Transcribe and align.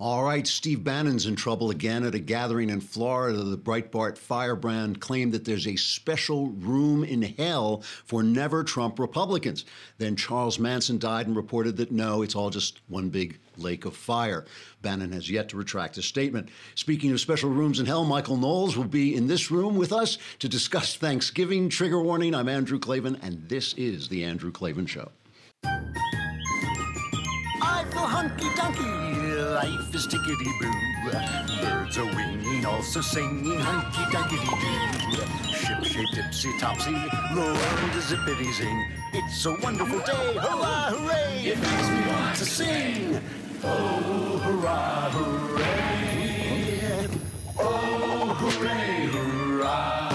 All 0.00 0.22
right, 0.22 0.46
Steve 0.46 0.84
Bannon's 0.84 1.26
in 1.26 1.34
trouble 1.34 1.70
again 1.70 2.04
at 2.04 2.14
a 2.14 2.20
gathering 2.20 2.70
in 2.70 2.80
Florida. 2.80 3.42
The 3.42 3.58
Breitbart 3.58 4.16
firebrand 4.16 5.00
claimed 5.00 5.32
that 5.32 5.44
there's 5.44 5.66
a 5.66 5.74
special 5.74 6.50
room 6.50 7.02
in 7.02 7.22
hell 7.22 7.82
for 8.04 8.22
never 8.22 8.62
Trump 8.62 9.00
Republicans. 9.00 9.64
Then 9.98 10.14
Charles 10.14 10.60
Manson 10.60 10.98
died 10.98 11.26
and 11.26 11.34
reported 11.34 11.76
that 11.78 11.90
no, 11.90 12.22
it's 12.22 12.36
all 12.36 12.48
just 12.48 12.80
one 12.86 13.08
big 13.08 13.40
lake 13.56 13.86
of 13.86 13.96
fire. 13.96 14.44
Bannon 14.82 15.10
has 15.10 15.28
yet 15.28 15.48
to 15.48 15.56
retract 15.56 15.96
his 15.96 16.04
statement. 16.04 16.48
Speaking 16.76 17.10
of 17.10 17.18
special 17.18 17.50
rooms 17.50 17.80
in 17.80 17.86
hell, 17.86 18.04
Michael 18.04 18.36
Knowles 18.36 18.76
will 18.76 18.84
be 18.84 19.16
in 19.16 19.26
this 19.26 19.50
room 19.50 19.74
with 19.74 19.92
us 19.92 20.16
to 20.38 20.48
discuss 20.48 20.94
Thanksgiving. 20.94 21.68
Trigger 21.68 22.00
warning 22.00 22.36
I'm 22.36 22.48
Andrew 22.48 22.78
Klavan, 22.78 23.18
and 23.20 23.48
this 23.48 23.72
is 23.72 24.08
The 24.08 24.22
Andrew 24.22 24.52
Klavan 24.52 24.86
Show. 24.86 25.10
I 27.60 27.84
feel 27.90 28.06
hunky 28.06 28.44
dunky. 28.50 28.97
Life 29.58 29.92
is 29.92 30.06
tickety 30.06 30.52
boo. 30.60 30.70
Birds 31.60 31.98
are 31.98 32.04
winging, 32.04 32.64
also 32.64 33.00
singing 33.00 33.58
hunky 33.58 34.04
dunky 34.14 34.38
doo. 35.10 35.26
Ship 35.52 35.82
shape 35.82 36.06
tipsy 36.14 36.56
topsy. 36.60 36.92
World 37.34 37.58
is 37.96 38.04
zippity 38.04 38.52
zing. 38.52 38.86
It's 39.14 39.44
a 39.46 39.56
wonderful 39.60 39.98
day. 39.98 40.36
Hurrah, 40.36 40.90
hooray! 40.92 41.42
It 41.44 41.58
makes 41.58 41.88
me 41.88 42.00
want 42.06 42.36
to 42.36 42.44
sing. 42.44 43.20
Oh, 43.64 44.38
hurrah, 44.44 45.10
hooray! 45.10 47.08
Oh, 47.58 48.34
hooray, 48.38 49.06
hurrah! 49.06 50.12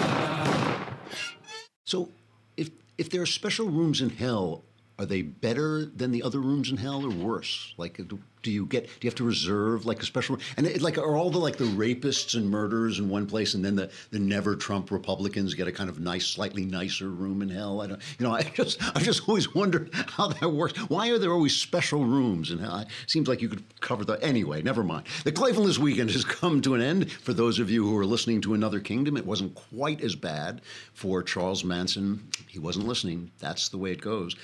So, 1.84 2.12
if 2.56 2.70
if 2.98 3.10
there 3.10 3.22
are 3.22 3.26
special 3.26 3.68
rooms 3.68 4.00
in 4.00 4.10
hell, 4.12 4.64
are 4.98 5.06
they 5.06 5.22
better 5.22 5.84
than 5.84 6.12
the 6.12 6.24
other 6.24 6.40
rooms 6.40 6.72
in 6.72 6.78
hell 6.78 7.06
or 7.06 7.10
worse? 7.10 7.74
Like, 7.76 8.00
do 8.44 8.52
you 8.52 8.66
get? 8.66 8.84
Do 8.86 8.92
you 9.02 9.10
have 9.10 9.16
to 9.16 9.24
reserve 9.24 9.86
like 9.86 10.02
a 10.02 10.06
special? 10.06 10.36
Room? 10.36 10.46
And 10.58 10.68
it, 10.68 10.82
like, 10.82 10.98
are 10.98 11.16
all 11.16 11.30
the 11.30 11.40
like 11.40 11.58
the 11.58 11.66
rapists 11.66 12.36
and 12.36 12.50
murderers 12.50 13.00
in 13.00 13.10
one 13.10 13.26
place, 13.26 13.54
and 13.54 13.64
then 13.66 13.76
the 13.76 13.90
the 14.12 14.20
never 14.20 14.56
Trump 14.56 14.92
Republicans 14.92 15.54
get 15.54 15.68
a 15.68 15.72
kind 15.72 15.90
of 15.90 16.00
nice, 16.00 16.28
slightly 16.28 16.66
nicer 16.66 17.10
room 17.10 17.42
in 17.42 17.50
hell? 17.50 17.82
I 17.82 17.88
don't. 17.88 18.02
You 18.20 18.28
know, 18.28 18.34
I 18.34 18.44
just 18.44 18.84
I 18.96 19.00
just 19.00 19.28
always 19.28 19.56
wondered 19.56 19.90
how 19.94 20.28
that 20.28 20.50
works. 20.50 20.78
Why 20.90 21.10
are 21.10 21.18
there 21.18 21.32
always 21.32 21.56
special 21.56 22.06
rooms 22.06 22.52
in 22.52 22.60
hell? 22.60 22.80
It 22.80 22.88
seems 23.08 23.28
like 23.28 23.42
you 23.42 23.50
could 23.50 23.64
cover 23.80 24.04
the 24.04 24.22
anyway. 24.22 24.62
Never 24.62 24.84
mind. 24.84 25.08
The 25.24 25.32
Klavanless 25.32 25.78
weekend 25.78 26.12
has 26.12 26.26
come 26.26 26.62
to 26.62 26.76
an 26.76 26.82
end. 26.82 27.12
For 27.12 27.34
those 27.34 27.60
of 27.60 27.70
you 27.70 27.86
who 27.88 27.98
are 27.98 28.06
listening 28.06 28.42
to 28.42 28.54
Another 28.54 28.82
Kingdom, 28.82 29.16
it 29.16 29.26
wasn't 29.26 29.56
quite 29.56 30.02
as 30.02 30.16
bad 30.16 30.62
for 30.94 31.24
Charles 31.24 31.64
Manson. 31.64 32.28
He 32.48 32.60
wasn't 32.60 32.88
listening. 32.88 33.32
That's 33.40 33.70
the 33.70 33.78
way 33.78 33.92
it 33.92 34.02
goes. 34.02 34.36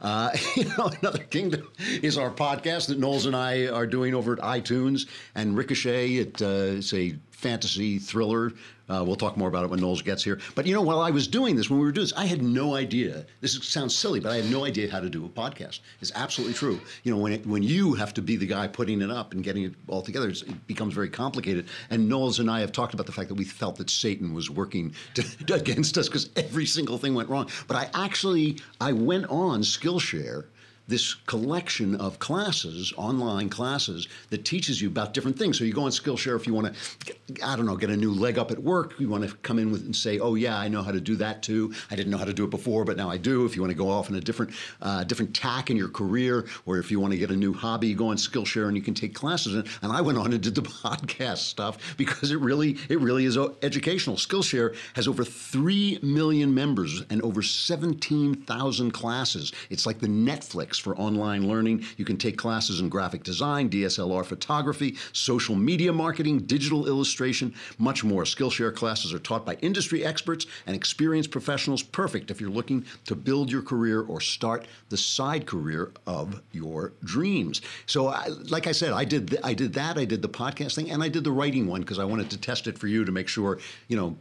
Uh, 0.00 0.30
you 0.56 0.64
know, 0.76 0.90
Another 1.00 1.24
Kingdom 1.24 1.68
is 2.02 2.16
our 2.16 2.30
podcast 2.30 2.86
that 2.88 2.98
Knowles 2.98 3.26
and 3.26 3.34
I 3.34 3.47
are 3.66 3.86
doing 3.86 4.14
over 4.14 4.32
at 4.32 4.38
iTunes 4.38 5.06
and 5.34 5.56
Ricochet. 5.56 6.14
It, 6.14 6.42
uh, 6.42 6.76
it's 6.78 6.92
a 6.94 7.16
fantasy 7.30 7.98
thriller. 7.98 8.52
Uh, 8.88 9.04
we'll 9.06 9.16
talk 9.16 9.36
more 9.36 9.48
about 9.48 9.64
it 9.64 9.70
when 9.70 9.78
Knowles 9.78 10.02
gets 10.02 10.24
here. 10.24 10.40
But 10.54 10.66
you 10.66 10.74
know, 10.74 10.82
while 10.82 11.00
I 11.00 11.10
was 11.10 11.28
doing 11.28 11.54
this, 11.56 11.68
when 11.68 11.78
we 11.78 11.84
were 11.84 11.92
doing 11.92 12.06
this, 12.06 12.14
I 12.16 12.24
had 12.24 12.42
no 12.42 12.74
idea. 12.74 13.26
This 13.40 13.62
sounds 13.64 13.94
silly, 13.94 14.18
but 14.18 14.32
I 14.32 14.36
had 14.36 14.50
no 14.50 14.64
idea 14.64 14.90
how 14.90 14.98
to 14.98 15.10
do 15.10 15.24
a 15.24 15.28
podcast. 15.28 15.80
It's 16.00 16.10
absolutely 16.14 16.54
true. 16.54 16.80
You 17.04 17.14
know, 17.14 17.18
when 17.18 17.32
it, 17.32 17.46
when 17.46 17.62
you 17.62 17.94
have 17.94 18.14
to 18.14 18.22
be 18.22 18.36
the 18.36 18.46
guy 18.46 18.66
putting 18.66 19.02
it 19.02 19.10
up 19.10 19.32
and 19.32 19.44
getting 19.44 19.64
it 19.64 19.74
all 19.88 20.02
together, 20.02 20.30
it 20.30 20.66
becomes 20.66 20.94
very 20.94 21.10
complicated. 21.10 21.68
And 21.90 22.08
Knowles 22.08 22.40
and 22.40 22.50
I 22.50 22.60
have 22.60 22.72
talked 22.72 22.94
about 22.94 23.06
the 23.06 23.12
fact 23.12 23.28
that 23.28 23.34
we 23.34 23.44
felt 23.44 23.76
that 23.76 23.90
Satan 23.90 24.34
was 24.34 24.50
working 24.50 24.94
to, 25.14 25.54
against 25.54 25.96
us 25.98 26.08
because 26.08 26.30
every 26.34 26.66
single 26.66 26.98
thing 26.98 27.14
went 27.14 27.28
wrong. 27.28 27.48
But 27.68 27.76
I 27.76 27.90
actually 27.94 28.58
I 28.80 28.92
went 28.92 29.26
on 29.26 29.60
Skillshare 29.60 30.46
this 30.88 31.14
collection 31.14 31.94
of 31.96 32.18
classes, 32.18 32.92
online 32.96 33.48
classes, 33.48 34.08
that 34.30 34.44
teaches 34.44 34.80
you 34.80 34.88
about 34.88 35.14
different 35.14 35.38
things. 35.38 35.58
So 35.58 35.64
you 35.64 35.72
go 35.72 35.84
on 35.84 35.90
Skillshare 35.90 36.34
if 36.34 36.46
you 36.46 36.54
want 36.54 36.74
to, 36.74 37.14
I 37.44 37.56
don't 37.56 37.66
know, 37.66 37.76
get 37.76 37.90
a 37.90 37.96
new 37.96 38.12
leg 38.12 38.38
up 38.38 38.50
at 38.50 38.58
work. 38.58 38.94
You 38.98 39.08
want 39.08 39.28
to 39.28 39.36
come 39.36 39.58
in 39.58 39.70
with 39.70 39.82
and 39.84 39.94
say, 39.94 40.18
oh 40.18 40.34
yeah, 40.34 40.58
I 40.58 40.68
know 40.68 40.82
how 40.82 40.92
to 40.92 41.00
do 41.00 41.14
that 41.16 41.42
too. 41.42 41.72
I 41.90 41.96
didn't 41.96 42.10
know 42.10 42.18
how 42.18 42.24
to 42.24 42.32
do 42.32 42.44
it 42.44 42.50
before, 42.50 42.84
but 42.84 42.96
now 42.96 43.10
I 43.10 43.18
do. 43.18 43.44
If 43.44 43.54
you 43.54 43.62
want 43.62 43.70
to 43.70 43.76
go 43.76 43.90
off 43.90 44.08
in 44.08 44.16
a 44.16 44.20
different, 44.20 44.52
uh, 44.80 45.04
different 45.04 45.34
tack 45.34 45.70
in 45.70 45.76
your 45.76 45.88
career, 45.88 46.46
or 46.64 46.78
if 46.78 46.90
you 46.90 46.98
want 47.00 47.12
to 47.12 47.18
get 47.18 47.30
a 47.30 47.36
new 47.36 47.52
hobby, 47.52 47.88
you 47.88 47.94
go 47.94 48.08
on 48.08 48.16
Skillshare 48.16 48.66
and 48.66 48.76
you 48.76 48.82
can 48.82 48.94
take 48.94 49.14
classes. 49.14 49.54
And, 49.54 49.68
and 49.82 49.92
I 49.92 50.00
went 50.00 50.16
on 50.16 50.32
and 50.32 50.42
did 50.42 50.54
the 50.54 50.62
podcast 50.88 51.38
stuff 51.38 51.96
because 51.98 52.30
it 52.30 52.40
really, 52.40 52.78
it 52.88 52.98
really 53.00 53.26
is 53.26 53.36
educational. 53.62 54.16
Skillshare 54.16 54.74
has 54.94 55.06
over 55.06 55.24
three 55.24 55.98
million 56.02 56.54
members 56.54 57.02
and 57.10 57.20
over 57.22 57.42
seventeen 57.42 58.34
thousand 58.34 58.92
classes. 58.92 59.52
It's 59.68 59.84
like 59.84 60.00
the 60.00 60.06
Netflix 60.06 60.77
for 60.78 60.96
online 60.96 61.48
learning. 61.48 61.84
You 61.96 62.04
can 62.04 62.16
take 62.16 62.36
classes 62.36 62.80
in 62.80 62.88
graphic 62.88 63.22
design, 63.22 63.68
DSLR 63.68 64.24
photography, 64.24 64.96
social 65.12 65.54
media 65.54 65.92
marketing, 65.92 66.40
digital 66.40 66.86
illustration, 66.86 67.54
much 67.78 68.04
more. 68.04 68.24
Skillshare 68.24 68.74
classes 68.74 69.12
are 69.12 69.18
taught 69.18 69.44
by 69.44 69.54
industry 69.56 70.04
experts 70.04 70.46
and 70.66 70.74
experienced 70.74 71.30
professionals, 71.30 71.82
perfect 71.82 72.30
if 72.30 72.40
you're 72.40 72.50
looking 72.50 72.84
to 73.06 73.14
build 73.14 73.50
your 73.50 73.62
career 73.62 74.02
or 74.02 74.20
start 74.20 74.66
the 74.88 74.96
side 74.96 75.46
career 75.46 75.92
of 76.06 76.40
your 76.52 76.92
dreams. 77.04 77.60
So, 77.86 78.08
I, 78.08 78.28
like 78.28 78.66
I 78.66 78.72
said, 78.72 78.92
I 78.92 79.04
did 79.04 79.28
th- 79.28 79.42
I 79.44 79.54
did 79.54 79.72
that. 79.74 79.98
I 79.98 80.04
did 80.04 80.22
the 80.22 80.28
podcast 80.28 80.74
thing, 80.74 80.90
and 80.90 81.02
I 81.02 81.08
did 81.08 81.24
the 81.24 81.32
writing 81.32 81.66
one 81.66 81.80
because 81.80 81.98
I 81.98 82.04
wanted 82.04 82.30
to 82.30 82.38
test 82.38 82.66
it 82.66 82.78
for 82.78 82.86
you 82.86 83.04
to 83.04 83.12
make 83.12 83.28
sure 83.28 83.58
you 83.88 83.96
know 83.96 84.16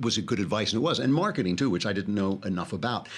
was 0.00 0.18
it 0.18 0.26
good 0.26 0.38
advice, 0.38 0.72
and 0.72 0.80
it 0.80 0.84
was, 0.84 0.98
and 0.98 1.12
marketing 1.12 1.56
too, 1.56 1.70
which 1.70 1.86
I 1.86 1.92
didn't 1.92 2.14
know 2.14 2.40
enough 2.44 2.72
about. 2.72 3.08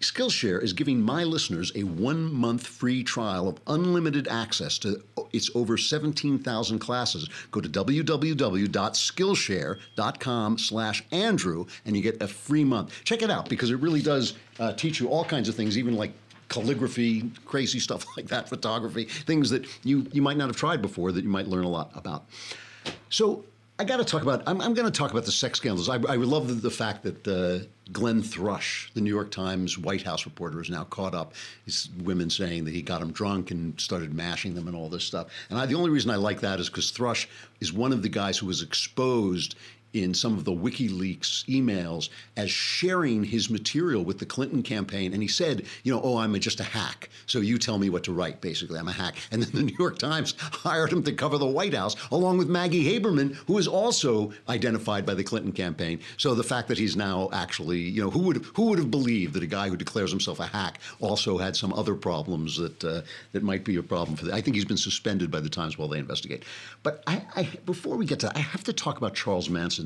Skillshare 0.00 0.62
is 0.62 0.72
giving 0.72 1.02
my 1.02 1.24
listeners 1.24 1.72
a 1.74 1.82
one 1.82 2.32
month 2.32 2.64
free 2.66 3.04
trial 3.04 3.48
of 3.48 3.60
unlimited 3.66 4.26
access 4.28 4.78
to 4.78 5.02
its 5.32 5.50
over 5.54 5.76
17,000 5.76 6.78
classes. 6.78 7.28
Go 7.50 7.60
to 7.60 7.68
www.skillshare.com 7.68 10.58
slash 10.58 11.04
Andrew 11.12 11.66
and 11.84 11.94
you 11.96 12.02
get 12.02 12.22
a 12.22 12.28
free 12.28 12.64
month. 12.64 12.98
Check 13.04 13.20
it 13.22 13.30
out 13.30 13.50
because 13.50 13.70
it 13.70 13.76
really 13.76 14.00
does 14.00 14.32
uh, 14.58 14.72
teach 14.72 15.00
you 15.00 15.08
all 15.08 15.24
kinds 15.24 15.50
of 15.50 15.54
things, 15.54 15.76
even 15.76 15.96
like 15.96 16.12
calligraphy, 16.48 17.30
crazy 17.44 17.78
stuff 17.80 18.06
like 18.16 18.28
that, 18.28 18.48
photography, 18.48 19.04
things 19.04 19.50
that 19.50 19.66
you, 19.84 20.06
you 20.12 20.22
might 20.22 20.38
not 20.38 20.46
have 20.48 20.56
tried 20.56 20.80
before 20.80 21.12
that 21.12 21.24
you 21.24 21.30
might 21.30 21.46
learn 21.46 21.64
a 21.64 21.70
lot 21.70 21.90
about. 21.94 22.24
So 23.10 23.44
I 23.80 23.84
got 23.84 23.96
to 23.96 24.04
talk 24.04 24.20
about. 24.20 24.42
I'm, 24.46 24.60
I'm 24.60 24.74
going 24.74 24.84
to 24.84 24.92
talk 24.92 25.10
about 25.10 25.24
the 25.24 25.32
sex 25.32 25.58
scandals. 25.58 25.88
I, 25.88 25.94
I 25.94 26.16
love 26.16 26.48
the, 26.48 26.52
the, 26.52 26.70
fact 26.70 27.02
that 27.02 27.26
uh, 27.26 27.64
Glenn 27.90 28.20
Thrush, 28.20 28.90
the 28.92 29.00
New 29.00 29.08
York 29.08 29.30
Times 29.30 29.78
White 29.78 30.02
House 30.02 30.26
reporter, 30.26 30.60
is 30.60 30.68
now 30.68 30.84
caught 30.84 31.14
up. 31.14 31.32
It's 31.66 31.88
women 32.04 32.28
saying 32.28 32.66
that 32.66 32.74
he 32.74 32.82
got 32.82 33.00
them 33.00 33.10
drunk 33.10 33.50
and 33.52 33.80
started 33.80 34.12
mashing 34.12 34.54
them 34.54 34.66
and 34.68 34.76
all 34.76 34.90
this 34.90 35.04
stuff. 35.04 35.28
And 35.48 35.58
I, 35.58 35.64
the 35.64 35.76
only 35.76 35.88
reason 35.88 36.10
I 36.10 36.16
like 36.16 36.40
that 36.40 36.60
is 36.60 36.68
because 36.68 36.90
Thrush 36.90 37.26
is 37.60 37.72
one 37.72 37.90
of 37.90 38.02
the 38.02 38.10
guys 38.10 38.36
who 38.36 38.46
was 38.46 38.60
exposed 38.60 39.54
in 39.92 40.14
some 40.14 40.34
of 40.34 40.44
the 40.44 40.52
WikiLeaks 40.52 41.44
emails 41.46 42.08
as 42.36 42.50
sharing 42.50 43.24
his 43.24 43.50
material 43.50 44.04
with 44.04 44.18
the 44.18 44.26
Clinton 44.26 44.62
campaign. 44.62 45.12
And 45.12 45.22
he 45.22 45.28
said, 45.28 45.66
you 45.82 45.92
know, 45.92 46.00
oh, 46.02 46.18
I'm 46.18 46.38
just 46.40 46.60
a 46.60 46.64
hack. 46.64 47.10
So 47.26 47.40
you 47.40 47.58
tell 47.58 47.78
me 47.78 47.90
what 47.90 48.04
to 48.04 48.12
write, 48.12 48.40
basically. 48.40 48.78
I'm 48.78 48.88
a 48.88 48.92
hack. 48.92 49.16
And 49.30 49.42
then 49.42 49.50
the 49.52 49.62
New 49.70 49.76
York 49.78 49.98
Times 49.98 50.34
hired 50.38 50.92
him 50.92 51.02
to 51.04 51.12
cover 51.12 51.38
the 51.38 51.46
White 51.46 51.74
House, 51.74 51.96
along 52.10 52.38
with 52.38 52.48
Maggie 52.48 52.84
Haberman, 52.84 53.34
who 53.46 53.58
is 53.58 53.66
also 53.66 54.32
identified 54.48 55.04
by 55.04 55.14
the 55.14 55.24
Clinton 55.24 55.52
campaign. 55.52 56.00
So 56.16 56.34
the 56.34 56.44
fact 56.44 56.68
that 56.68 56.78
he's 56.78 56.96
now 56.96 57.28
actually, 57.32 57.80
you 57.80 58.02
know, 58.02 58.10
who 58.10 58.20
would 58.20 58.44
who 58.54 58.66
would 58.66 58.78
have 58.78 58.90
believed 58.90 59.34
that 59.34 59.42
a 59.42 59.46
guy 59.46 59.68
who 59.68 59.76
declares 59.76 60.10
himself 60.10 60.40
a 60.40 60.46
hack 60.46 60.80
also 61.00 61.38
had 61.38 61.56
some 61.56 61.72
other 61.72 61.94
problems 61.94 62.56
that 62.56 62.84
uh, 62.84 63.02
that 63.32 63.42
might 63.42 63.64
be 63.64 63.76
a 63.76 63.82
problem 63.82 64.16
for 64.16 64.26
them? 64.26 64.34
I 64.34 64.40
think 64.40 64.54
he's 64.54 64.64
been 64.64 64.76
suspended 64.76 65.30
by 65.30 65.40
the 65.40 65.48
Times 65.48 65.76
while 65.76 65.88
they 65.88 65.98
investigate. 65.98 66.44
But 66.82 67.02
I, 67.06 67.22
I, 67.34 67.48
before 67.66 67.96
we 67.96 68.06
get 68.06 68.20
to 68.20 68.26
that, 68.26 68.36
I 68.36 68.40
have 68.40 68.64
to 68.64 68.72
talk 68.72 68.98
about 68.98 69.14
Charles 69.14 69.50
Manson 69.50 69.79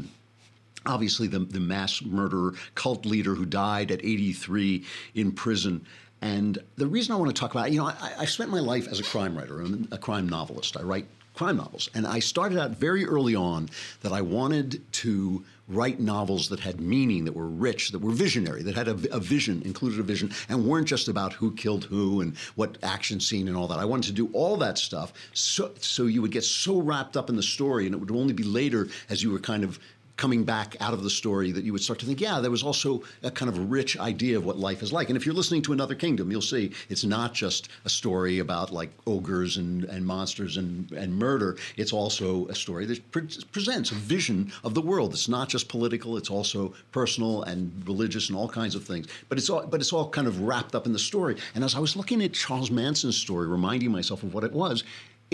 obviously 0.86 1.26
the, 1.26 1.40
the 1.40 1.60
mass 1.60 2.02
murderer, 2.02 2.54
cult 2.74 3.06
leader 3.06 3.34
who 3.34 3.44
died 3.44 3.90
at 3.90 4.04
83 4.04 4.84
in 5.14 5.32
prison. 5.32 5.84
And 6.20 6.58
the 6.76 6.86
reason 6.86 7.14
I 7.14 7.18
want 7.18 7.34
to 7.34 7.38
talk 7.38 7.50
about, 7.50 7.70
you 7.70 7.78
know, 7.78 7.86
I, 7.86 8.12
I 8.20 8.24
spent 8.24 8.50
my 8.50 8.60
life 8.60 8.88
as 8.88 9.00
a 9.00 9.04
crime 9.04 9.36
writer, 9.36 9.60
I'm 9.60 9.88
a 9.92 9.98
crime 9.98 10.28
novelist. 10.28 10.76
I 10.76 10.82
write 10.82 11.06
crime 11.34 11.56
novels. 11.56 11.90
And 11.94 12.06
I 12.06 12.20
started 12.20 12.58
out 12.58 12.70
very 12.72 13.04
early 13.04 13.34
on 13.34 13.68
that 14.02 14.12
I 14.12 14.22
wanted 14.22 14.80
to 14.92 15.44
write 15.66 15.98
novels 15.98 16.48
that 16.48 16.60
had 16.60 16.80
meaning, 16.80 17.24
that 17.24 17.34
were 17.34 17.48
rich, 17.48 17.90
that 17.90 17.98
were 18.00 18.12
visionary, 18.12 18.62
that 18.62 18.74
had 18.74 18.86
a, 18.86 18.92
a, 19.10 19.18
vision, 19.18 19.62
included 19.64 19.98
a 19.98 20.02
vision, 20.02 20.30
and 20.48 20.66
weren't 20.66 20.86
just 20.86 21.08
about 21.08 21.32
who 21.32 21.54
killed 21.54 21.84
who 21.84 22.20
and 22.20 22.36
what 22.54 22.76
action 22.82 23.18
scene 23.18 23.48
and 23.48 23.56
all 23.56 23.66
that. 23.66 23.78
I 23.78 23.84
wanted 23.84 24.08
to 24.08 24.12
do 24.12 24.28
all 24.32 24.56
that 24.58 24.76
stuff 24.76 25.12
so, 25.32 25.72
so 25.80 26.04
you 26.04 26.20
would 26.20 26.32
get 26.32 26.44
so 26.44 26.80
wrapped 26.80 27.16
up 27.16 27.30
in 27.30 27.36
the 27.36 27.42
story, 27.42 27.86
and 27.86 27.94
it 27.94 27.98
would 27.98 28.10
only 28.10 28.34
be 28.34 28.42
later 28.42 28.88
as 29.08 29.22
you 29.22 29.30
were 29.30 29.38
kind 29.38 29.64
of 29.64 29.78
coming 30.16 30.44
back 30.44 30.76
out 30.80 30.92
of 30.92 31.02
the 31.02 31.10
story 31.10 31.50
that 31.52 31.64
you 31.64 31.72
would 31.72 31.82
start 31.82 31.98
to 31.98 32.06
think, 32.06 32.20
yeah, 32.20 32.40
there 32.40 32.50
was 32.50 32.62
also 32.62 33.02
a 33.22 33.30
kind 33.30 33.48
of 33.48 33.70
rich 33.70 33.98
idea 33.98 34.36
of 34.36 34.44
what 34.44 34.58
life 34.58 34.82
is 34.82 34.92
like. 34.92 35.08
And 35.08 35.16
if 35.16 35.26
you're 35.26 35.34
listening 35.34 35.62
to 35.62 35.72
Another 35.72 35.94
Kingdom, 35.94 36.30
you'll 36.30 36.40
see 36.40 36.72
it's 36.88 37.04
not 37.04 37.34
just 37.34 37.68
a 37.84 37.88
story 37.88 38.38
about 38.38 38.72
like 38.72 38.90
ogres 39.06 39.56
and, 39.56 39.84
and 39.84 40.06
monsters 40.06 40.56
and, 40.56 40.90
and 40.92 41.14
murder. 41.14 41.56
It's 41.76 41.92
also 41.92 42.46
a 42.46 42.54
story 42.54 42.86
that 42.86 43.10
pre- 43.10 43.28
presents 43.50 43.90
a 43.90 43.94
vision 43.94 44.52
of 44.62 44.74
the 44.74 44.82
world. 44.82 45.12
It's 45.12 45.28
not 45.28 45.48
just 45.48 45.68
political, 45.68 46.16
it's 46.16 46.30
also 46.30 46.74
personal 46.92 47.42
and 47.42 47.72
religious 47.86 48.28
and 48.28 48.38
all 48.38 48.48
kinds 48.48 48.74
of 48.74 48.84
things. 48.84 49.08
But 49.28 49.38
it's 49.38 49.50
all, 49.50 49.66
but 49.66 49.80
it's 49.80 49.92
all 49.92 50.08
kind 50.08 50.28
of 50.28 50.40
wrapped 50.42 50.74
up 50.74 50.86
in 50.86 50.92
the 50.92 50.98
story. 50.98 51.36
And 51.54 51.64
as 51.64 51.74
I 51.74 51.80
was 51.80 51.96
looking 51.96 52.22
at 52.22 52.32
Charles 52.32 52.70
Manson's 52.70 53.16
story, 53.16 53.48
reminding 53.48 53.90
myself 53.90 54.22
of 54.22 54.32
what 54.32 54.44
it 54.44 54.52
was, 54.52 54.84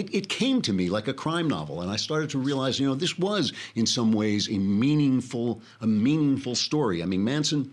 it, 0.01 0.15
it 0.15 0.29
came 0.29 0.63
to 0.63 0.73
me 0.73 0.89
like 0.89 1.09
a 1.09 1.15
crime 1.15 1.49
novel, 1.49 1.83
and 1.83 1.91
I 1.91 1.97
started 1.97 2.31
to 2.31 2.39
realize, 2.39 2.81
you 2.81 2.89
know, 2.89 2.95
this 2.95 3.19
was 3.19 3.53
in 3.75 3.87
some 3.87 4.13
ways 4.13 4.49
a 4.49 4.59
meaningful, 4.59 5.61
a 5.81 5.87
meaningful 5.87 6.55
story. 6.55 7.03
I 7.03 7.07
mean, 7.07 7.23
Manson, 7.23 7.73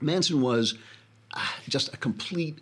Manson 0.00 0.40
was 0.40 0.74
uh, 1.34 1.40
just 1.68 1.94
a 1.94 1.96
complete 1.96 2.58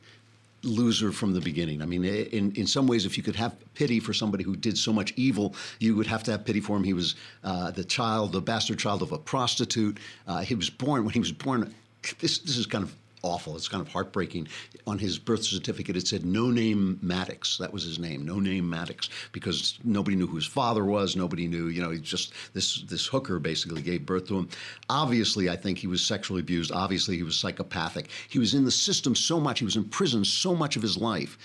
loser 0.63 1.13
from 1.13 1.33
the 1.33 1.41
beginning. 1.41 1.83
I 1.83 1.87
mean, 1.87 2.05
in, 2.05 2.53
in 2.53 2.67
some 2.67 2.87
ways, 2.87 3.05
if 3.05 3.17
you 3.17 3.23
could 3.23 3.37
have 3.37 3.53
pity 3.75 4.01
for 4.01 4.13
somebody 4.13 4.45
who 4.45 4.55
did 4.57 4.77
so 4.79 4.93
much 4.93 5.13
evil, 5.17 5.55
you 5.79 5.97
would 5.97 6.07
have 6.07 6.23
to 6.25 6.31
have 6.33 6.45
pity 6.45 6.61
for 6.61 6.77
him. 6.77 6.85
He 6.85 6.95
was 6.95 7.17
uh, 7.45 7.71
the 7.71 7.85
child, 7.85 8.33
the 8.33 8.41
bastard 8.41 8.79
child 8.79 9.03
of 9.03 9.13
a 9.13 9.19
prostitute. 9.19 9.99
Uh, 10.27 10.41
he 10.41 10.55
was 10.55 10.71
born, 10.71 11.05
when 11.05 11.15
he 11.15 11.21
was 11.21 11.33
born, 11.33 11.75
this, 12.21 12.39
this 12.39 12.57
is 12.57 12.67
kind 12.67 12.85
of 12.85 12.95
awful. 13.23 13.57
It's 13.57 13.69
kind 13.69 13.81
of 13.81 13.89
heartbreaking. 13.89 14.49
On 14.87 14.99
his 14.99 15.19
birth 15.19 15.45
certificate, 15.45 15.97
it 15.97 16.07
said 16.07 16.25
No 16.25 16.51
Name 16.51 16.99
Maddox. 17.03 17.59
That 17.59 17.73
was 17.73 17.85
his 17.85 17.99
name, 17.99 18.25
No 18.25 18.39
Name 18.39 18.69
Maddox, 18.69 19.09
because 19.33 19.79
nobody 19.85 20.17
knew 20.17 20.27
who 20.27 20.37
his 20.37 20.47
father 20.47 20.85
was. 20.85 21.17
Nobody 21.17 21.47
knew, 21.47 21.69
you 21.69 21.83
know, 21.83 21.91
he 21.91 21.99
just 21.99 22.33
this 22.55 22.83
this 22.83 23.07
hooker 23.07 23.39
basically 23.39 23.83
gave 23.83 24.07
birth 24.07 24.29
to 24.29 24.39
him. 24.39 24.49
Obviously, 24.89 25.51
I 25.51 25.57
think 25.57 25.79
he 25.79 25.87
was 25.87 26.05
sexually 26.05 26.41
abused. 26.41 26.73
Obviously, 26.73 27.17
he 27.17 27.23
was 27.23 27.39
psychopathic. 27.39 28.09
He 28.29 28.39
was 28.39 28.55
in 28.55 28.65
the 28.65 28.71
system 28.71 29.15
so 29.15 29.41
much. 29.41 29.59
He 29.59 29.65
was 29.65 29.77
in 29.77 29.85
prison 29.85 30.25
so 30.25 30.55
much 30.55 30.77
of 30.77 30.83
his 30.83 30.97
life, 30.97 31.39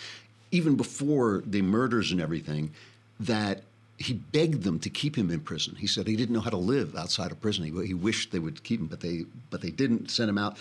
even 0.51 0.75
before 0.75 1.43
the 1.45 1.61
murders 1.61 2.11
and 2.11 2.21
everything, 2.21 2.71
that 3.19 3.63
he 3.97 4.13
begged 4.13 4.63
them 4.63 4.79
to 4.79 4.89
keep 4.89 5.15
him 5.15 5.29
in 5.29 5.39
prison. 5.39 5.75
He 5.75 5.87
said 5.87 6.07
he 6.07 6.15
didn't 6.15 6.33
know 6.33 6.41
how 6.41 6.49
to 6.49 6.57
live 6.57 6.95
outside 6.95 7.31
of 7.31 7.39
prison. 7.39 7.63
He, 7.63 7.87
he 7.87 7.93
wished 7.93 8.31
they 8.31 8.39
would 8.39 8.63
keep 8.63 8.79
him, 8.79 8.87
but 8.87 8.99
they 8.99 9.25
but 9.49 9.61
they 9.61 9.69
didn't 9.69 10.09
send 10.11 10.29
him 10.29 10.37
out. 10.37 10.57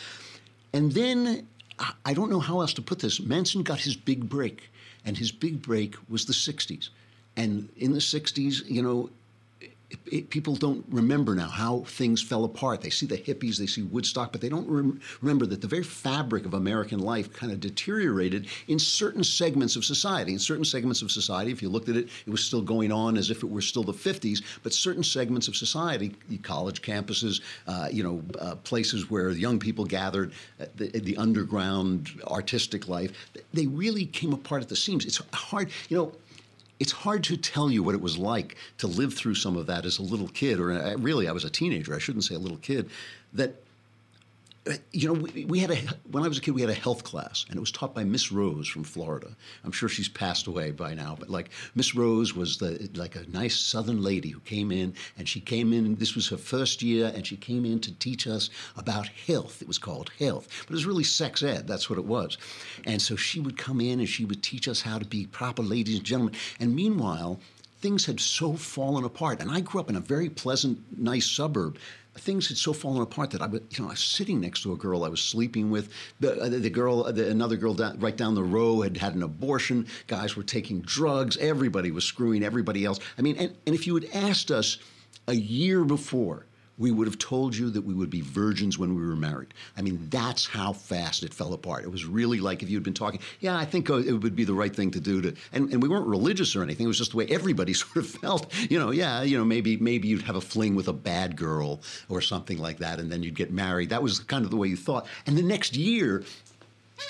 And 0.72 0.92
then 0.92 1.48
I 2.04 2.14
don't 2.14 2.30
know 2.30 2.40
how 2.40 2.60
else 2.60 2.72
to 2.74 2.82
put 2.82 3.00
this. 3.00 3.20
Manson 3.20 3.62
got 3.62 3.80
his 3.80 3.96
big 3.96 4.28
break, 4.28 4.70
and 5.04 5.16
his 5.16 5.32
big 5.32 5.62
break 5.62 5.96
was 6.08 6.24
the 6.24 6.32
60s. 6.32 6.88
And 7.36 7.68
in 7.76 7.92
the 7.92 7.98
60s, 7.98 8.68
you 8.68 8.82
know, 8.82 9.10
it, 9.92 9.98
it, 10.10 10.30
people 10.30 10.56
don't 10.56 10.84
remember 10.88 11.34
now 11.34 11.48
how 11.48 11.80
things 11.80 12.22
fell 12.22 12.44
apart. 12.44 12.80
They 12.80 12.90
see 12.90 13.06
the 13.06 13.18
hippies, 13.18 13.58
they 13.58 13.66
see 13.66 13.82
Woodstock, 13.82 14.32
but 14.32 14.40
they 14.40 14.48
don't 14.48 14.68
rem- 14.68 15.00
remember 15.20 15.46
that 15.46 15.60
the 15.60 15.66
very 15.66 15.82
fabric 15.82 16.46
of 16.46 16.54
American 16.54 17.00
life 17.00 17.32
kind 17.32 17.52
of 17.52 17.60
deteriorated 17.60 18.46
in 18.68 18.78
certain 18.78 19.22
segments 19.22 19.76
of 19.76 19.84
society. 19.84 20.32
In 20.32 20.38
certain 20.38 20.64
segments 20.64 21.02
of 21.02 21.10
society, 21.10 21.52
if 21.52 21.60
you 21.62 21.68
looked 21.68 21.88
at 21.88 21.96
it, 21.96 22.08
it 22.26 22.30
was 22.30 22.42
still 22.42 22.62
going 22.62 22.90
on 22.90 23.16
as 23.16 23.30
if 23.30 23.42
it 23.42 23.50
were 23.50 23.60
still 23.60 23.82
the 23.82 23.92
50s, 23.92 24.42
but 24.62 24.72
certain 24.72 25.04
segments 25.04 25.48
of 25.48 25.56
society, 25.56 26.14
college 26.42 26.80
campuses, 26.82 27.40
uh, 27.66 27.88
you 27.92 28.02
know, 28.02 28.22
uh, 28.40 28.54
places 28.56 29.10
where 29.10 29.30
young 29.30 29.58
people 29.58 29.84
gathered, 29.84 30.32
uh, 30.60 30.64
the, 30.76 30.88
the 31.00 31.16
underground 31.16 32.08
artistic 32.28 32.88
life, 32.88 33.12
they 33.52 33.66
really 33.66 34.06
came 34.06 34.32
apart 34.32 34.62
at 34.62 34.68
the 34.68 34.76
seams. 34.76 35.04
It's 35.04 35.20
hard, 35.32 35.70
you 35.88 35.96
know 35.96 36.12
it's 36.82 36.90
hard 36.90 37.22
to 37.22 37.36
tell 37.36 37.70
you 37.70 37.80
what 37.80 37.94
it 37.94 38.00
was 38.00 38.18
like 38.18 38.56
to 38.78 38.88
live 38.88 39.14
through 39.14 39.36
some 39.36 39.56
of 39.56 39.66
that 39.66 39.84
as 39.84 40.00
a 40.00 40.02
little 40.02 40.26
kid, 40.26 40.58
or 40.58 40.72
uh, 40.72 40.96
really, 40.96 41.28
I 41.28 41.32
was 41.32 41.44
a 41.44 41.50
teenager. 41.50 41.94
I 41.94 41.98
shouldn't 41.98 42.24
say 42.24 42.34
a 42.34 42.40
little 42.40 42.58
kid. 42.58 42.90
That 43.34 43.61
you 44.92 45.08
know, 45.08 45.20
we, 45.20 45.44
we, 45.44 45.58
had 45.58 45.72
a 45.72 45.76
when 46.10 46.22
I 46.22 46.28
was 46.28 46.38
a 46.38 46.40
kid, 46.40 46.52
we 46.52 46.60
had 46.60 46.70
a 46.70 46.74
health 46.74 47.02
class, 47.02 47.44
and 47.48 47.56
it 47.56 47.60
was 47.60 47.72
taught 47.72 47.94
by 47.94 48.04
Miss 48.04 48.30
Rose 48.30 48.68
from 48.68 48.84
Florida. 48.84 49.34
I'm 49.64 49.72
sure 49.72 49.88
she's 49.88 50.08
passed 50.08 50.46
away 50.46 50.70
by 50.70 50.94
now, 50.94 51.16
but 51.18 51.28
like 51.28 51.50
Miss 51.74 51.96
Rose 51.96 52.34
was 52.34 52.58
the 52.58 52.88
like 52.94 53.16
a 53.16 53.28
nice 53.28 53.58
Southern 53.58 54.02
lady 54.02 54.30
who 54.30 54.38
came 54.40 54.70
in, 54.70 54.94
and 55.18 55.28
she 55.28 55.40
came 55.40 55.72
in. 55.72 55.96
This 55.96 56.14
was 56.14 56.28
her 56.28 56.36
first 56.36 56.80
year, 56.80 57.10
and 57.12 57.26
she 57.26 57.36
came 57.36 57.64
in 57.64 57.80
to 57.80 57.92
teach 57.98 58.28
us 58.28 58.50
about 58.76 59.08
health. 59.08 59.62
It 59.62 59.68
was 59.68 59.78
called 59.78 60.12
health, 60.18 60.46
but 60.66 60.70
it 60.70 60.76
was 60.76 60.86
really 60.86 61.04
sex 61.04 61.42
ed. 61.42 61.66
That's 61.66 61.90
what 61.90 61.98
it 61.98 62.04
was. 62.04 62.38
And 62.84 63.02
so 63.02 63.16
she 63.16 63.40
would 63.40 63.58
come 63.58 63.80
in, 63.80 63.98
and 63.98 64.08
she 64.08 64.24
would 64.24 64.44
teach 64.44 64.68
us 64.68 64.82
how 64.82 64.98
to 64.98 65.04
be 65.04 65.26
proper 65.26 65.62
ladies 65.62 65.96
and 65.96 66.04
gentlemen. 66.04 66.34
And 66.60 66.76
meanwhile, 66.76 67.40
things 67.80 68.06
had 68.06 68.20
so 68.20 68.54
fallen 68.54 69.02
apart. 69.02 69.40
And 69.40 69.50
I 69.50 69.60
grew 69.60 69.80
up 69.80 69.90
in 69.90 69.96
a 69.96 70.00
very 70.00 70.30
pleasant, 70.30 70.78
nice 70.96 71.26
suburb 71.26 71.78
things 72.14 72.48
had 72.48 72.58
so 72.58 72.72
fallen 72.72 73.02
apart 73.02 73.30
that 73.30 73.42
I 73.42 73.46
was, 73.46 73.60
you 73.70 73.82
know, 73.82 73.88
I 73.88 73.92
was 73.92 74.00
sitting 74.00 74.40
next 74.40 74.62
to 74.62 74.72
a 74.72 74.76
girl 74.76 75.04
I 75.04 75.08
was 75.08 75.20
sleeping 75.20 75.70
with. 75.70 75.92
The, 76.20 76.40
uh, 76.40 76.48
the 76.48 76.70
girl, 76.70 77.04
the, 77.10 77.30
another 77.30 77.56
girl 77.56 77.74
down, 77.74 77.98
right 77.98 78.16
down 78.16 78.34
the 78.34 78.44
row 78.44 78.82
had 78.82 78.96
had 78.96 79.14
an 79.14 79.22
abortion. 79.22 79.86
Guys 80.06 80.36
were 80.36 80.42
taking 80.42 80.80
drugs. 80.82 81.36
Everybody 81.38 81.90
was 81.90 82.04
screwing 82.04 82.42
everybody 82.42 82.84
else. 82.84 83.00
I 83.18 83.22
mean, 83.22 83.36
and, 83.36 83.56
and 83.66 83.74
if 83.74 83.86
you 83.86 83.94
had 83.94 84.08
asked 84.12 84.50
us 84.50 84.78
a 85.26 85.34
year 85.34 85.84
before, 85.84 86.46
we 86.82 86.90
would 86.90 87.06
have 87.06 87.18
told 87.18 87.56
you 87.56 87.70
that 87.70 87.82
we 87.82 87.94
would 87.94 88.10
be 88.10 88.20
virgins 88.20 88.76
when 88.76 88.96
we 88.96 89.06
were 89.06 89.14
married. 89.14 89.54
I 89.76 89.82
mean, 89.82 90.08
that's 90.10 90.46
how 90.48 90.72
fast 90.72 91.22
it 91.22 91.32
fell 91.32 91.52
apart. 91.52 91.84
It 91.84 91.92
was 91.92 92.04
really 92.04 92.40
like 92.40 92.60
if 92.64 92.68
you'd 92.68 92.82
been 92.82 92.92
talking, 92.92 93.20
yeah, 93.38 93.56
I 93.56 93.64
think 93.64 93.88
uh, 93.88 93.98
it 93.98 94.12
would 94.12 94.34
be 94.34 94.42
the 94.42 94.52
right 94.52 94.74
thing 94.74 94.90
to 94.90 95.00
do 95.00 95.22
to, 95.22 95.32
and, 95.52 95.72
and 95.72 95.80
we 95.80 95.88
weren't 95.88 96.08
religious 96.08 96.56
or 96.56 96.62
anything. 96.64 96.84
It 96.84 96.88
was 96.88 96.98
just 96.98 97.12
the 97.12 97.18
way 97.18 97.26
everybody 97.28 97.72
sort 97.84 97.98
of 97.98 98.08
felt. 98.08 98.52
You 98.68 98.80
know, 98.80 98.90
yeah, 98.90 99.22
you 99.22 99.38
know, 99.38 99.44
maybe 99.44 99.76
maybe 99.76 100.08
you'd 100.08 100.22
have 100.22 100.34
a 100.34 100.40
fling 100.40 100.74
with 100.74 100.88
a 100.88 100.92
bad 100.92 101.36
girl 101.36 101.80
or 102.08 102.20
something 102.20 102.58
like 102.58 102.78
that, 102.78 102.98
and 102.98 103.12
then 103.12 103.22
you'd 103.22 103.36
get 103.36 103.52
married. 103.52 103.90
That 103.90 104.02
was 104.02 104.18
kind 104.18 104.44
of 104.44 104.50
the 104.50 104.56
way 104.56 104.66
you 104.66 104.76
thought. 104.76 105.06
And 105.24 105.38
the 105.38 105.42
next 105.42 105.76
year, 105.76 106.24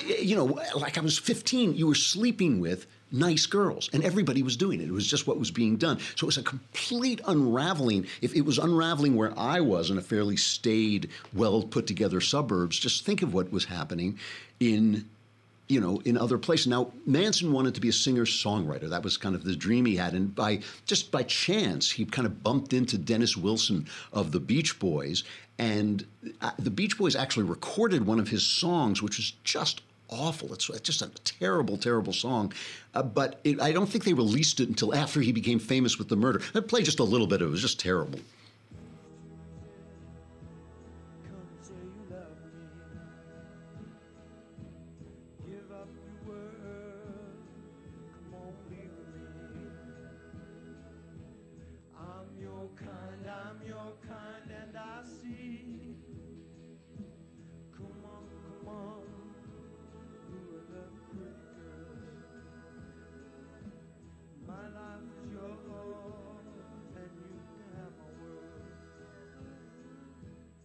you 0.07 0.37
know, 0.37 0.61
like 0.77 0.99
I 0.99 1.01
was 1.01 1.19
15, 1.19 1.75
you 1.77 1.87
were 1.87 1.95
sleeping 1.95 2.61
with 2.61 2.87
nice 3.12 3.47
girls, 3.47 3.91
and 3.93 4.03
everybody 4.03 4.43
was 4.43 4.56
doing 4.56 4.81
it. 4.81 4.88
It 4.88 4.93
was 4.93 5.06
just 5.06 5.26
what 5.26 5.38
was 5.38 5.50
being 5.50 5.76
done. 5.76 5.99
So 6.17 6.25
it 6.25 6.26
was 6.26 6.38
a 6.38 6.43
complete 6.43 7.20
unraveling. 7.26 8.06
If 8.20 8.35
it 8.35 8.43
was 8.43 8.59
unraveling 8.59 9.14
where 9.14 9.38
I 9.38 9.61
was 9.61 9.91
in 9.91 9.99
a 9.99 10.03
fairly 10.03 10.37
staid, 10.37 11.11
well 11.32 11.62
put 11.62 11.87
together 11.87 12.20
suburbs, 12.20 12.79
just 12.79 13.05
think 13.05 13.23
of 13.23 13.35
what 13.35 13.53
was 13.53 13.67
happening 13.67 14.19
in 14.59 15.09
you 15.69 15.81
know, 15.81 16.03
in 16.05 16.19
other 16.19 16.37
places. 16.37 16.67
Now, 16.67 16.93
Manson 17.06 17.50
wanted 17.50 17.75
to 17.76 17.81
be 17.81 17.88
a 17.88 17.93
singer-songwriter. 17.93 18.91
That 18.91 19.03
was 19.03 19.17
kind 19.17 19.35
of 19.35 19.43
the 19.43 19.56
dream 19.56 19.87
he 19.87 19.97
had, 19.97 20.12
and 20.12 20.35
by 20.35 20.61
just 20.85 21.11
by 21.11 21.23
chance, 21.23 21.91
he 21.91 22.05
kind 22.05 22.26
of 22.26 22.43
bumped 22.43 22.75
into 22.75 22.99
Dennis 22.99 23.38
Wilson 23.38 23.87
of 24.12 24.32
the 24.32 24.41
Beach 24.41 24.79
Boys, 24.79 25.25
and 25.59 26.05
uh, 26.43 26.50
the 26.59 26.70
Beach 26.70 26.99
Boys 26.99 27.17
actually 27.17 27.44
recorded 27.44 28.06
one 28.06 28.20
of 28.20 28.29
his 28.29 28.47
songs, 28.47 29.00
which 29.00 29.17
was 29.17 29.32
just 29.44 29.81
awful. 30.12 30.53
It's, 30.53 30.67
just 30.81 31.03
a 31.03 31.09
terrible, 31.25 31.76
terrible 31.76 32.12
song. 32.12 32.53
Uh, 32.94 33.03
but 33.03 33.41
it, 33.44 33.61
I 33.61 33.73
don't 33.73 33.88
think 33.88 34.05
they 34.05 34.12
released 34.12 34.61
it 34.61 34.69
until 34.69 34.94
after 34.94 35.20
he 35.20 35.32
became 35.32 35.59
famous 35.59 35.99
with 35.99 36.09
the 36.09 36.17
murder. 36.17 36.43
I 36.55 36.61
played 36.61 36.85
just 36.85 37.00
a 37.00 37.05
little 37.05 37.26
bit. 37.26 37.43
It 37.43 37.47
was 37.47 37.62
just 37.62 37.81
terrible. 37.81 38.20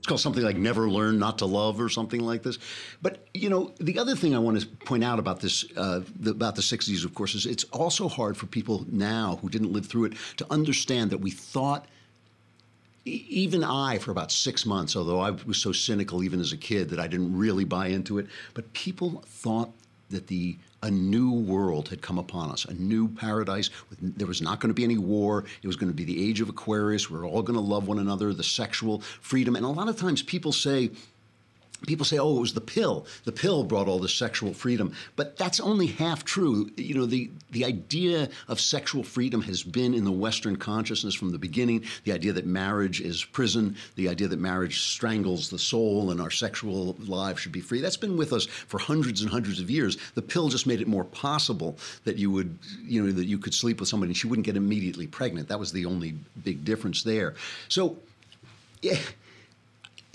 Called 0.08 0.22
something 0.22 0.44
like 0.44 0.58
Never 0.58 0.90
Learn 0.90 1.20
Not 1.20 1.38
to 1.40 1.46
Love 1.46 1.80
or 1.80 1.90
something 1.90 2.22
like 2.22 2.44
this. 2.44 2.58
But, 3.02 3.28
you 3.34 3.50
know, 3.50 3.74
the 3.80 4.00
other 4.00 4.16
thing 4.16 4.36
I 4.36 4.40
want 4.40 4.60
to 4.60 4.68
point 4.68 5.04
out 5.04 5.20
about 5.20 5.42
this, 5.42 5.66
uh, 5.76 6.02
the, 6.20 6.32
about 6.32 6.56
the 6.56 6.62
60s, 6.62 7.06
of 7.06 7.14
course, 7.14 7.36
is 7.36 7.46
it's 7.46 7.66
also 7.66 8.08
hard 8.08 8.38
for 8.38 8.48
people 8.48 8.86
now 8.90 9.38
who 9.42 9.50
didn't 9.50 9.72
live 9.72 9.86
through 9.86 10.06
it 10.06 10.14
to 10.38 10.48
understand 10.52 11.12
that 11.12 11.20
we 11.20 11.32
thought 11.32 11.86
even 13.08 13.64
I, 13.64 14.00
for 14.00 14.12
about 14.12 14.32
six 14.32 14.66
months, 14.66 14.96
although 14.96 15.22
I 15.22 15.32
was 15.32 15.58
so 15.58 15.72
cynical 15.72 16.24
even 16.24 16.40
as 16.40 16.52
a 16.52 16.58
kid 16.58 16.90
that 16.90 17.00
I 17.00 17.08
didn't 17.08 17.38
really 17.38 17.64
buy 17.64 17.88
into 17.88 18.18
it, 18.18 18.28
but 18.54 18.74
people 18.74 19.24
thought 19.26 19.72
that 20.10 20.28
the 20.28 20.58
a 20.84 20.92
new 20.92 21.32
world 21.32 21.90
had 21.90 22.02
come 22.02 22.20
upon 22.20 22.52
us, 22.52 22.66
a 22.66 22.74
new 22.74 23.08
paradise. 23.08 23.72
There 24.00 24.28
was 24.28 24.42
not 24.42 24.60
going 24.60 24.70
to 24.70 24.76
be 24.76 24.84
any 24.84 24.98
war. 24.98 25.44
It 25.64 25.68
was 25.68 25.76
going 25.76 25.90
to 25.90 25.96
be 25.96 26.04
the 26.04 26.30
age 26.30 26.40
of 26.40 26.50
Aquarius. 26.50 27.10
We 27.10 27.18
we're 27.18 27.28
all 27.28 27.42
going 27.42 27.56
to 27.56 27.62
love 27.62 27.88
one 27.88 27.98
another, 27.98 28.32
the 28.32 28.44
sexual 28.44 29.02
freedom. 29.22 29.56
And 29.56 29.66
a 29.66 29.70
lot 29.70 29.90
of 29.90 29.98
times 29.98 30.22
people 30.22 30.52
say, 30.52 30.92
people 31.86 32.05
say, 32.05 32.17
oh, 32.17 32.38
it 32.38 32.41
was 32.41 32.53
the 32.53 32.62
pill. 32.62 33.05
The 33.25 33.31
pill 33.31 33.63
brought 33.63 33.88
all 33.88 34.00
the 34.00 34.10
sexual 34.10 34.53
freedom. 34.53 34.93
But 35.15 35.38
that's 35.38 35.60
only 35.60 35.88
half 35.88 36.25
true. 36.25 36.72
You 36.75 36.96
know, 36.96 37.05
the, 37.05 37.29
the 37.51 37.65
idea 37.65 38.29
of 38.48 38.60
sexual 38.60 39.03
freedom 39.03 39.41
has 39.43 39.62
been 39.62 39.93
in 39.93 40.03
the 40.03 40.12
Western 40.12 40.55
consciousness 40.55 41.13
from 41.13 41.31
the 41.31 41.38
beginning. 41.38 41.84
The 42.03 42.13
idea 42.13 42.34
that 42.34 42.46
marriage 42.46 43.00
is 43.00 43.24
prison, 43.24 43.75
the 43.96 44.10
idea 44.10 44.27
that 44.27 44.39
marriage 44.39 44.81
strangles 44.81 45.50
the 45.50 45.60
soul 45.60 46.10
and 46.10 46.19
our 46.19 46.31
sexual 46.31 46.96
lives 47.05 47.41
should 47.41 47.51
be 47.51 47.62
free. 47.62 47.81
That's 47.81 47.98
been 47.98 48.17
with 48.17 48.34
us 48.34 48.46
for 48.46 48.79
hundreds 48.79 49.22
and 49.22 49.29
hundreds 49.29 49.60
of 49.60 49.69
years. 49.69 49.98
The 50.15 50.22
pill 50.22 50.50
just 50.50 50.65
made 50.65 50.81
it 50.81 50.88
more 50.88 51.03
possible 51.03 51.77
that 52.05 52.17
you 52.17 52.31
would, 52.31 52.57
you 52.84 53.03
know, 53.03 53.12
that 53.12 53.25
you 53.25 53.38
could 53.38 53.53
sleep 53.53 53.79
with 53.79 53.89
somebody 53.89 54.10
and 54.10 54.17
she 54.17 54.27
wouldn't 54.27 54.46
get 54.46 54.57
immediately 54.57 55.05
pregnant. 55.05 55.48
That 55.50 55.60
was 55.60 55.72
the 55.72 55.86
only 55.86 56.15
big 56.43 56.65
difference 56.65 57.03
there. 57.03 57.36
So, 57.69 57.98
yeah 58.81 58.98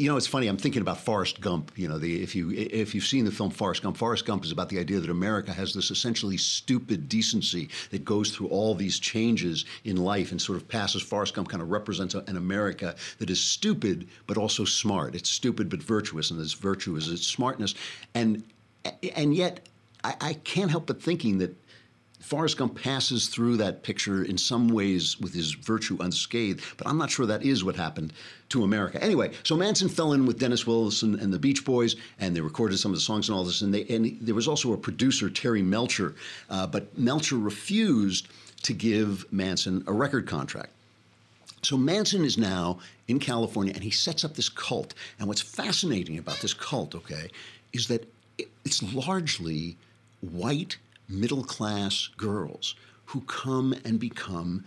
you 0.03 0.09
know, 0.09 0.17
it's 0.17 0.27
funny. 0.27 0.49
I'm 0.49 0.57
thinking 0.57 0.83
about 0.83 0.99
Forrest 0.99 1.41
Gump. 1.41 1.71
You 1.77 1.87
know, 1.87 1.97
the, 1.97 2.25
if 2.25 2.35
you 2.35 2.51
if 2.51 2.93
you've 2.93 3.05
seen 3.05 3.25
the 3.25 3.31
film 3.31 3.51
Forrest 3.51 3.85
Gump, 3.85 3.97
Forrest 3.97 4.27
Gump 4.27 4.45
is 4.45 4.51
about 4.51 4.69
the 4.69 4.81
idea 4.81 4.99
that 4.99 5.09
America 5.09 5.53
has 5.53 5.75
this 5.75 5.93
essentially 5.93 6.37
stupid 6.37 7.09
decency 7.09 7.69
that 7.91 8.05
goes 8.05 8.33
through 8.33 8.49
all 8.49 8.75
these 8.75 8.99
changes 8.99 9.65
in 9.85 9.97
life 9.97 10.33
and 10.33 10.43
sort 10.43 10.59
of 10.59 10.67
passes. 10.67 11.03
Forrest 11.03 11.35
Gump 11.35 11.49
kind 11.49 11.63
of 11.63 11.71
represents 11.71 12.17
an 12.17 12.37
America 12.37 12.97
that 13.19 13.31
is 13.31 13.41
stupid 13.41 14.09
but 14.27 14.37
also 14.37 14.65
smart. 14.65 15.15
It's 15.15 15.31
stupid 15.31 15.71
but 15.71 15.81
virtuous, 15.81 16.33
and 16.33 16.41
its 16.41 16.55
virtue 16.55 16.97
is 16.97 17.09
its 17.09 17.25
smartness. 17.25 17.77
And 18.13 18.43
and 19.15 19.37
yet, 19.37 19.69
I, 20.03 20.17
I 20.21 20.33
can't 20.33 20.73
help 20.73 20.87
but 20.87 21.01
thinking 21.01 21.39
that 21.39 21.57
Forrest 22.23 22.57
Gump 22.57 22.81
passes 22.81 23.29
through 23.29 23.57
that 23.59 23.83
picture 23.83 24.25
in 24.25 24.39
some 24.39 24.69
ways 24.69 25.19
with 25.21 25.35
his 25.35 25.53
virtue 25.53 25.97
unscathed, 26.01 26.63
but 26.77 26.87
I'm 26.87 26.97
not 26.97 27.11
sure 27.11 27.27
that 27.27 27.43
is 27.43 27.65
what 27.65 27.77
happened 27.77 28.13
to 28.51 28.65
America. 28.65 29.03
Anyway, 29.03 29.33
so 29.43 29.57
Manson 29.57 29.89
fell 29.89 30.13
in 30.13 30.25
with 30.25 30.39
Dennis 30.39 30.67
Wilson 30.67 31.19
and 31.19 31.33
the 31.33 31.39
Beach 31.39 31.65
Boys, 31.65 31.97
and 32.21 32.35
they 32.35 32.41
recorded 32.41 32.79
some 32.79 32.93
of 32.93 32.97
the 32.97 33.03
songs 33.03 33.29
and 33.29 33.37
all 33.37 33.45
this. 33.45 33.61
And, 33.61 33.75
they, 33.75 33.85
and 33.87 34.17
there 34.21 34.35
was 34.35 34.47
also 34.47 34.73
a 34.73 34.77
producer, 34.77 35.29
Terry 35.29 35.63
Melcher, 35.63 36.15
uh, 36.49 36.67
but 36.67 36.97
Melcher 36.97 37.37
refused 37.37 38.29
to 38.63 38.73
give 38.73 39.31
Manson 39.33 39.83
a 39.87 39.93
record 39.93 40.27
contract. 40.27 40.71
So 41.63 41.77
Manson 41.77 42.25
is 42.25 42.39
now 42.39 42.79
in 43.09 43.19
California, 43.19 43.73
and 43.75 43.83
he 43.83 43.91
sets 43.91 44.25
up 44.25 44.35
this 44.35 44.49
cult. 44.49 44.95
And 45.19 45.29
what's 45.29 45.41
fascinating 45.41 46.19
about 46.19 46.41
this 46.41 46.55
cult, 46.55 46.95
okay, 46.95 47.31
is 47.73 47.89
that 47.89 48.09
it's 48.65 48.83
largely 48.95 49.77
white 50.21 50.77
middle 51.13 51.45
class 51.45 52.09
girls 52.17 52.75
who 53.07 53.21
come 53.23 53.75
and 53.85 54.01
become 54.01 54.65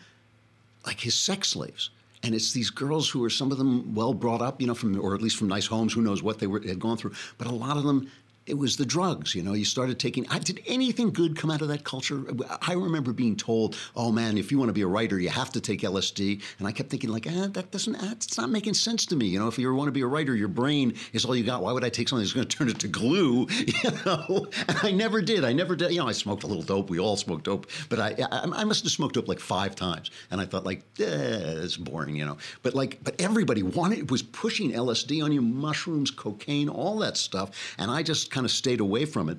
like 0.85 0.99
his 0.99 1.15
sex 1.15 1.49
slaves. 1.49 1.89
And 2.23 2.33
it's 2.33 2.53
these 2.53 2.69
girls 2.69 3.09
who 3.09 3.23
are 3.23 3.29
some 3.29 3.51
of 3.51 3.57
them 3.57 3.93
well 3.93 4.13
brought 4.13 4.41
up, 4.41 4.59
you 4.59 4.67
know, 4.67 4.73
from 4.73 4.99
or 4.99 5.13
at 5.13 5.21
least 5.21 5.37
from 5.37 5.47
nice 5.47 5.67
homes. 5.67 5.93
Who 5.93 6.01
knows 6.01 6.23
what 6.23 6.39
they 6.39 6.47
were, 6.47 6.61
had 6.61 6.79
gone 6.79 6.97
through? 6.97 7.13
But 7.37 7.47
a 7.47 7.53
lot 7.53 7.77
of 7.77 7.83
them 7.83 8.09
it 8.47 8.57
was 8.57 8.77
the 8.77 8.85
drugs. 8.85 9.33
You 9.33 9.41
know, 9.41 9.53
you 9.53 9.65
started 9.65 9.99
taking. 9.99 10.23
Did 10.23 10.61
anything 10.67 11.11
good 11.11 11.35
come 11.35 11.49
out 11.49 11.61
of 11.61 11.67
that 11.69 11.83
culture? 11.83 12.23
I 12.61 12.73
remember 12.73 13.11
being 13.11 13.35
told, 13.35 13.75
"Oh 13.95 14.11
man, 14.11 14.37
if 14.37 14.51
you 14.51 14.59
want 14.59 14.69
to 14.69 14.73
be 14.73 14.81
a 14.81 14.87
writer, 14.87 15.19
you 15.19 15.29
have 15.29 15.51
to 15.53 15.61
take 15.61 15.81
LSD." 15.81 16.41
And 16.59 16.67
I 16.67 16.71
kept 16.71 16.89
thinking, 16.89 17.09
like, 17.09 17.25
eh, 17.25 17.47
that 17.51 17.71
doesn't. 17.71 17.95
It's 18.11 18.37
not 18.37 18.51
making 18.51 18.75
sense 18.75 19.05
to 19.07 19.15
me. 19.15 19.27
You 19.27 19.39
know, 19.39 19.47
if 19.47 19.57
you 19.57 19.73
want 19.73 19.87
to 19.87 19.91
be 19.91 20.01
a 20.01 20.07
writer, 20.07 20.35
your 20.35 20.47
brain 20.47 20.93
is 21.13 21.25
all 21.25 21.35
you 21.35 21.43
got. 21.43 21.63
Why 21.63 21.71
would 21.71 21.83
I 21.83 21.89
take 21.89 22.07
something 22.07 22.23
that's 22.23 22.33
going 22.33 22.47
to 22.47 22.57
turn 22.57 22.69
it 22.69 22.79
to 22.79 22.87
glue? 22.87 23.47
You 23.85 23.91
know, 24.05 24.47
and 24.67 24.77
I 24.83 24.91
never 24.91 25.21
did. 25.21 25.43
I 25.43 25.51
never 25.51 25.75
did. 25.75 25.91
You 25.91 25.99
know, 25.99 26.07
I 26.07 26.11
smoked 26.11 26.43
a 26.43 26.47
little 26.47 26.63
dope. 26.63 26.89
We 26.89 26.99
all 26.99 27.17
smoked 27.17 27.45
dope, 27.45 27.67
but 27.89 27.99
I, 27.99 28.15
I, 28.31 28.61
I 28.61 28.63
must 28.63 28.83
have 28.83 28.91
smoked 28.91 29.15
dope 29.15 29.27
like 29.27 29.39
five 29.39 29.75
times, 29.75 30.11
and 30.31 30.39
I 30.39 30.45
thought, 30.45 30.65
like, 30.65 30.83
eh, 30.99 31.63
it's 31.63 31.77
boring. 31.77 32.15
You 32.15 32.25
know, 32.25 32.37
but 32.61 32.73
like, 32.73 32.99
but 33.03 33.19
everybody 33.19 33.63
wanted 33.63 34.09
was 34.09 34.21
pushing 34.21 34.71
LSD 34.71 35.23
on 35.23 35.31
you, 35.31 35.41
mushrooms, 35.41 36.09
cocaine, 36.11 36.69
all 36.69 36.99
that 36.99 37.17
stuff, 37.17 37.51
and 37.77 37.91
I 37.91 38.01
just 38.03 38.31
kind 38.36 38.46
of 38.46 38.51
stayed 38.51 38.82
away 38.82 39.06
from 39.06 39.30
it. 39.30 39.38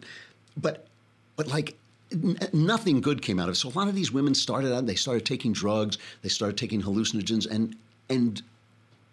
But, 0.56 0.86
but 1.36 1.48
like, 1.48 1.76
nothing 2.54 3.02
good 3.02 3.20
came 3.20 3.38
out 3.38 3.48
of 3.48 3.52
it. 3.52 3.58
So 3.58 3.68
a 3.68 3.76
lot 3.78 3.88
of 3.88 3.94
these 3.94 4.10
women 4.10 4.34
started 4.34 4.74
out, 4.74 4.86
they 4.86 4.94
started 4.94 5.26
taking 5.26 5.52
drugs, 5.52 5.98
they 6.22 6.30
started 6.30 6.56
taking 6.56 6.82
hallucinogens, 6.82 7.46
and 7.50 7.76
and 8.08 8.40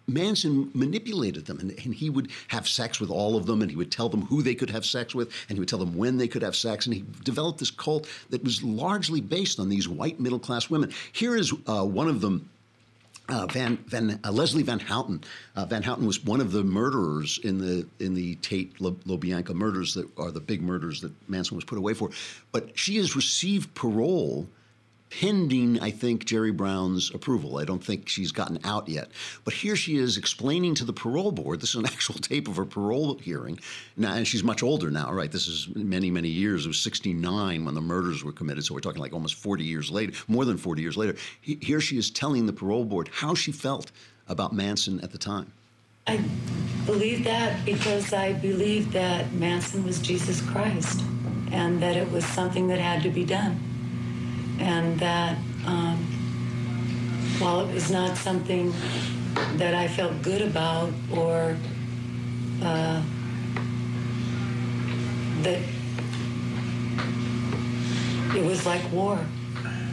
Manson 0.06 0.70
manipulated 0.74 1.46
them, 1.46 1.58
and, 1.58 1.70
and, 1.84 1.94
he 1.94 2.08
would 2.08 2.30
have 2.48 2.68
sex 2.68 3.00
with 3.00 3.10
all 3.10 3.36
of 3.36 3.46
them, 3.46 3.62
and 3.62 3.70
he 3.70 3.76
would 3.76 3.90
tell 3.90 4.08
them 4.08 4.22
who 4.22 4.42
they 4.42 4.54
could 4.54 4.70
have 4.70 4.84
sex 4.84 5.14
with, 5.14 5.28
and 5.48 5.56
he 5.56 5.60
would 5.60 5.68
tell 5.68 5.78
them 5.78 5.96
when 5.96 6.18
they 6.18 6.28
could 6.28 6.42
have 6.42 6.54
sex, 6.54 6.86
and 6.86 6.94
he 6.94 7.04
developed 7.24 7.58
this 7.58 7.70
cult 7.70 8.06
that 8.30 8.44
was 8.44 8.62
largely 8.62 9.20
based 9.20 9.58
on 9.58 9.68
these 9.68 9.88
white 9.88 10.20
middle 10.20 10.38
class 10.38 10.70
women. 10.70 10.92
Here 11.12 11.34
is 11.34 11.52
uh, 11.66 11.84
one 11.84 12.08
of 12.08 12.20
them 12.20 12.48
uh, 13.28 13.46
Van, 13.46 13.78
Van 13.86 14.18
uh, 14.22 14.30
Leslie 14.30 14.64
Van 14.64 14.80
Houten. 14.80 15.22
Uh, 15.56 15.64
Van 15.66 15.82
Houten 15.82 16.06
was 16.06 16.22
one 16.24 16.40
of 16.40 16.52
the 16.52 16.62
murderers 16.62 17.38
in 17.42 17.58
the 17.58 17.86
in 17.98 18.14
the 18.14 18.34
Tate 18.36 18.78
LaBianca 18.78 19.54
murders 19.54 19.94
that 19.94 20.06
are 20.18 20.30
the 20.30 20.40
big 20.40 20.62
murders 20.62 21.00
that 21.00 21.12
Manson 21.28 21.56
was 21.56 21.64
put 21.64 21.78
away 21.78 21.94
for. 21.94 22.10
But 22.52 22.78
she 22.78 22.96
has 22.96 23.16
received 23.16 23.74
parole 23.74 24.48
pending, 25.10 25.80
I 25.80 25.90
think, 25.90 26.24
Jerry 26.24 26.50
Brown's 26.50 27.14
approval. 27.14 27.58
I 27.58 27.64
don't 27.64 27.82
think 27.82 28.08
she's 28.08 28.32
gotten 28.32 28.58
out 28.64 28.88
yet. 28.88 29.10
But 29.44 29.54
here 29.54 29.76
she 29.76 29.96
is 29.96 30.16
explaining 30.16 30.74
to 30.76 30.84
the 30.84 30.92
parole 30.92 31.30
board. 31.30 31.60
This 31.60 31.70
is 31.70 31.76
an 31.76 31.86
actual 31.92 32.16
tape 32.16 32.48
of 32.48 32.56
her 32.56 32.64
parole 32.64 33.18
hearing. 33.18 33.58
Now, 33.96 34.14
and 34.14 34.26
she's 34.26 34.42
much 34.42 34.62
older 34.62 34.90
now, 34.90 35.12
right? 35.12 35.30
This 35.30 35.46
is 35.46 35.68
many, 35.74 36.10
many 36.10 36.28
years. 36.28 36.64
It 36.64 36.68
was 36.68 36.80
69 36.80 37.64
when 37.64 37.74
the 37.74 37.80
murders 37.80 38.24
were 38.24 38.32
committed. 38.32 38.64
So 38.64 38.74
we're 38.74 38.80
talking 38.80 39.00
like 39.00 39.12
almost 39.12 39.36
40 39.36 39.64
years 39.64 39.90
later, 39.90 40.12
more 40.26 40.44
than 40.44 40.56
40 40.56 40.82
years 40.82 40.96
later. 40.96 41.16
Here 41.40 41.80
she 41.80 41.96
is 41.96 42.10
telling 42.10 42.46
the 42.46 42.52
parole 42.52 42.84
board 42.84 43.08
how 43.12 43.34
she 43.34 43.52
felt 43.52 43.92
about 44.28 44.52
Manson 44.52 45.00
at 45.00 45.12
the 45.12 45.18
time. 45.18 45.52
I 46.06 46.22
believe 46.84 47.24
that 47.24 47.64
because 47.64 48.12
I 48.12 48.34
believe 48.34 48.92
that 48.92 49.32
Manson 49.32 49.84
was 49.84 50.00
Jesus 50.00 50.42
Christ 50.42 51.02
and 51.50 51.80
that 51.80 51.96
it 51.96 52.10
was 52.10 52.26
something 52.26 52.66
that 52.68 52.78
had 52.78 53.02
to 53.04 53.10
be 53.10 53.24
done 53.24 53.73
and 54.58 54.98
that 55.00 55.36
um, 55.66 55.96
while 57.38 57.60
it 57.60 57.72
was 57.74 57.90
not 57.90 58.16
something 58.16 58.72
that 59.56 59.74
I 59.74 59.88
felt 59.88 60.22
good 60.22 60.42
about 60.42 60.92
or 61.12 61.56
uh, 62.62 63.02
that 65.42 65.60
it 68.36 68.44
was 68.44 68.64
like 68.66 68.82
war 68.92 69.18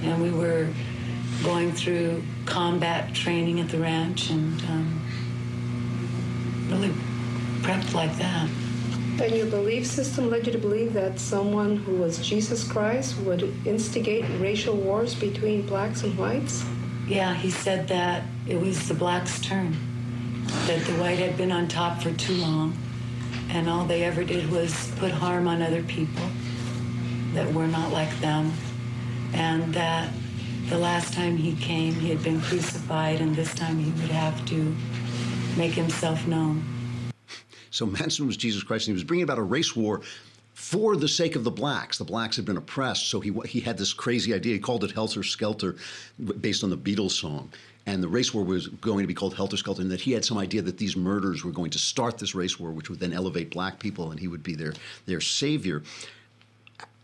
and 0.04 0.22
we 0.22 0.32
were 0.32 0.68
going 1.44 1.72
through 1.72 2.24
combat 2.46 3.14
training 3.14 3.60
at 3.60 3.70
the 3.70 3.78
ranch 3.78 4.30
and 4.30 4.62
um, 4.64 5.02
really 6.70 6.94
prepped 7.62 7.94
like 7.94 8.16
that. 8.18 8.50
And 9.22 9.36
your 9.36 9.46
belief 9.46 9.86
system 9.86 10.32
led 10.32 10.48
you 10.48 10.52
to 10.52 10.58
believe 10.58 10.94
that 10.94 11.20
someone 11.20 11.78
who 11.78 11.98
was 11.98 12.18
Jesus 12.28 12.68
Christ 12.68 13.20
would 13.20 13.54
instigate 13.68 14.26
racial 14.40 14.76
wars 14.76 15.14
between 15.14 15.62
blacks 15.62 16.02
and 16.02 16.18
whites? 16.18 16.66
Yeah, 17.08 17.36
he 17.36 17.52
said 17.52 17.88
that 17.90 18.24
it 18.48 18.60
was 18.60 18.88
the 18.88 18.96
blacks' 18.96 19.40
turn, 19.40 19.78
that 20.66 20.84
the 20.88 20.94
white 20.94 21.20
had 21.20 21.38
been 21.38 21.52
on 21.52 21.68
top 21.68 22.02
for 22.02 22.12
too 22.14 22.34
long, 22.34 22.76
and 23.50 23.70
all 23.70 23.86
they 23.86 24.04
ever 24.04 24.24
did 24.24 24.50
was 24.50 24.92
put 24.98 25.12
harm 25.12 25.48
on 25.48 25.62
other 25.62 25.84
people 25.84 26.26
that 27.36 27.54
were 27.54 27.68
not 27.68 27.92
like 27.92 28.20
them, 28.22 28.52
and 29.34 29.72
that 29.76 30.12
the 30.70 30.80
last 30.80 31.14
time 31.14 31.38
he 31.38 31.56
came, 31.58 31.94
he 31.94 32.10
had 32.10 32.24
been 32.24 32.42
crucified, 32.42 33.22
and 33.22 33.36
this 33.36 33.54
time 33.54 33.78
he 33.78 33.92
would 34.02 34.10
have 34.10 34.44
to 34.48 34.76
make 35.56 35.74
himself 35.74 36.26
known. 36.26 36.66
So 37.72 37.86
Manson 37.86 38.28
was 38.28 38.38
Jesus 38.38 38.64
Christ, 38.64 38.88
and 38.88 38.94
he 38.94 39.00
was 39.02 39.04
bringing 39.04 39.24
about 39.24 39.40
a 39.40 39.44
race 39.44 39.76
war 39.76 40.02
for 40.54 40.96
the 40.96 41.08
sake 41.08 41.36
of 41.36 41.44
the 41.44 41.52
blacks. 41.52 41.98
The 41.98 42.04
blacks 42.04 42.36
had 42.36 42.46
been 42.46 42.58
oppressed, 42.58 43.08
so 43.08 43.20
he 43.20 43.34
he 43.48 43.62
had 43.62 43.78
this 43.78 43.94
crazy 43.94 44.34
idea. 44.34 44.54
He 44.54 44.60
called 44.60 44.84
it 44.84 44.92
Helter 44.92 45.24
Skelter, 45.24 45.78
based 46.40 46.64
on 46.64 46.70
the 46.70 46.78
Beatles 46.78 47.12
song. 47.12 47.52
And 47.88 48.04
the 48.04 48.08
race 48.08 48.32
war 48.32 48.44
was 48.44 48.68
going 48.68 49.02
to 49.02 49.08
be 49.08 49.14
called 49.16 49.34
Helter 49.34 49.58
Skelter, 49.58 49.82
and 49.82 49.90
that 49.90 50.02
he 50.02 50.12
had 50.12 50.24
some 50.24 50.38
idea 50.38 50.62
that 50.62 50.78
these 50.78 50.96
murders 50.96 51.44
were 51.44 51.52
going 51.52 51.72
to 51.72 51.80
start 51.80 52.20
this 52.20 52.36
race 52.36 52.60
war, 52.60 52.72
which 52.72 52.90
would 52.90 53.00
then 53.00 53.14
elevate 53.14 53.50
black 53.50 53.80
people, 53.80 54.12
and 54.12 54.20
he 54.20 54.28
would 54.28 54.44
be 54.44 54.54
their 54.54 54.74
their 55.08 55.22
savior. 55.22 55.82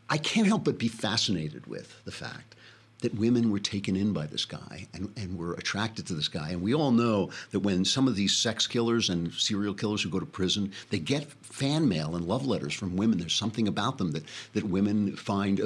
I 0.10 0.18
can't 0.18 0.48
help 0.48 0.66
but 0.66 0.78
be 0.78 0.88
fascinated 0.88 1.66
with 1.66 2.04
the 2.06 2.12
fact 2.12 2.56
that 3.02 3.16
women 3.16 3.52
were 3.52 3.60
taken 3.60 3.96
in 3.96 4.14
by 4.14 4.26
this 4.26 4.46
guy 4.46 4.88
and, 4.94 5.12
and 5.18 5.38
were 5.38 5.54
attracted 5.54 6.08
to 6.08 6.14
this 6.14 6.28
guy. 6.28 6.50
And 6.50 6.62
we 6.62 6.74
all 6.74 6.92
know 6.92 7.30
that 7.52 7.60
when 7.60 7.86
some 7.86 8.08
of 8.08 8.16
these 8.16 8.36
sex 8.36 8.66
killers 8.66 9.10
and 9.10 9.32
serial 9.34 9.74
killers 9.74 10.02
who 10.02 10.10
go 10.10 10.20
to 10.20 10.26
prison, 10.26 10.72
they 10.90 11.00
get 11.00 11.32
fan 11.44 11.88
mail 11.88 12.16
and 12.16 12.26
love 12.26 12.46
letters 12.46 12.74
from 12.74 12.96
women. 12.96 13.20
There's 13.20 13.36
something 13.36 13.68
about 13.68 13.98
them 13.98 14.12
that, 14.12 14.24
that 14.54 14.64
women 14.64 15.16
find, 15.16 15.62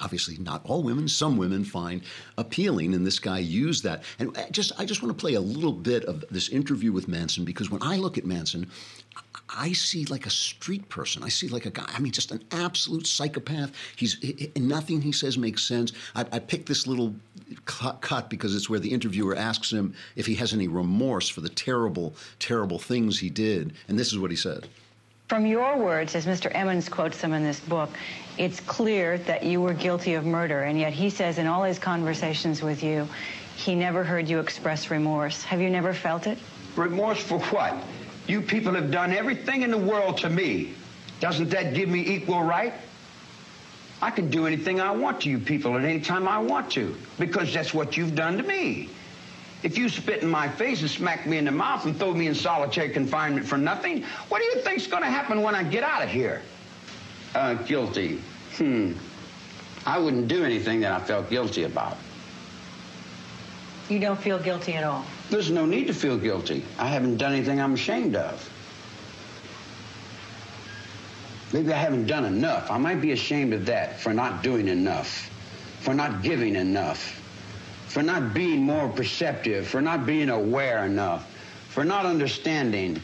obviously 0.00 0.36
not 0.38 0.62
all 0.64 0.82
women, 0.82 1.08
some 1.08 1.36
women 1.36 1.64
find 1.64 2.02
appealing. 2.36 2.94
And 2.94 3.06
this 3.06 3.18
guy 3.18 3.38
used 3.38 3.84
that. 3.84 4.02
And 4.18 4.36
eh, 4.36 4.46
just 4.50 4.72
I 4.78 4.84
just 4.84 5.02
want 5.02 5.16
to 5.16 5.20
play 5.20 5.34
a 5.34 5.40
little 5.40 5.72
bit 5.72 6.04
of 6.04 6.24
this 6.30 6.48
interview 6.48 6.92
with 6.92 7.08
Manson 7.08 7.44
because 7.44 7.70
when 7.70 7.82
I 7.82 7.96
look 7.96 8.18
at 8.18 8.24
Manson, 8.24 8.70
I 9.48 9.72
see 9.72 10.04
like 10.06 10.26
a 10.26 10.30
street 10.30 10.88
person. 10.88 11.22
I 11.22 11.28
see 11.28 11.48
like 11.48 11.66
a 11.66 11.70
guy. 11.70 11.84
I 11.88 12.00
mean, 12.00 12.12
just 12.12 12.32
an 12.32 12.42
absolute 12.50 13.06
psychopath. 13.06 13.72
He's 13.96 14.14
he, 14.20 14.50
nothing 14.56 15.00
he 15.00 15.12
says 15.12 15.36
makes 15.36 15.62
sense. 15.62 15.92
I, 16.14 16.24
I 16.32 16.38
picked 16.38 16.66
this 16.66 16.86
little 16.86 17.14
cut, 17.66 18.00
cut 18.00 18.30
because 18.30 18.54
it's 18.54 18.70
where 18.70 18.80
the 18.80 18.92
interviewer 18.92 19.36
asks 19.36 19.70
him 19.70 19.94
if 20.16 20.26
he 20.26 20.34
has 20.36 20.54
any 20.54 20.68
remorse 20.68 21.28
for 21.28 21.40
the 21.40 21.48
terrible, 21.48 22.14
terrible 22.38 22.78
things 22.78 23.18
he 23.18 23.30
did, 23.30 23.74
and 23.88 23.98
this 23.98 24.12
is 24.12 24.18
what 24.18 24.30
he 24.30 24.36
said. 24.36 24.66
From 25.28 25.46
your 25.46 25.78
words, 25.78 26.14
as 26.14 26.26
Mr. 26.26 26.54
Emmons 26.54 26.88
quotes 26.88 27.20
them 27.20 27.32
in 27.32 27.42
this 27.42 27.58
book, 27.60 27.90
it's 28.36 28.60
clear 28.60 29.18
that 29.18 29.42
you 29.42 29.60
were 29.60 29.72
guilty 29.72 30.14
of 30.14 30.26
murder, 30.26 30.64
and 30.64 30.78
yet 30.78 30.92
he 30.92 31.08
says 31.08 31.38
in 31.38 31.46
all 31.46 31.62
his 31.62 31.78
conversations 31.78 32.62
with 32.62 32.82
you, 32.82 33.08
he 33.56 33.74
never 33.74 34.04
heard 34.04 34.28
you 34.28 34.38
express 34.38 34.90
remorse. 34.90 35.42
Have 35.44 35.60
you 35.60 35.70
never 35.70 35.94
felt 35.94 36.26
it? 36.26 36.38
Remorse 36.76 37.22
for 37.22 37.38
what? 37.38 37.74
You 38.26 38.40
people 38.40 38.74
have 38.74 38.90
done 38.90 39.12
everything 39.12 39.62
in 39.62 39.70
the 39.70 39.78
world 39.78 40.18
to 40.18 40.30
me. 40.30 40.74
Doesn't 41.20 41.50
that 41.50 41.74
give 41.74 41.88
me 41.88 42.00
equal 42.00 42.42
right? 42.42 42.72
I 44.02 44.10
can 44.10 44.28
do 44.28 44.46
anything 44.46 44.80
I 44.80 44.90
want 44.90 45.22
to 45.22 45.30
you 45.30 45.38
people 45.38 45.76
at 45.78 45.84
any 45.84 46.00
time 46.00 46.28
I 46.28 46.38
want 46.38 46.70
to 46.72 46.94
because 47.18 47.52
that's 47.54 47.72
what 47.72 47.96
you've 47.96 48.14
done 48.14 48.36
to 48.36 48.42
me. 48.42 48.90
If 49.62 49.78
you 49.78 49.88
spit 49.88 50.22
in 50.22 50.28
my 50.28 50.46
face 50.46 50.82
and 50.82 50.90
smack 50.90 51.26
me 51.26 51.38
in 51.38 51.46
the 51.46 51.50
mouth 51.50 51.86
and 51.86 51.98
throw 51.98 52.12
me 52.12 52.26
in 52.26 52.34
solitary 52.34 52.90
confinement 52.90 53.46
for 53.46 53.56
nothing, 53.56 54.02
what 54.28 54.40
do 54.40 54.44
you 54.44 54.56
think's 54.56 54.86
going 54.86 55.02
to 55.02 55.08
happen 55.08 55.40
when 55.40 55.54
I 55.54 55.62
get 55.62 55.82
out 55.82 56.02
of 56.02 56.10
here? 56.10 56.42
Uh, 57.34 57.54
guilty. 57.54 58.20
Hmm. 58.56 58.92
I 59.86 59.98
wouldn't 59.98 60.28
do 60.28 60.44
anything 60.44 60.80
that 60.80 60.92
I 60.92 61.00
felt 61.00 61.30
guilty 61.30 61.64
about. 61.64 61.96
You 63.88 63.98
don't 63.98 64.18
feel 64.18 64.38
guilty 64.38 64.74
at 64.74 64.84
all? 64.84 65.04
There's 65.30 65.50
no 65.50 65.66
need 65.66 65.86
to 65.86 65.94
feel 65.94 66.18
guilty. 66.18 66.64
I 66.78 66.88
haven't 66.88 67.16
done 67.16 67.32
anything 67.32 67.60
I'm 67.60 67.74
ashamed 67.74 68.14
of. 68.14 68.50
Maybe 71.52 71.72
I 71.72 71.78
haven't 71.78 72.06
done 72.06 72.24
enough. 72.24 72.70
I 72.70 72.78
might 72.78 73.00
be 73.00 73.12
ashamed 73.12 73.52
of 73.52 73.66
that 73.66 74.00
for 74.00 74.12
not 74.12 74.42
doing 74.42 74.68
enough, 74.68 75.30
for 75.80 75.94
not 75.94 76.22
giving 76.22 76.56
enough, 76.56 77.20
for 77.86 78.02
not 78.02 78.34
being 78.34 78.60
more 78.60 78.88
perceptive, 78.88 79.66
for 79.66 79.80
not 79.80 80.04
being 80.04 80.30
aware 80.30 80.84
enough, 80.84 81.30
for 81.68 81.84
not 81.84 82.06
understanding, 82.06 83.00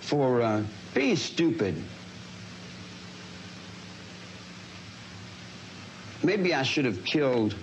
for 0.00 0.40
uh, 0.40 0.62
being 0.94 1.16
stupid. 1.16 1.82
Maybe 6.22 6.54
I 6.54 6.62
should 6.62 6.86
have 6.86 7.04
killed 7.04 7.54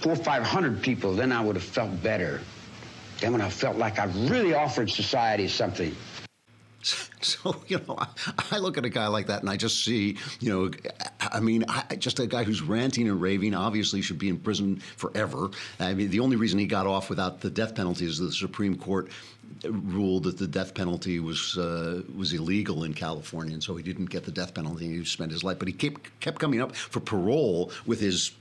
four 0.00 0.12
or 0.12 0.16
five 0.16 0.42
hundred 0.42 0.82
people, 0.82 1.14
then 1.14 1.32
I 1.32 1.40
would 1.40 1.56
have 1.56 1.64
felt 1.64 2.02
better. 2.02 2.42
Then 3.20 3.32
when 3.32 3.40
I 3.40 3.48
felt 3.48 3.76
like 3.76 3.98
I 3.98 4.04
really 4.28 4.54
offered 4.54 4.90
society 4.90 5.48
something. 5.48 5.94
So, 7.22 7.56
you 7.66 7.80
know, 7.88 7.96
I, 7.98 8.06
I, 8.52 8.58
look 8.58 8.78
at 8.78 8.84
a 8.84 8.88
guy 8.90 9.08
like 9.08 9.26
that 9.26 9.40
and 9.40 9.50
I 9.50 9.56
just 9.56 9.84
see, 9.84 10.16
you 10.38 10.52
know, 10.52 10.70
I 11.20 11.40
mean, 11.40 11.64
I, 11.68 11.96
just 11.96 12.20
a 12.20 12.26
guy 12.26 12.44
who's 12.44 12.62
ranting 12.62 13.08
and 13.08 13.20
raving 13.20 13.52
obviously 13.52 14.00
should 14.00 14.18
be 14.18 14.28
in 14.28 14.38
prison 14.38 14.76
forever. 14.96 15.50
I 15.80 15.94
mean, 15.94 16.10
the 16.10 16.20
only 16.20 16.36
reason 16.36 16.60
he 16.60 16.66
got 16.66 16.86
off 16.86 17.10
without 17.10 17.40
the 17.40 17.50
death 17.50 17.74
penalty 17.74 18.04
is 18.04 18.18
the 18.18 18.30
Supreme 18.30 18.76
Court 18.76 19.08
ruled 19.64 20.24
that 20.24 20.38
the 20.38 20.46
death 20.46 20.74
penalty 20.74 21.18
was 21.18 21.56
uh, 21.58 22.02
was 22.14 22.32
illegal 22.32 22.84
in 22.84 22.94
California, 22.94 23.54
and 23.54 23.62
so 23.62 23.74
he 23.76 23.82
didn't 23.82 24.10
get 24.10 24.24
the 24.24 24.30
death 24.30 24.54
penalty. 24.54 24.86
He 24.86 25.04
spent 25.04 25.32
his 25.32 25.42
life, 25.42 25.58
but 25.58 25.68
he 25.68 25.74
kept 25.74 26.20
kept 26.20 26.38
coming 26.38 26.60
up 26.60 26.76
for 26.76 27.00
parole 27.00 27.72
with 27.86 28.00
his 28.00 28.32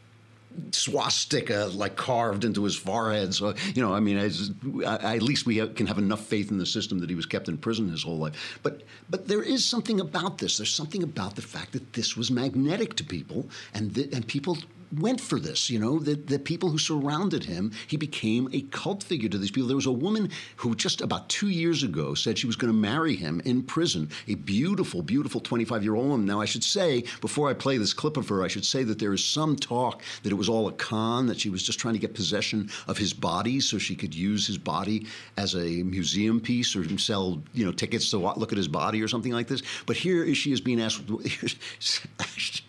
swastika 0.72 1.70
like 1.74 1.96
carved 1.96 2.44
into 2.44 2.64
his 2.64 2.76
forehead. 2.76 3.34
So 3.34 3.54
you 3.74 3.82
know, 3.82 3.94
I 3.94 4.00
mean, 4.00 4.18
I, 4.18 5.16
at 5.16 5.22
least 5.22 5.46
we 5.46 5.58
have, 5.58 5.76
can 5.76 5.88
have 5.88 5.98
enough 5.98 6.26
faith 6.26 6.52
in 6.52 6.58
the 6.58 6.66
system 6.66 7.00
that 7.00 7.10
he 7.10 7.16
was 7.16 7.26
kept 7.26 7.48
in 7.48 7.58
prison 7.58 7.90
his 7.90 8.04
whole 8.04 8.18
life. 8.18 8.60
But 8.64 8.84
but 9.10 9.28
there 9.28 9.44
is 9.44 9.66
something 9.66 10.00
about 10.00 10.38
this. 10.38 10.58
There's 10.58 10.74
something 10.74 11.04
about 11.04 11.36
the 11.36 11.42
fact 11.42 11.72
that 11.74 11.94
this 11.94 12.16
was 12.16 12.32
magnetic 12.32 12.96
to 12.96 13.04
people, 13.04 13.50
and 13.74 13.94
th- 13.94 14.14
and 14.14 14.28
people 14.28 14.58
went 15.00 15.22
for 15.22 15.40
this. 15.40 15.70
You 15.70 15.80
know, 15.80 16.00
the, 16.00 16.16
the 16.16 16.40
people 16.40 16.70
who 16.70 16.78
surrounded 16.78 17.44
him, 17.44 17.72
he 17.88 17.98
became 17.98 18.50
a 18.54 18.62
cult 18.62 19.04
figure 19.04 19.30
to 19.30 19.38
these 19.38 19.52
people. 19.52 19.68
There 19.68 19.76
was 19.76 19.86
a 19.86 19.92
woman 19.92 20.30
who 20.58 20.76
just 20.76 21.02
about 21.02 21.30
two 21.30 21.50
years 21.50 21.84
ago 21.84 22.14
said 22.14 22.38
she 22.38 22.48
was 22.48 22.56
going 22.56 22.72
to 22.72 22.78
marry 22.78 23.16
him 23.16 23.42
in 23.46 23.64
prison, 23.64 24.10
a 24.28 24.36
beautiful, 24.36 25.02
beautiful 25.02 25.42
25 25.42 25.84
year 25.84 25.96
old 25.96 26.10
woman. 26.10 26.26
Now, 26.26 26.42
I 26.42 26.46
should 26.46 26.64
say, 26.64 27.04
before 27.22 27.50
I 27.50 27.54
play 27.54 27.78
this 27.78 27.94
clip 27.94 28.18
of 28.18 28.28
her, 28.30 28.44
I 28.44 28.48
should 28.48 28.66
say 28.66 28.84
that 28.84 29.00
there 29.00 29.14
is 29.14 29.24
some 29.24 29.56
talk 29.56 30.02
that 30.24 30.32
it 30.32 30.36
was 30.36 30.50
all 30.50 30.68
a 30.68 30.74
con, 30.74 31.28
that 31.28 31.40
she 31.40 31.50
was 31.50 31.64
just 31.64 31.80
trying 31.80 31.94
to 31.94 32.00
get 32.00 32.14
possession 32.14 32.70
of 32.88 32.98
his 32.98 33.14
body 33.14 33.60
so 33.60 33.78
she 33.78 33.96
could 33.96 34.14
use 34.14 34.48
his 34.48 34.58
body 34.58 35.06
as 35.38 35.56
a 35.56 35.84
museum 35.84 36.40
piece 36.40 36.76
or 36.76 36.86
sell, 36.98 37.42
you 37.54 37.66
know, 37.66 37.72
tickets 37.72 38.10
to 38.12 38.18
look 38.18 38.52
at 38.52 38.58
his 38.58 38.68
body 38.68 39.02
or 39.02 39.08
something 39.08 39.32
like 39.32 39.48
this. 39.48 39.62
But 39.86 39.96
here 39.98 40.34
she 40.36 40.52
is 40.52 40.62
being 40.62 40.82
asked. 40.82 41.04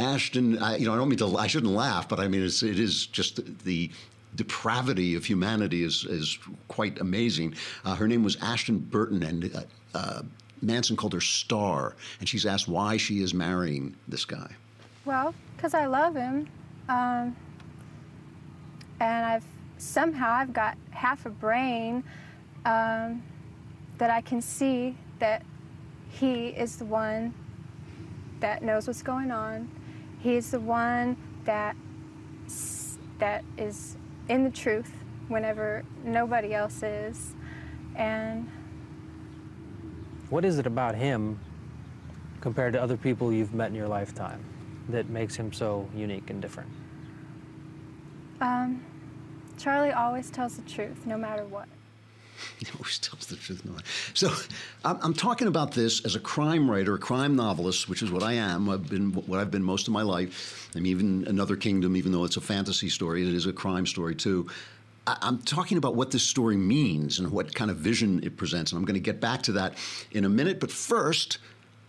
Afton, 0.00 0.58
I, 0.58 0.76
you 0.76 0.86
know, 0.86 0.94
I 0.94 0.96
don't 0.96 1.08
mean 1.08 1.18
to, 1.18 1.36
I 1.36 1.46
shouldn't 1.46 1.72
laugh, 1.72 2.08
but 2.08 2.20
I 2.20 2.28
mean, 2.28 2.44
it's, 2.44 2.62
it 2.62 2.78
is 2.78 3.06
just 3.06 3.40
the 3.64 3.90
depravity 4.36 5.16
of 5.16 5.24
humanity 5.24 5.82
is, 5.82 6.04
is 6.04 6.38
quite 6.68 7.00
amazing. 7.00 7.54
Uh, 7.84 7.94
her 7.94 8.06
name 8.06 8.22
was 8.22 8.36
Afton 8.36 8.78
Burton, 8.78 9.22
and 9.22 9.54
uh, 9.54 9.62
uh, 9.94 10.22
Manson 10.62 10.96
called 10.96 11.12
her 11.14 11.20
Star, 11.20 11.96
and 12.20 12.28
she's 12.28 12.46
asked 12.46 12.68
why 12.68 12.96
she 12.96 13.22
is 13.22 13.34
marrying 13.34 13.96
this 14.06 14.24
guy. 14.24 14.50
Well, 15.04 15.34
because 15.56 15.74
I 15.74 15.86
love 15.86 16.14
him, 16.14 16.48
um, 16.88 17.34
and 19.00 19.26
I've 19.26 19.44
somehow 19.78 20.32
I've 20.32 20.52
got 20.52 20.76
half 20.90 21.26
a 21.26 21.30
brain 21.30 22.04
um, 22.64 23.22
that 23.98 24.10
I 24.10 24.20
can 24.20 24.40
see 24.42 24.96
that 25.18 25.42
he 26.10 26.48
is 26.48 26.76
the 26.76 26.84
one 26.84 27.34
that 28.40 28.62
knows 28.62 28.86
what's 28.86 29.02
going 29.02 29.30
on 29.30 29.68
He's 30.20 30.50
the 30.50 30.60
one 30.60 31.16
that 31.44 31.76
that 33.18 33.44
is 33.56 33.96
in 34.28 34.44
the 34.44 34.50
truth 34.50 34.90
whenever 35.28 35.84
nobody 36.04 36.54
else 36.54 36.82
is. 36.82 37.34
And 37.96 38.48
what 40.30 40.44
is 40.44 40.58
it 40.58 40.66
about 40.66 40.94
him 40.94 41.38
compared 42.40 42.72
to 42.74 42.82
other 42.82 42.96
people 42.96 43.32
you've 43.32 43.54
met 43.54 43.68
in 43.68 43.74
your 43.74 43.88
lifetime 43.88 44.44
that 44.88 45.08
makes 45.08 45.34
him 45.34 45.52
so 45.52 45.88
unique 45.94 46.30
and 46.30 46.40
different? 46.40 46.70
Um, 48.40 48.84
Charlie 49.56 49.92
always 49.92 50.30
tells 50.30 50.56
the 50.56 50.62
truth, 50.62 51.06
no 51.06 51.18
matter 51.18 51.44
what. 51.44 51.68
He 52.58 52.66
always 52.74 52.98
tells 52.98 53.26
the 53.26 53.36
truth. 53.36 53.64
No 53.64 53.76
so 54.14 54.32
I'm, 54.84 54.98
I'm, 55.02 55.14
talking 55.14 55.48
about 55.48 55.72
this 55.72 56.04
as 56.04 56.16
a 56.16 56.20
crime 56.20 56.70
writer, 56.70 56.94
a 56.94 56.98
crime 56.98 57.36
novelist, 57.36 57.88
which 57.88 58.02
is 58.02 58.10
what 58.10 58.22
I 58.22 58.34
am. 58.34 58.68
I've 58.68 58.88
been 58.88 59.12
what 59.12 59.38
I've 59.40 59.50
been 59.50 59.62
most 59.62 59.86
of 59.86 59.92
my 59.92 60.02
life. 60.02 60.68
I'm 60.74 60.86
even 60.86 61.26
Another 61.26 61.56
Kingdom, 61.56 61.96
even 61.96 62.12
though 62.12 62.24
it's 62.24 62.36
a 62.36 62.40
fantasy 62.40 62.88
story, 62.88 63.26
it 63.26 63.34
is 63.34 63.46
a 63.46 63.52
crime 63.52 63.86
story 63.86 64.14
too. 64.14 64.48
I'm 65.06 65.38
talking 65.38 65.78
about 65.78 65.94
what 65.94 66.10
this 66.10 66.22
story 66.22 66.56
means 66.56 67.18
and 67.18 67.30
what 67.30 67.54
kind 67.54 67.70
of 67.70 67.78
vision 67.78 68.22
it 68.22 68.36
presents. 68.36 68.72
And 68.72 68.78
I'm 68.78 68.84
going 68.84 68.94
to 68.94 69.00
get 69.00 69.20
back 69.20 69.42
to 69.44 69.52
that 69.52 69.74
in 70.10 70.26
a 70.26 70.28
minute. 70.28 70.60
But 70.60 70.70
first, 70.70 71.38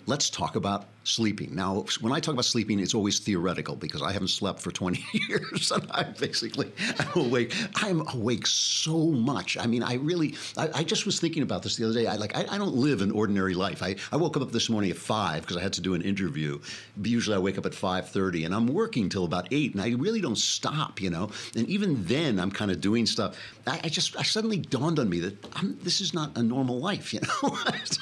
let's 0.06 0.30
talk 0.30 0.56
about 0.56 0.86
sleeping. 1.04 1.56
Now, 1.56 1.86
when 2.02 2.14
I 2.14 2.20
talk 2.20 2.34
about 2.34 2.46
sleeping, 2.46 2.80
it's 2.80 2.94
always 2.94 3.20
theoretical 3.20 3.76
because 3.76 4.02
I 4.02 4.12
haven't 4.12 4.30
slept 4.30 4.60
for 4.60 4.72
20 4.72 5.04
years 5.30 5.72
and 5.72 5.86
I'm 5.92 6.14
basically 6.20 6.72
awake. 7.16 7.54
I'm 7.76 8.08
awake 8.10 8.46
so 8.46 9.08
much. 9.08 9.58
I 9.58 9.66
mean, 9.66 9.84
I 9.84 9.96
really, 9.96 10.36
I, 10.58 10.70
I 10.76 10.84
just 10.84 11.06
was 11.06 11.20
thinking 11.20 11.44
about 11.44 11.64
this 11.64 11.78
the 11.78 11.86
other 11.86 11.94
day. 11.94 12.08
I 12.08 12.16
like, 12.16 12.36
I, 12.36 12.46
I, 12.50 12.58
don't 12.58 12.76
live 12.76 13.02
an 13.02 13.12
ordinary 13.12 13.54
life. 13.54 13.82
I, 13.82 13.96
I 14.12 14.18
woke 14.18 14.38
up 14.38 14.52
this 14.52 14.70
morning 14.70 14.92
at 14.92 14.98
five 14.98 15.42
because 15.42 15.58
I 15.58 15.62
had 15.62 15.74
to 15.74 15.82
do 15.82 15.94
an 15.94 16.02
interview. 16.02 16.60
Usually 17.02 17.36
I 17.36 17.40
wake 17.40 17.58
up 17.58 17.66
at 17.66 17.72
5.30 17.72 18.46
and 18.46 18.54
I'm 18.54 18.68
working 18.68 19.10
till 19.10 19.26
about 19.26 19.48
eight 19.52 19.74
and 19.74 19.82
I 19.82 19.90
really 19.92 20.22
don't 20.22 20.38
stop, 20.38 21.02
you 21.02 21.10
know? 21.10 21.32
And 21.56 21.68
even 21.68 22.04
then 22.06 22.40
I'm 22.40 22.52
kind 22.52 22.72
of 22.72 22.82
doing 22.82 23.06
stuff. 23.06 23.38
I, 23.66 23.80
I 23.86 23.90
just, 23.90 24.18
I 24.18 24.24
suddenly 24.24 24.58
dawned 24.58 25.00
on 25.00 25.10
me 25.10 25.20
that 25.22 25.46
I'm, 25.56 25.78
this 25.82 26.02
is 26.02 26.14
not 26.14 26.38
a 26.38 26.44
normal 26.44 26.80
life, 26.80 27.14
you 27.14 27.22
know? 27.22 27.58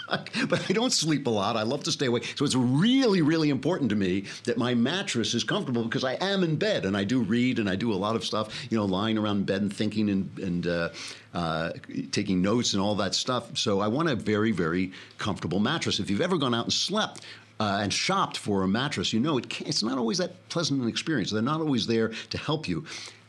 but 0.50 0.70
I 0.70 0.74
don't 0.74 0.92
sleep 0.92 1.28
a 1.28 1.30
lot. 1.30 1.56
I 1.56 1.64
love 1.64 1.84
to 1.84 1.92
stay 1.92 2.08
awake. 2.08 2.34
So 2.36 2.44
it's 2.44 2.56
really 2.56 2.87
really, 2.88 3.22
really 3.22 3.50
important 3.50 3.90
to 3.90 3.96
me 3.96 4.24
that 4.46 4.58
my 4.58 4.74
mattress 4.74 5.34
is 5.34 5.44
comfortable 5.44 5.84
because 5.84 6.06
I 6.06 6.14
am 6.14 6.44
in 6.44 6.56
bed 6.56 6.86
and 6.86 6.96
I 6.96 7.04
do 7.04 7.22
read 7.22 7.60
and 7.60 7.70
I 7.70 7.76
do 7.76 7.92
a 7.92 8.00
lot 8.06 8.16
of 8.16 8.24
stuff, 8.24 8.68
you 8.70 8.78
know, 8.78 8.86
lying 8.86 9.18
around 9.18 9.38
in 9.38 9.44
bed 9.44 9.62
and 9.62 9.76
thinking 9.76 10.10
and, 10.10 10.40
and 10.40 10.68
uh, 10.68 10.90
uh, 11.34 11.72
taking 12.12 12.42
notes 12.42 12.74
and 12.74 12.82
all 12.82 12.96
that 12.96 13.14
stuff. 13.14 13.58
So 13.58 13.82
I 13.82 13.88
want 13.90 14.10
a 14.10 14.16
very, 14.16 14.52
very 14.52 14.94
comfortable 15.18 15.60
mattress. 15.60 16.00
If 16.00 16.10
you've 16.10 16.22
ever 16.22 16.38
gone 16.38 16.56
out 16.56 16.66
and 16.66 16.74
slept, 16.74 17.26
uh, 17.60 17.80
and 17.82 17.92
shopped 17.92 18.38
for 18.38 18.62
a 18.62 18.68
mattress, 18.68 19.12
you 19.12 19.20
know 19.20 19.40
it 19.40 19.62
it's 19.62 19.82
not 19.82 19.98
always 19.98 20.20
that 20.20 20.48
pleasant 20.50 20.80
an 20.80 20.88
experience. 20.88 21.32
They're 21.32 21.42
not 21.42 21.60
always 21.60 21.88
there 21.88 22.10
to 22.30 22.38
help 22.38 22.68
you. 22.68 22.86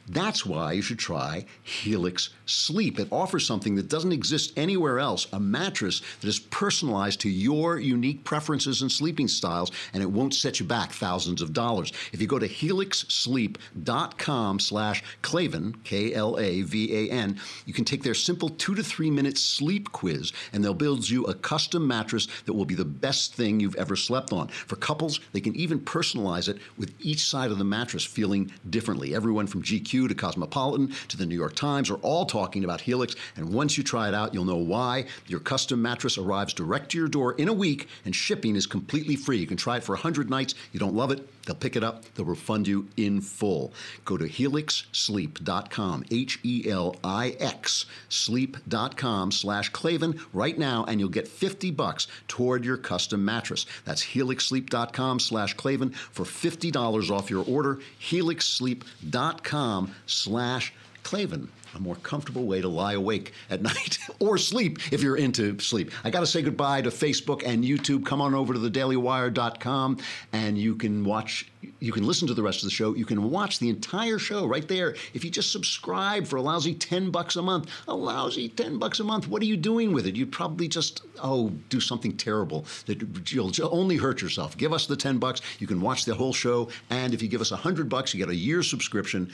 That's 0.09 0.47
why 0.47 0.73
you 0.73 0.83
should 0.83 0.99
try 0.99 1.45
Helix 1.63 2.31
Sleep. 2.47 2.99
It 2.99 3.09
offers 3.13 3.47
something 3.47 3.75
that 3.75 3.89
doesn't 3.89 4.13
exist 4.13 4.55
anywhere 4.57 4.99
else 4.99 5.27
a 5.33 5.41
mattress 5.41 6.01
that 6.21 6.29
is 6.29 6.39
personalized 6.39 7.21
to 7.21 7.29
your 7.29 7.79
unique 7.79 8.25
preferences 8.25 8.81
and 8.81 8.91
sleeping 8.91 9.29
styles, 9.29 9.71
and 9.93 10.03
it 10.03 10.11
won't 10.11 10.35
set 10.35 10.61
you 10.61 10.67
back 10.67 10.93
thousands 10.93 11.43
of 11.43 11.53
dollars. 11.53 11.93
If 12.13 12.23
you 12.23 12.27
go 12.27 12.39
to 12.39 12.49
helixsleep.com 12.49 14.61
slash 14.61 15.05
Klavan, 15.21 15.75
K 15.85 16.15
L 16.15 16.39
A 16.39 16.63
V 16.63 17.09
A 17.09 17.13
N, 17.13 17.39
you 17.67 17.75
can 17.75 17.85
take 17.85 18.03
their 18.03 18.15
simple 18.15 18.49
two 18.49 18.75
to 18.75 18.83
three 18.83 19.11
minute 19.11 19.37
sleep 19.37 19.93
quiz, 19.93 20.33
and 20.53 20.65
they'll 20.65 20.73
build 20.73 21.09
you 21.09 21.25
a 21.25 21.35
custom 21.35 21.87
mattress 21.87 22.29
that 22.47 22.55
will 22.55 22.65
be 22.65 22.75
the 22.75 22.85
best 22.85 23.35
thing 23.35 23.61
you've 23.61 23.77
ever 23.77 23.97
slept 23.97 24.33
on. 24.33 24.49
For 24.49 24.77
couples, 24.77 25.21
they 25.33 25.41
can 25.41 25.55
even 25.55 25.81
personalize 25.81 26.49
it 26.49 26.59
with 26.79 26.95
each 27.01 27.27
side 27.27 27.51
of 27.51 27.59
the 27.59 27.65
mattress 27.65 28.05
feeling 28.05 28.51
differently. 28.71 29.15
Everyone 29.15 29.47
from 29.47 29.63
GQ 29.63 29.98
to 30.07 30.15
Cosmopolitan 30.15 30.95
to 31.09 31.17
the 31.17 31.27
New 31.27 31.35
York 31.35 31.57
Times 31.57 31.91
are 31.91 31.97
all 31.97 32.27
talking 32.27 32.63
about 32.63 32.83
Helix. 32.83 33.17
And 33.37 33.53
once 33.53 33.77
you 33.77 33.83
try 33.83 34.07
it 34.07 34.15
out, 34.15 34.35
you'll 34.35 34.45
know 34.45 34.57
why. 34.57 35.07
Your 35.27 35.41
custom 35.41 35.83
mattress 35.83 36.19
arrives 36.19 36.55
direct 36.55 36.91
to 36.91 36.99
your 36.99 37.09
door 37.09 37.33
in 37.33 37.49
a 37.49 37.53
week, 37.53 37.89
and 38.05 38.15
shipping 38.15 38.55
is 38.55 38.67
completely 38.67 39.17
free. 39.17 39.39
You 39.39 39.47
can 39.47 39.57
try 39.57 39.79
it 39.79 39.83
for 39.83 39.95
100 39.95 40.31
nights. 40.31 40.55
You 40.73 40.79
don't 40.79 40.95
love 40.95 41.11
it, 41.11 41.27
they'll 41.49 41.57
pick 41.57 41.77
it 41.77 41.83
up, 41.83 42.05
they'll 42.15 42.27
refund 42.27 42.69
you 42.69 42.87
in 42.99 43.23
full. 43.23 43.73
Go 44.05 44.19
to 44.19 44.29
helixsleep.com, 44.29 46.05
H 46.11 46.39
E 46.45 46.69
L 46.69 46.95
I 47.03 47.31
X, 47.41 47.87
sleep.com 48.11 49.33
slash 49.33 49.71
Klavan 49.71 50.21
right 50.35 50.59
now, 50.59 50.85
and 50.87 51.01
you'll 51.01 51.09
get 51.09 51.27
50 51.27 51.71
bucks 51.71 52.07
toward 52.29 52.65
your 52.67 52.77
custom 52.77 53.25
mattress. 53.25 53.65
That's 53.87 54.05
helixsleep.com 54.05 55.21
slash 55.21 55.55
Klavan 55.55 55.91
for 55.91 56.25
$50 56.25 57.11
off 57.11 57.31
your 57.31 57.45
order. 57.47 57.81
helixsleep.com 58.03 59.95
slash 60.05 60.75
Klavan, 61.03 61.49
a 61.75 61.81
more 61.81 61.97
comfortable 61.97 62.47
way 62.47 62.61
to 62.61 62.69
lie 62.69 62.95
awake 62.95 63.33
at 63.51 63.63
night 63.69 63.99
or 64.19 64.39
sleep 64.39 64.93
if 64.93 65.03
you're 65.03 65.17
into 65.17 65.59
sleep. 65.59 65.91
I 66.05 66.11
got 66.11 66.21
to 66.21 66.27
say 66.27 66.43
goodbye 66.43 66.83
to 66.83 66.91
Facebook 66.91 67.43
and 67.45 67.65
YouTube. 67.65 68.05
Come 68.05 68.21
on 68.21 68.35
over 68.35 68.55
to 68.55 68.59
thedailywire.com 68.59 69.99
and 70.33 70.59
you 70.59 70.75
can 70.75 71.05
watch, 71.05 71.51
you 71.81 71.93
can 71.93 72.07
listen 72.07 72.29
to 72.29 72.35
the 72.35 72.43
rest 72.43 72.59
of 72.59 72.65
the 72.65 72.71
show. 72.71 72.95
You 72.95 73.05
can 73.05 73.31
watch 73.31 73.59
the 73.59 73.69
entire 73.69 74.19
show 74.19 74.47
right 74.47 74.67
there. 74.67 74.95
If 75.15 75.25
you 75.25 75.31
just 75.31 75.53
subscribe 75.53 76.27
for 76.27 76.37
a 76.37 76.43
lousy 76.43 76.75
10 76.75 77.11
bucks 77.11 77.37
a 77.37 77.43
month, 77.43 77.71
a 77.87 77.95
lousy 77.95 78.49
10 78.49 78.79
bucks 78.79 79.01
a 79.01 79.05
month, 79.05 79.29
what 79.29 79.43
are 79.43 79.47
you 79.47 79.57
doing 79.57 79.93
with 79.93 80.07
it? 80.07 80.17
You'd 80.17 80.33
probably 80.33 80.69
just, 80.69 81.03
oh, 81.23 81.51
do 81.69 81.81
something 81.81 82.17
terrible 82.17 82.67
that 82.87 83.33
you'll 83.33 83.53
only 83.71 83.97
hurt 83.97 84.23
yourself. 84.23 84.57
Give 84.57 84.73
us 84.73 84.87
the 84.87 84.97
10 84.97 85.19
bucks. 85.19 85.41
You 85.59 85.67
can 85.67 85.81
watch 85.81 86.05
the 86.05 86.15
whole 86.15 86.33
show. 86.33 86.69
And 86.91 87.15
if 87.15 87.23
you 87.23 87.29
give 87.29 87.41
us 87.41 87.51
100 87.51 87.89
bucks, 87.89 88.15
you 88.15 88.19
get 88.19 88.31
a 88.31 88.37
year 88.37 88.63
subscription 88.63 89.31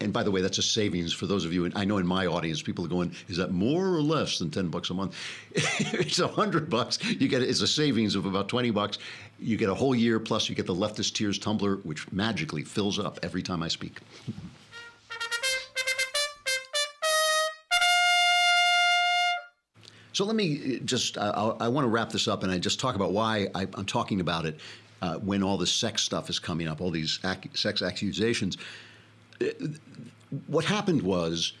and 0.00 0.12
by 0.12 0.22
the 0.22 0.30
way, 0.30 0.40
that's 0.40 0.58
a 0.58 0.62
savings 0.62 1.12
for 1.12 1.26
those 1.26 1.44
of 1.44 1.52
you. 1.52 1.70
I 1.74 1.84
know 1.84 1.98
in 1.98 2.06
my 2.06 2.26
audience, 2.26 2.62
people 2.62 2.84
are 2.84 2.88
going, 2.88 3.12
"Is 3.28 3.36
that 3.38 3.50
more 3.50 3.86
or 3.86 4.02
less 4.02 4.38
than 4.38 4.50
ten 4.50 4.68
bucks 4.68 4.90
a 4.90 4.94
month?" 4.94 5.16
it's 5.54 6.18
a 6.18 6.28
hundred 6.28 6.70
bucks. 6.70 7.02
You 7.04 7.28
get 7.28 7.42
it's 7.42 7.62
a 7.62 7.66
savings 7.66 8.14
of 8.14 8.26
about 8.26 8.48
twenty 8.48 8.70
bucks. 8.70 8.98
You 9.38 9.56
get 9.56 9.68
a 9.68 9.74
whole 9.74 9.94
year 9.94 10.20
plus. 10.20 10.48
You 10.48 10.54
get 10.54 10.66
the 10.66 10.74
leftist 10.74 11.14
tears 11.14 11.38
tumbler, 11.38 11.76
which 11.78 12.10
magically 12.12 12.62
fills 12.62 12.98
up 12.98 13.18
every 13.22 13.42
time 13.42 13.62
I 13.62 13.68
speak. 13.68 13.98
So 20.12 20.24
let 20.24 20.34
me 20.34 20.80
just, 20.86 21.18
uh, 21.18 21.56
I 21.60 21.68
want 21.68 21.84
to 21.84 21.90
wrap 21.90 22.08
this 22.08 22.26
up 22.26 22.42
and 22.42 22.50
I 22.50 22.56
just 22.56 22.80
talk 22.80 22.94
about 22.94 23.12
why 23.12 23.48
I, 23.54 23.64
am 23.76 23.84
talking 23.84 24.20
about 24.20 24.46
it 24.46 24.58
uh, 25.02 25.16
when 25.16 25.42
all 25.42 25.58
this 25.58 25.70
sex 25.70 26.02
stuff 26.02 26.30
is 26.30 26.38
coming 26.38 26.68
up, 26.68 26.80
all 26.80 26.90
these 26.90 27.18
ac- 27.22 27.50
sex 27.52 27.82
accusations 27.82 28.56
what 30.46 30.64
happened 30.64 31.02
was 31.02 31.52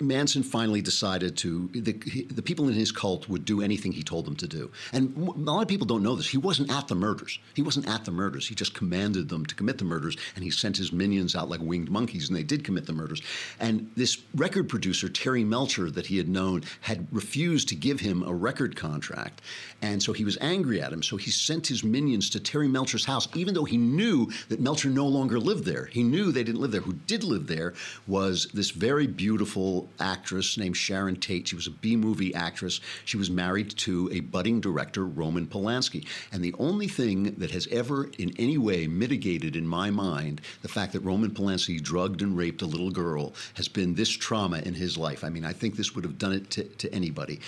Manson 0.00 0.42
finally 0.42 0.82
decided 0.82 1.36
to 1.38 1.68
the, 1.72 1.92
the 2.30 2.42
people 2.42 2.68
in 2.68 2.74
his 2.74 2.90
cult 2.90 3.28
would 3.28 3.44
do 3.44 3.62
anything 3.62 3.92
he 3.92 4.02
told 4.02 4.24
them 4.24 4.36
to 4.36 4.46
do. 4.46 4.70
And 4.92 5.16
a 5.16 5.30
lot 5.30 5.62
of 5.62 5.68
people 5.68 5.86
don't 5.86 6.02
know 6.02 6.14
this. 6.14 6.28
He 6.28 6.38
wasn't 6.38 6.70
at 6.70 6.88
the 6.88 6.94
murders. 6.94 7.38
He 7.54 7.62
wasn't 7.62 7.88
at 7.88 8.04
the 8.04 8.10
murders. 8.10 8.48
He 8.48 8.54
just 8.54 8.74
commanded 8.74 9.28
them 9.28 9.46
to 9.46 9.54
commit 9.54 9.78
the 9.78 9.84
murders, 9.84 10.16
and 10.34 10.44
he 10.44 10.50
sent 10.50 10.76
his 10.76 10.92
minions 10.92 11.34
out 11.36 11.48
like 11.48 11.60
winged 11.60 11.90
monkeys, 11.90 12.28
and 12.28 12.36
they 12.36 12.42
did 12.42 12.64
commit 12.64 12.86
the 12.86 12.92
murders. 12.92 13.22
And 13.60 13.90
this 13.96 14.18
record 14.34 14.68
producer, 14.68 15.08
Terry 15.08 15.44
Melcher, 15.44 15.90
that 15.90 16.06
he 16.06 16.16
had 16.16 16.28
known, 16.28 16.64
had 16.80 17.06
refused 17.12 17.68
to 17.68 17.74
give 17.74 18.00
him 18.00 18.22
a 18.22 18.34
record 18.34 18.76
contract, 18.76 19.42
and 19.82 20.02
so 20.02 20.12
he 20.12 20.24
was 20.24 20.38
angry 20.40 20.80
at 20.80 20.92
him. 20.92 21.02
So 21.02 21.16
he 21.16 21.30
sent 21.30 21.66
his 21.66 21.84
minions 21.84 22.30
to 22.30 22.40
Terry 22.40 22.68
Melcher's 22.68 23.04
house, 23.04 23.28
even 23.34 23.54
though 23.54 23.64
he 23.64 23.76
knew 23.76 24.30
that 24.48 24.60
Melcher 24.60 24.88
no 24.88 25.06
longer 25.06 25.38
lived 25.38 25.64
there. 25.64 25.86
He 25.86 26.02
knew 26.02 26.32
they 26.32 26.44
didn't 26.44 26.60
live 26.60 26.72
there. 26.72 26.80
Who 26.80 26.94
did 27.06 27.24
live 27.24 27.46
there 27.46 27.74
was 28.06 28.48
this 28.52 28.70
very 28.70 29.06
beautiful 29.06 29.83
actress 30.00 30.58
named 30.58 30.76
Sharon 30.76 31.16
Tate. 31.16 31.48
She 31.48 31.56
was 31.56 31.66
a 31.66 31.70
B 31.70 31.96
movie 31.96 32.34
actress. 32.34 32.80
She 33.04 33.16
was 33.16 33.30
married 33.30 33.70
to 33.78 34.10
a 34.12 34.20
budding 34.20 34.60
director, 34.60 35.06
Roman 35.06 35.46
Polanski. 35.46 36.06
And 36.32 36.44
the 36.44 36.54
only 36.58 36.88
thing 36.88 37.34
that 37.36 37.50
has 37.50 37.66
ever 37.68 38.10
in 38.18 38.34
any 38.38 38.58
way 38.58 38.86
mitigated 38.86 39.56
in 39.56 39.66
my 39.66 39.90
mind 39.90 40.40
the 40.62 40.68
fact 40.68 40.92
that 40.92 41.00
Roman 41.00 41.30
Polanski 41.30 41.80
drugged 41.80 42.22
and 42.22 42.36
raped 42.36 42.62
a 42.62 42.66
little 42.66 42.90
girl 42.90 43.34
has 43.54 43.68
been 43.68 43.94
this 43.94 44.10
trauma 44.10 44.58
in 44.58 44.74
his 44.74 44.96
life. 44.96 45.24
I 45.24 45.30
mean, 45.30 45.44
I 45.44 45.52
think 45.52 45.76
this 45.76 45.94
would 45.94 46.04
have 46.04 46.18
done 46.18 46.32
it 46.32 46.50
to, 46.50 46.64
to 46.64 46.92
anybody. 46.92 47.40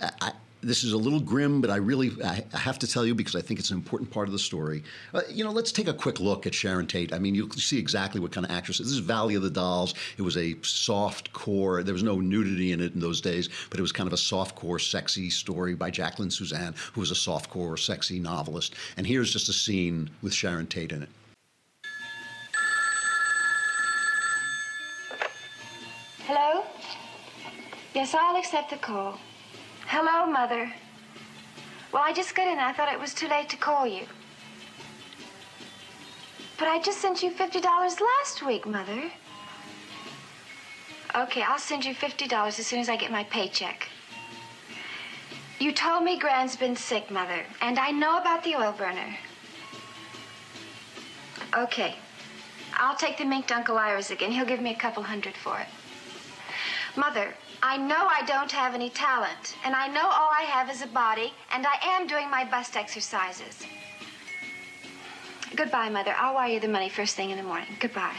I, 0.00 0.32
this 0.64 0.82
is 0.82 0.92
a 0.92 0.96
little 0.96 1.20
grim, 1.20 1.60
but 1.60 1.70
I 1.70 1.76
really 1.76 2.10
I 2.24 2.42
have 2.56 2.78
to 2.80 2.86
tell 2.86 3.04
you 3.04 3.14
because 3.14 3.36
I 3.36 3.40
think 3.40 3.60
it's 3.60 3.70
an 3.70 3.76
important 3.76 4.10
part 4.10 4.28
of 4.28 4.32
the 4.32 4.38
story. 4.38 4.82
Uh, 5.12 5.20
you 5.30 5.44
know, 5.44 5.50
let's 5.50 5.72
take 5.72 5.88
a 5.88 5.94
quick 5.94 6.20
look 6.20 6.46
at 6.46 6.54
Sharon 6.54 6.86
Tate. 6.86 7.12
I 7.12 7.18
mean, 7.18 7.34
you 7.34 7.46
can 7.46 7.60
see 7.60 7.78
exactly 7.78 8.20
what 8.20 8.32
kind 8.32 8.44
of 8.44 8.50
actress. 8.50 8.78
This 8.78 8.88
is 8.88 8.98
Valley 8.98 9.34
of 9.34 9.42
the 9.42 9.50
Dolls. 9.50 9.94
It 10.16 10.22
was 10.22 10.36
a 10.36 10.56
soft 10.62 11.32
core. 11.32 11.82
There 11.82 11.94
was 11.94 12.02
no 12.02 12.20
nudity 12.20 12.72
in 12.72 12.80
it 12.80 12.94
in 12.94 13.00
those 13.00 13.20
days, 13.20 13.48
but 13.70 13.78
it 13.78 13.82
was 13.82 13.92
kind 13.92 14.06
of 14.06 14.12
a 14.12 14.18
soft 14.18 14.56
core, 14.56 14.78
sexy 14.78 15.30
story 15.30 15.74
by 15.74 15.90
Jacqueline 15.90 16.30
Susann, 16.30 16.74
who 16.92 17.00
was 17.00 17.10
a 17.10 17.16
soft 17.16 17.50
core, 17.50 17.76
sexy 17.76 18.18
novelist. 18.18 18.74
And 18.96 19.06
here's 19.06 19.32
just 19.32 19.48
a 19.48 19.52
scene 19.52 20.10
with 20.22 20.32
Sharon 20.32 20.66
Tate 20.66 20.92
in 20.92 21.02
it. 21.02 21.08
Hello? 26.26 26.64
Yes, 27.94 28.14
I'll 28.14 28.36
accept 28.36 28.70
the 28.70 28.76
call. 28.76 29.20
Hello, 29.86 30.26
Mother. 30.30 30.72
Well, 31.92 32.02
I 32.04 32.12
just 32.12 32.34
got 32.34 32.48
in. 32.48 32.58
I 32.58 32.72
thought 32.72 32.92
it 32.92 32.98
was 32.98 33.14
too 33.14 33.28
late 33.28 33.48
to 33.50 33.56
call 33.56 33.86
you. 33.86 34.06
But 36.58 36.68
I 36.68 36.80
just 36.80 37.00
sent 37.00 37.22
you 37.22 37.30
$50 37.30 37.62
last 37.62 38.44
week, 38.44 38.66
Mother. 38.66 39.10
Okay, 41.14 41.42
I'll 41.42 41.58
send 41.58 41.84
you 41.84 41.94
$50 41.94 42.58
as 42.58 42.66
soon 42.66 42.80
as 42.80 42.88
I 42.88 42.96
get 42.96 43.12
my 43.12 43.24
paycheck. 43.24 43.88
You 45.60 45.72
told 45.72 46.02
me 46.02 46.18
Gran's 46.18 46.56
been 46.56 46.76
sick, 46.76 47.10
Mother, 47.10 47.44
and 47.60 47.78
I 47.78 47.90
know 47.90 48.18
about 48.18 48.42
the 48.42 48.56
oil 48.56 48.72
burner. 48.72 49.16
Okay. 51.56 51.94
I'll 52.76 52.96
take 52.96 53.18
the 53.18 53.24
mink 53.24 53.46
to 53.48 53.56
Uncle 53.56 53.78
Ira's 53.78 54.10
again. 54.10 54.32
He'll 54.32 54.44
give 54.44 54.60
me 54.60 54.72
a 54.72 54.76
couple 54.76 55.02
hundred 55.02 55.36
for 55.36 55.60
it. 55.60 55.68
Mother, 56.96 57.34
I 57.66 57.78
know 57.78 58.06
I 58.06 58.20
don't 58.26 58.52
have 58.52 58.74
any 58.74 58.90
talent, 58.90 59.56
and 59.64 59.74
I 59.74 59.88
know 59.88 60.02
all 60.02 60.28
I 60.30 60.42
have 60.42 60.68
is 60.68 60.82
a 60.82 60.86
body, 60.86 61.32
and 61.50 61.66
I 61.66 61.76
am 61.82 62.06
doing 62.06 62.30
my 62.30 62.44
best 62.44 62.76
exercises. 62.76 63.64
Goodbye, 65.56 65.88
Mother. 65.88 66.14
I'll 66.18 66.34
wire 66.34 66.52
you 66.52 66.60
the 66.60 66.68
money 66.68 66.90
first 66.90 67.16
thing 67.16 67.30
in 67.30 67.38
the 67.38 67.42
morning. 67.42 67.68
Goodbye. 67.80 68.12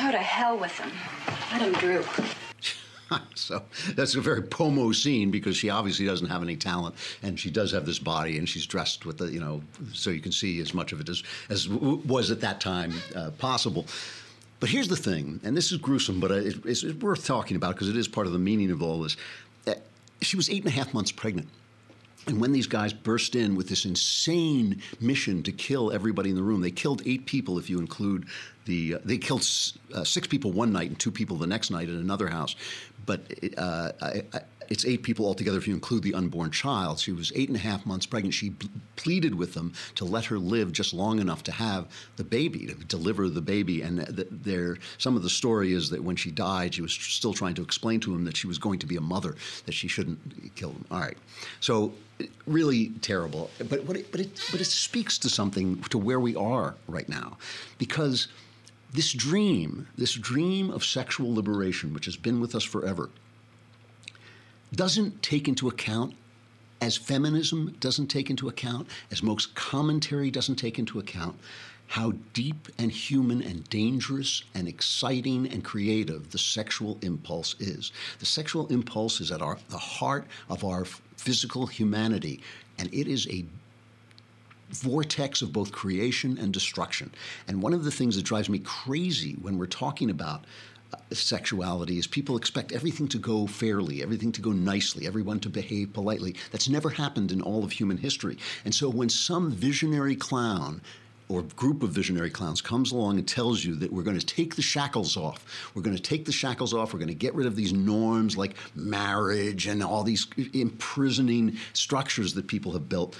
Go 0.00 0.12
to 0.12 0.18
hell 0.18 0.56
with 0.56 0.78
them. 0.78 0.92
Let 1.50 1.62
him 1.62 1.72
droop. 1.72 2.06
so 3.34 3.62
that's 3.94 4.14
a 4.14 4.20
very 4.20 4.42
Pomo 4.42 4.92
scene 4.92 5.30
because 5.30 5.56
she 5.56 5.70
obviously 5.70 6.06
doesn't 6.06 6.28
have 6.28 6.42
any 6.42 6.56
talent, 6.56 6.94
and 7.22 7.38
she 7.38 7.50
does 7.50 7.72
have 7.72 7.86
this 7.86 7.98
body, 7.98 8.38
and 8.38 8.48
she's 8.48 8.66
dressed 8.66 9.06
with 9.06 9.18
the 9.18 9.26
you 9.26 9.40
know, 9.40 9.62
so 9.92 10.10
you 10.10 10.20
can 10.20 10.32
see 10.32 10.60
as 10.60 10.74
much 10.74 10.92
of 10.92 11.00
it 11.00 11.08
as 11.08 11.22
as 11.48 11.68
was 11.68 12.30
at 12.30 12.40
that 12.40 12.60
time 12.60 12.92
uh, 13.14 13.30
possible. 13.38 13.86
But 14.60 14.70
here's 14.70 14.88
the 14.88 14.96
thing, 14.96 15.40
and 15.44 15.56
this 15.56 15.72
is 15.72 15.78
gruesome, 15.78 16.20
but 16.20 16.30
it's, 16.30 16.82
it's 16.82 16.94
worth 17.02 17.26
talking 17.26 17.56
about 17.56 17.74
because 17.74 17.88
it 17.88 17.96
is 17.96 18.08
part 18.08 18.26
of 18.26 18.32
the 18.32 18.38
meaning 18.38 18.70
of 18.70 18.82
all 18.82 19.02
this. 19.02 19.16
Uh, 19.66 19.74
she 20.22 20.36
was 20.36 20.48
eight 20.48 20.64
and 20.64 20.68
a 20.68 20.76
half 20.76 20.94
months 20.94 21.12
pregnant. 21.12 21.48
And 22.26 22.40
when 22.40 22.52
these 22.52 22.66
guys 22.66 22.92
burst 22.92 23.34
in 23.34 23.54
with 23.54 23.68
this 23.68 23.84
insane 23.84 24.80
mission 25.00 25.42
to 25.42 25.52
kill 25.52 25.92
everybody 25.92 26.30
in 26.30 26.36
the 26.36 26.42
room, 26.42 26.62
they 26.62 26.70
killed 26.70 27.02
eight 27.06 27.26
people 27.26 27.58
if 27.58 27.68
you 27.68 27.78
include 27.78 28.26
the. 28.64 28.94
Uh, 28.94 28.98
they 29.04 29.18
killed 29.18 29.46
uh, 29.94 30.04
six 30.04 30.26
people 30.26 30.52
one 30.52 30.72
night 30.72 30.88
and 30.88 30.98
two 30.98 31.10
people 31.10 31.36
the 31.36 31.46
next 31.46 31.70
night 31.70 31.88
at 31.88 31.94
another 31.94 32.28
house. 32.28 32.56
But 33.06 33.20
uh, 33.58 33.92
I, 34.00 34.22
I, 34.32 34.40
it's 34.68 34.84
eight 34.84 35.02
people 35.02 35.26
altogether 35.26 35.58
if 35.58 35.66
you 35.68 35.74
include 35.74 36.02
the 36.02 36.14
unborn 36.14 36.50
child. 36.50 36.98
She 37.00 37.12
was 37.12 37.32
eight 37.34 37.48
and 37.48 37.56
a 37.56 37.60
half 37.60 37.84
months 37.86 38.06
pregnant. 38.06 38.34
She 38.34 38.54
pleaded 38.96 39.34
with 39.34 39.54
them 39.54 39.72
to 39.96 40.04
let 40.04 40.24
her 40.26 40.38
live 40.38 40.72
just 40.72 40.94
long 40.94 41.18
enough 41.18 41.42
to 41.44 41.52
have 41.52 41.86
the 42.16 42.24
baby, 42.24 42.66
to 42.66 42.74
deliver 42.74 43.28
the 43.28 43.40
baby. 43.40 43.82
And 43.82 44.06
th- 44.14 44.28
there, 44.30 44.78
some 44.98 45.16
of 45.16 45.22
the 45.22 45.30
story 45.30 45.72
is 45.72 45.90
that 45.90 46.02
when 46.02 46.16
she 46.16 46.30
died, 46.30 46.74
she 46.74 46.82
was 46.82 46.92
still 46.92 47.34
trying 47.34 47.54
to 47.54 47.62
explain 47.62 48.00
to 48.00 48.14
him 48.14 48.24
that 48.24 48.36
she 48.36 48.46
was 48.46 48.58
going 48.58 48.78
to 48.80 48.86
be 48.86 48.96
a 48.96 49.00
mother, 49.00 49.36
that 49.66 49.72
she 49.72 49.88
shouldn't 49.88 50.54
kill 50.54 50.70
him. 50.70 50.84
All 50.90 51.00
right, 51.00 51.18
so 51.60 51.92
really 52.46 52.90
terrible. 53.00 53.50
But 53.58 53.86
but 53.86 53.96
it, 53.96 54.10
but 54.10 54.20
it 54.20 54.40
but 54.50 54.60
it 54.60 54.66
speaks 54.66 55.18
to 55.18 55.28
something 55.28 55.82
to 55.84 55.98
where 55.98 56.20
we 56.20 56.36
are 56.36 56.74
right 56.88 57.08
now, 57.08 57.38
because 57.78 58.28
this 58.92 59.12
dream, 59.12 59.88
this 59.98 60.14
dream 60.14 60.70
of 60.70 60.84
sexual 60.84 61.34
liberation, 61.34 61.92
which 61.92 62.04
has 62.04 62.16
been 62.16 62.40
with 62.40 62.54
us 62.54 62.62
forever, 62.62 63.10
doesn't 64.76 65.22
take 65.22 65.48
into 65.48 65.68
account, 65.68 66.14
as 66.80 66.96
feminism 66.96 67.74
doesn't 67.80 68.08
take 68.08 68.30
into 68.30 68.48
account, 68.48 68.88
as 69.10 69.22
most 69.22 69.54
commentary 69.54 70.30
doesn't 70.30 70.56
take 70.56 70.78
into 70.78 70.98
account, 70.98 71.36
how 71.86 72.12
deep 72.32 72.68
and 72.78 72.90
human 72.90 73.42
and 73.42 73.68
dangerous 73.68 74.42
and 74.54 74.66
exciting 74.66 75.46
and 75.48 75.64
creative 75.64 76.30
the 76.30 76.38
sexual 76.38 76.98
impulse 77.02 77.54
is. 77.60 77.92
The 78.18 78.26
sexual 78.26 78.66
impulse 78.68 79.20
is 79.20 79.30
at 79.30 79.42
our, 79.42 79.58
the 79.68 79.78
heart 79.78 80.26
of 80.48 80.64
our 80.64 80.84
physical 81.16 81.66
humanity, 81.66 82.40
and 82.78 82.92
it 82.92 83.06
is 83.06 83.28
a 83.28 83.44
vortex 84.70 85.42
of 85.42 85.52
both 85.52 85.72
creation 85.72 86.38
and 86.38 86.52
destruction. 86.52 87.12
And 87.46 87.62
one 87.62 87.74
of 87.74 87.84
the 87.84 87.90
things 87.90 88.16
that 88.16 88.24
drives 88.24 88.48
me 88.48 88.58
crazy 88.60 89.36
when 89.40 89.58
we're 89.58 89.66
talking 89.66 90.10
about 90.10 90.44
sexuality 91.12 91.98
is 91.98 92.06
people 92.06 92.36
expect 92.36 92.72
everything 92.72 93.08
to 93.08 93.18
go 93.18 93.46
fairly, 93.46 94.02
everything 94.02 94.32
to 94.32 94.40
go 94.40 94.52
nicely, 94.52 95.06
everyone 95.06 95.40
to 95.40 95.48
behave 95.48 95.92
politely. 95.92 96.34
That's 96.50 96.68
never 96.68 96.90
happened 96.90 97.32
in 97.32 97.40
all 97.42 97.64
of 97.64 97.72
human 97.72 97.96
history. 97.96 98.38
And 98.64 98.74
so 98.74 98.88
when 98.88 99.08
some 99.08 99.50
visionary 99.50 100.16
clown 100.16 100.80
or 101.28 101.42
group 101.42 101.82
of 101.82 101.90
visionary 101.90 102.30
clowns 102.30 102.60
comes 102.60 102.92
along 102.92 103.18
and 103.18 103.26
tells 103.26 103.64
you 103.64 103.74
that 103.76 103.92
we're 103.92 104.02
going 104.02 104.18
to 104.18 104.26
take 104.26 104.56
the 104.56 104.62
shackles 104.62 105.16
off. 105.16 105.70
We're 105.74 105.82
going 105.82 105.96
to 105.96 106.02
take 106.02 106.26
the 106.26 106.32
shackles 106.32 106.74
off. 106.74 106.92
We're 106.92 106.98
going 106.98 107.08
to 107.08 107.14
get 107.14 107.34
rid 107.34 107.46
of 107.46 107.56
these 107.56 107.72
norms 107.72 108.36
like 108.36 108.54
marriage 108.74 109.66
and 109.66 109.82
all 109.82 110.02
these 110.02 110.26
imprisoning 110.52 111.56
structures 111.72 112.34
that 112.34 112.46
people 112.46 112.72
have 112.72 112.88
built. 112.88 113.16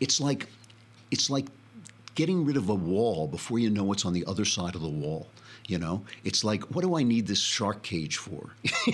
It's 0.00 0.20
like 0.20 0.46
it's 1.10 1.30
like 1.30 1.46
getting 2.14 2.44
rid 2.44 2.56
of 2.56 2.68
a 2.68 2.74
wall 2.74 3.26
before 3.26 3.58
you 3.58 3.70
know 3.70 3.84
what's 3.84 4.04
on 4.04 4.12
the 4.12 4.24
other 4.26 4.44
side 4.44 4.74
of 4.74 4.82
the 4.82 4.88
wall. 4.88 5.28
You 5.72 5.78
know, 5.78 6.04
it's 6.22 6.44
like, 6.44 6.64
what 6.64 6.82
do 6.82 6.98
I 6.98 7.02
need 7.02 7.26
this 7.26 7.40
shark 7.40 7.82
cage 7.82 8.18
for? 8.18 8.50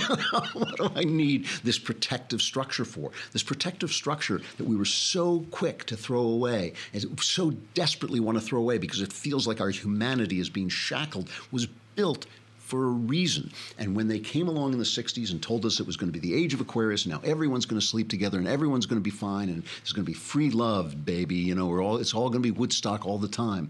What 0.54 0.76
do 0.76 0.90
I 0.94 1.02
need 1.02 1.46
this 1.64 1.76
protective 1.76 2.40
structure 2.40 2.84
for? 2.84 3.10
This 3.32 3.42
protective 3.42 3.90
structure 3.90 4.40
that 4.58 4.64
we 4.64 4.76
were 4.76 4.84
so 4.84 5.44
quick 5.50 5.86
to 5.86 5.96
throw 5.96 6.20
away, 6.20 6.74
and 6.92 7.20
so 7.20 7.50
desperately 7.74 8.20
want 8.20 8.38
to 8.38 8.40
throw 8.40 8.60
away 8.60 8.78
because 8.78 9.00
it 9.00 9.12
feels 9.12 9.44
like 9.48 9.60
our 9.60 9.70
humanity 9.70 10.38
is 10.38 10.48
being 10.48 10.68
shackled, 10.68 11.28
was 11.50 11.66
built 11.96 12.26
for 12.58 12.84
a 12.84 12.90
reason. 12.90 13.50
And 13.76 13.96
when 13.96 14.06
they 14.06 14.20
came 14.20 14.46
along 14.46 14.72
in 14.72 14.78
the 14.78 14.84
60s 14.84 15.32
and 15.32 15.42
told 15.42 15.66
us 15.66 15.80
it 15.80 15.86
was 15.86 15.96
going 15.96 16.12
to 16.12 16.16
be 16.16 16.24
the 16.24 16.40
age 16.40 16.54
of 16.54 16.60
Aquarius, 16.60 17.06
and 17.06 17.12
now 17.12 17.20
everyone's 17.24 17.66
going 17.66 17.80
to 17.80 17.86
sleep 17.86 18.08
together 18.08 18.38
and 18.38 18.46
everyone's 18.46 18.86
going 18.86 19.00
to 19.00 19.04
be 19.04 19.10
fine 19.10 19.48
and 19.48 19.64
there's 19.64 19.92
going 19.92 20.06
to 20.06 20.12
be 20.12 20.16
free 20.16 20.50
love, 20.50 21.04
baby, 21.04 21.34
you 21.34 21.56
know, 21.56 21.76
all, 21.80 21.96
it's 21.96 22.14
all 22.14 22.30
going 22.30 22.40
to 22.40 22.52
be 22.52 22.56
Woodstock 22.56 23.04
all 23.04 23.18
the 23.18 23.26
time. 23.26 23.68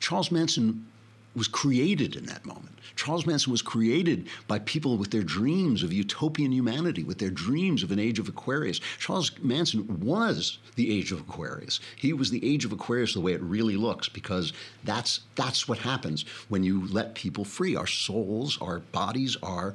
Charles 0.00 0.30
Manson 0.30 0.86
was 1.36 1.46
created 1.48 2.16
in 2.16 2.24
that 2.26 2.44
moment. 2.46 2.78
Charles 2.96 3.26
Manson 3.26 3.52
was 3.52 3.60
created 3.60 4.26
by 4.48 4.58
people 4.60 4.96
with 4.96 5.10
their 5.10 5.22
dreams 5.22 5.82
of 5.82 5.92
utopian 5.92 6.50
humanity, 6.50 7.04
with 7.04 7.18
their 7.18 7.30
dreams 7.30 7.82
of 7.82 7.90
an 7.92 7.98
age 7.98 8.18
of 8.18 8.28
Aquarius. 8.28 8.80
Charles 8.98 9.30
Manson 9.42 10.00
was 10.00 10.58
the 10.76 10.96
age 10.96 11.12
of 11.12 11.20
Aquarius. 11.20 11.78
He 11.94 12.14
was 12.14 12.30
the 12.30 12.44
age 12.44 12.64
of 12.64 12.72
Aquarius 12.72 13.12
the 13.12 13.20
way 13.20 13.34
it 13.34 13.42
really 13.42 13.76
looks, 13.76 14.08
because 14.08 14.54
that's 14.84 15.20
that's 15.34 15.68
what 15.68 15.78
happens 15.78 16.24
when 16.48 16.62
you 16.62 16.88
let 16.88 17.14
people 17.14 17.44
free. 17.44 17.76
Our 17.76 17.86
souls, 17.86 18.58
our 18.62 18.80
bodies 18.80 19.36
are 19.42 19.74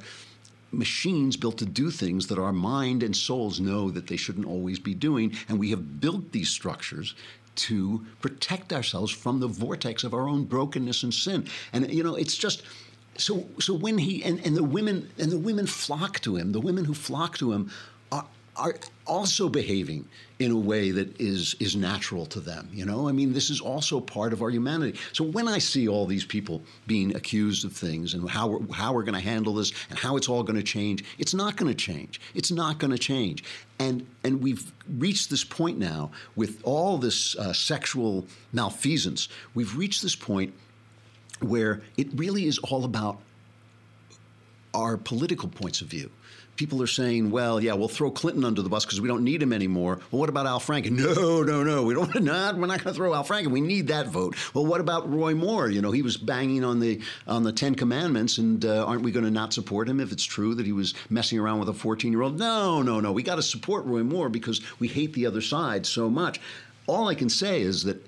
machines 0.72 1.36
built 1.36 1.58
to 1.58 1.66
do 1.66 1.90
things 1.90 2.26
that 2.28 2.38
our 2.38 2.52
mind 2.52 3.02
and 3.02 3.14
souls 3.14 3.60
know 3.60 3.90
that 3.90 4.06
they 4.06 4.16
shouldn't 4.16 4.46
always 4.46 4.78
be 4.78 4.94
doing. 4.94 5.36
And 5.48 5.58
we 5.58 5.70
have 5.70 6.00
built 6.00 6.32
these 6.32 6.48
structures 6.48 7.14
to 7.54 8.04
protect 8.20 8.72
ourselves 8.72 9.12
from 9.12 9.40
the 9.40 9.46
vortex 9.46 10.04
of 10.04 10.14
our 10.14 10.28
own 10.28 10.44
brokenness 10.44 11.02
and 11.02 11.12
sin. 11.12 11.46
And 11.72 11.92
you 11.92 12.02
know, 12.02 12.14
it's 12.14 12.36
just 12.36 12.62
so 13.16 13.46
so 13.60 13.74
when 13.74 13.98
he 13.98 14.22
and, 14.24 14.44
and 14.44 14.56
the 14.56 14.64
women 14.64 15.10
and 15.18 15.30
the 15.30 15.38
women 15.38 15.66
flock 15.66 16.20
to 16.20 16.36
him, 16.36 16.52
the 16.52 16.60
women 16.60 16.84
who 16.84 16.94
flock 16.94 17.38
to 17.38 17.52
him 17.52 17.70
are 18.56 18.74
also 19.06 19.48
behaving 19.48 20.06
in 20.38 20.50
a 20.50 20.56
way 20.56 20.90
that 20.90 21.18
is 21.20 21.54
is 21.58 21.74
natural 21.74 22.26
to 22.26 22.40
them 22.40 22.68
you 22.72 22.84
know? 22.84 23.08
I 23.08 23.12
mean 23.12 23.32
this 23.32 23.48
is 23.48 23.60
also 23.60 24.00
part 24.00 24.32
of 24.32 24.42
our 24.42 24.50
humanity. 24.50 24.98
So 25.12 25.24
when 25.24 25.48
i 25.48 25.58
see 25.58 25.88
all 25.88 26.06
these 26.06 26.24
people 26.24 26.62
being 26.86 27.14
accused 27.16 27.64
of 27.64 27.72
things 27.72 28.14
and 28.14 28.28
how 28.28 28.48
we're, 28.48 28.74
how 28.74 28.92
we're 28.92 29.04
going 29.04 29.14
to 29.14 29.20
handle 29.20 29.54
this 29.54 29.72
and 29.88 29.98
how 29.98 30.16
it's 30.16 30.28
all 30.28 30.42
going 30.42 30.56
to 30.56 30.62
change 30.62 31.04
it's 31.18 31.34
not 31.34 31.56
going 31.56 31.70
to 31.70 31.74
change. 31.74 32.20
It's 32.34 32.50
not 32.50 32.78
going 32.78 32.90
to 32.90 32.98
change. 32.98 33.44
And 33.78 34.06
and 34.22 34.42
we've 34.42 34.70
reached 34.98 35.30
this 35.30 35.44
point 35.44 35.78
now 35.78 36.10
with 36.36 36.60
all 36.64 36.98
this 36.98 37.36
uh, 37.36 37.52
sexual 37.52 38.26
malfeasance 38.52 39.28
we've 39.54 39.76
reached 39.76 40.02
this 40.02 40.16
point 40.16 40.52
where 41.40 41.82
it 41.96 42.08
really 42.14 42.46
is 42.46 42.58
all 42.58 42.84
about 42.84 43.18
our 44.74 44.96
political 44.96 45.48
points 45.48 45.80
of 45.80 45.88
view 45.88 46.10
people 46.56 46.82
are 46.82 46.86
saying, 46.86 47.30
well, 47.30 47.60
yeah, 47.60 47.74
we'll 47.74 47.88
throw 47.88 48.10
Clinton 48.10 48.44
under 48.44 48.62
the 48.62 48.68
bus 48.68 48.84
because 48.84 49.00
we 49.00 49.08
don't 49.08 49.24
need 49.24 49.42
him 49.42 49.52
anymore. 49.52 49.98
Well, 50.10 50.20
what 50.20 50.28
about 50.28 50.46
Al 50.46 50.60
Franken? 50.60 50.92
No, 51.02 51.42
no, 51.42 51.64
no, 51.64 51.82
we 51.82 51.94
don't. 51.94 52.12
Not, 52.22 52.56
we're 52.56 52.66
not 52.66 52.82
going 52.82 52.92
to 52.92 52.96
throw 52.96 53.12
Al 53.14 53.24
Franken. 53.24 53.48
We 53.48 53.60
need 53.60 53.88
that 53.88 54.06
vote. 54.06 54.36
Well, 54.54 54.64
what 54.64 54.80
about 54.80 55.12
Roy 55.12 55.34
Moore? 55.34 55.68
You 55.68 55.82
know, 55.82 55.90
he 55.90 56.02
was 56.02 56.16
banging 56.16 56.64
on 56.64 56.80
the 56.80 57.00
on 57.26 57.42
the 57.42 57.52
Ten 57.52 57.74
Commandments, 57.74 58.38
and 58.38 58.64
uh, 58.64 58.84
aren't 58.86 59.02
we 59.02 59.10
going 59.10 59.24
to 59.24 59.30
not 59.30 59.52
support 59.52 59.88
him 59.88 59.98
if 59.98 60.12
it's 60.12 60.24
true 60.24 60.54
that 60.54 60.66
he 60.66 60.72
was 60.72 60.94
messing 61.10 61.38
around 61.38 61.58
with 61.58 61.68
a 61.68 61.74
14 61.74 62.12
year 62.12 62.22
old? 62.22 62.38
No, 62.38 62.82
no, 62.82 63.00
no. 63.00 63.12
We 63.12 63.22
got 63.22 63.36
to 63.36 63.42
support 63.42 63.84
Roy 63.84 64.02
Moore 64.02 64.28
because 64.28 64.60
we 64.78 64.88
hate 64.88 65.12
the 65.14 65.26
other 65.26 65.40
side 65.40 65.86
so 65.86 66.08
much. 66.08 66.40
All 66.86 67.08
I 67.08 67.14
can 67.14 67.28
say 67.28 67.62
is 67.62 67.84
that 67.84 68.04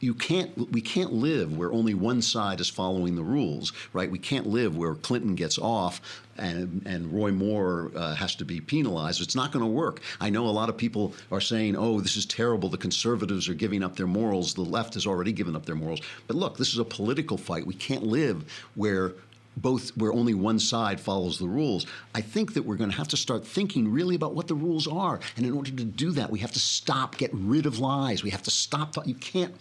you 0.00 0.14
can't 0.14 0.70
we 0.70 0.80
can't 0.80 1.12
live 1.12 1.56
where 1.56 1.72
only 1.72 1.94
one 1.94 2.20
side 2.22 2.60
is 2.60 2.68
following 2.68 3.14
the 3.14 3.22
rules 3.22 3.72
right 3.92 4.10
we 4.10 4.18
can't 4.18 4.46
live 4.46 4.76
where 4.76 4.94
clinton 4.94 5.34
gets 5.34 5.58
off 5.58 6.21
and 6.38 6.82
and 6.86 7.12
roy 7.12 7.30
moore 7.30 7.90
uh, 7.96 8.14
has 8.14 8.34
to 8.34 8.44
be 8.44 8.60
penalized 8.60 9.20
it's 9.20 9.34
not 9.34 9.52
going 9.52 9.64
to 9.64 9.70
work 9.70 10.00
i 10.20 10.30
know 10.30 10.46
a 10.46 10.50
lot 10.50 10.68
of 10.68 10.76
people 10.76 11.12
are 11.30 11.40
saying 11.40 11.76
oh 11.76 12.00
this 12.00 12.16
is 12.16 12.26
terrible 12.26 12.68
the 12.68 12.78
conservatives 12.78 13.48
are 13.48 13.54
giving 13.54 13.82
up 13.82 13.96
their 13.96 14.06
morals 14.06 14.54
the 14.54 14.62
left 14.62 14.94
has 14.94 15.06
already 15.06 15.32
given 15.32 15.54
up 15.54 15.66
their 15.66 15.74
morals 15.74 16.00
but 16.26 16.36
look 16.36 16.56
this 16.56 16.72
is 16.72 16.78
a 16.78 16.84
political 16.84 17.36
fight 17.36 17.66
we 17.66 17.74
can't 17.74 18.04
live 18.04 18.44
where 18.74 19.14
both 19.56 19.96
where 19.96 20.12
only 20.12 20.34
one 20.34 20.58
side 20.58 21.00
follows 21.00 21.38
the 21.38 21.46
rules. 21.46 21.86
I 22.14 22.20
think 22.20 22.54
that 22.54 22.62
we're 22.62 22.76
going 22.76 22.90
to 22.90 22.96
have 22.96 23.08
to 23.08 23.16
start 23.16 23.46
thinking 23.46 23.90
really 23.90 24.14
about 24.14 24.34
what 24.34 24.48
the 24.48 24.54
rules 24.54 24.86
are. 24.86 25.20
And 25.36 25.44
in 25.44 25.52
order 25.52 25.70
to 25.70 25.84
do 25.84 26.10
that, 26.12 26.30
we 26.30 26.38
have 26.40 26.52
to 26.52 26.58
stop, 26.58 27.18
get 27.18 27.30
rid 27.32 27.66
of 27.66 27.78
lies. 27.78 28.22
We 28.22 28.30
have 28.30 28.42
to 28.44 28.50
stop. 28.50 28.96
You 29.06 29.14
can't 29.14 29.54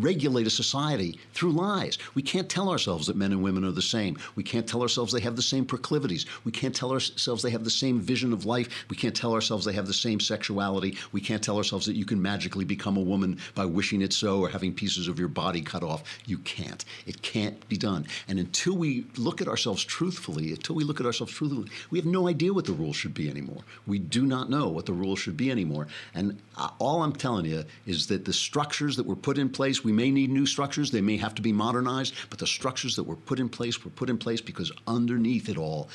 regulate 0.00 0.46
a 0.46 0.50
society 0.50 1.18
through 1.32 1.52
lies. 1.52 1.98
We 2.14 2.22
can't 2.22 2.48
tell 2.48 2.70
ourselves 2.70 3.06
that 3.06 3.16
men 3.16 3.32
and 3.32 3.42
women 3.42 3.64
are 3.64 3.70
the 3.70 3.82
same. 3.82 4.16
We 4.34 4.42
can't 4.42 4.66
tell 4.66 4.82
ourselves 4.82 5.12
they 5.12 5.20
have 5.20 5.36
the 5.36 5.42
same 5.42 5.64
proclivities. 5.64 6.26
We 6.44 6.52
can't 6.52 6.74
tell 6.74 6.92
ourselves 6.92 7.42
they 7.42 7.50
have 7.50 7.64
the 7.64 7.70
same 7.70 8.00
vision 8.00 8.32
of 8.32 8.44
life. 8.44 8.86
We 8.88 8.96
can't 8.96 9.14
tell 9.14 9.34
ourselves 9.34 9.64
they 9.64 9.72
have 9.72 9.86
the 9.86 9.92
same 9.92 10.20
sexuality. 10.20 10.96
We 11.12 11.20
can't 11.20 11.42
tell 11.42 11.56
ourselves 11.56 11.86
that 11.86 11.96
you 11.96 12.04
can 12.04 12.20
magically 12.20 12.64
become 12.64 12.96
a 12.96 13.00
woman 13.00 13.38
by 13.54 13.66
wishing 13.66 14.02
it 14.02 14.12
so 14.12 14.40
or 14.40 14.48
having 14.48 14.72
pieces 14.72 15.08
of 15.08 15.18
your 15.18 15.28
body 15.28 15.60
cut 15.60 15.82
off. 15.82 16.02
You 16.26 16.38
can't. 16.38 16.84
It 17.06 17.22
can't 17.22 17.68
be 17.68 17.76
done. 17.76 18.06
And 18.28 18.38
until 18.38 18.76
we 18.76 19.06
look 19.16 19.40
at 19.40 19.48
ourselves 19.48 19.84
truthfully, 19.84 20.50
until 20.50 20.74
we 20.76 20.84
look 20.84 21.00
at 21.00 21.06
ourselves 21.06 21.32
truthfully, 21.32 21.70
we 21.90 21.98
have 21.98 22.06
no 22.06 22.28
idea 22.28 22.52
what 22.52 22.64
the 22.64 22.72
rules 22.72 22.96
should 22.96 23.14
be 23.14 23.28
anymore. 23.28 23.62
We 23.86 23.98
do 23.98 24.26
not 24.26 24.50
know 24.50 24.68
what 24.68 24.86
the 24.86 24.92
rules 24.92 25.18
should 25.18 25.36
be 25.36 25.50
anymore. 25.50 25.86
And 26.14 26.40
uh, 26.56 26.70
all 26.78 27.02
I'm 27.02 27.12
telling 27.12 27.46
you 27.46 27.64
is 27.86 28.06
that 28.08 28.24
the 28.24 28.32
structures 28.32 28.96
that 28.96 29.06
were 29.06 29.16
put 29.16 29.38
in 29.38 29.48
place 29.48 29.83
we 29.84 29.92
may 29.92 30.10
need 30.10 30.30
new 30.30 30.46
structures, 30.46 30.90
they 30.90 31.00
may 31.00 31.16
have 31.16 31.34
to 31.34 31.42
be 31.42 31.52
modernized, 31.52 32.14
but 32.30 32.38
the 32.38 32.46
structures 32.46 32.96
that 32.96 33.04
were 33.04 33.16
put 33.16 33.38
in 33.38 33.48
place 33.48 33.84
were 33.84 33.90
put 33.90 34.10
in 34.10 34.18
place 34.18 34.40
because 34.40 34.72
underneath 34.86 35.48
it 35.48 35.58
all 35.58 35.88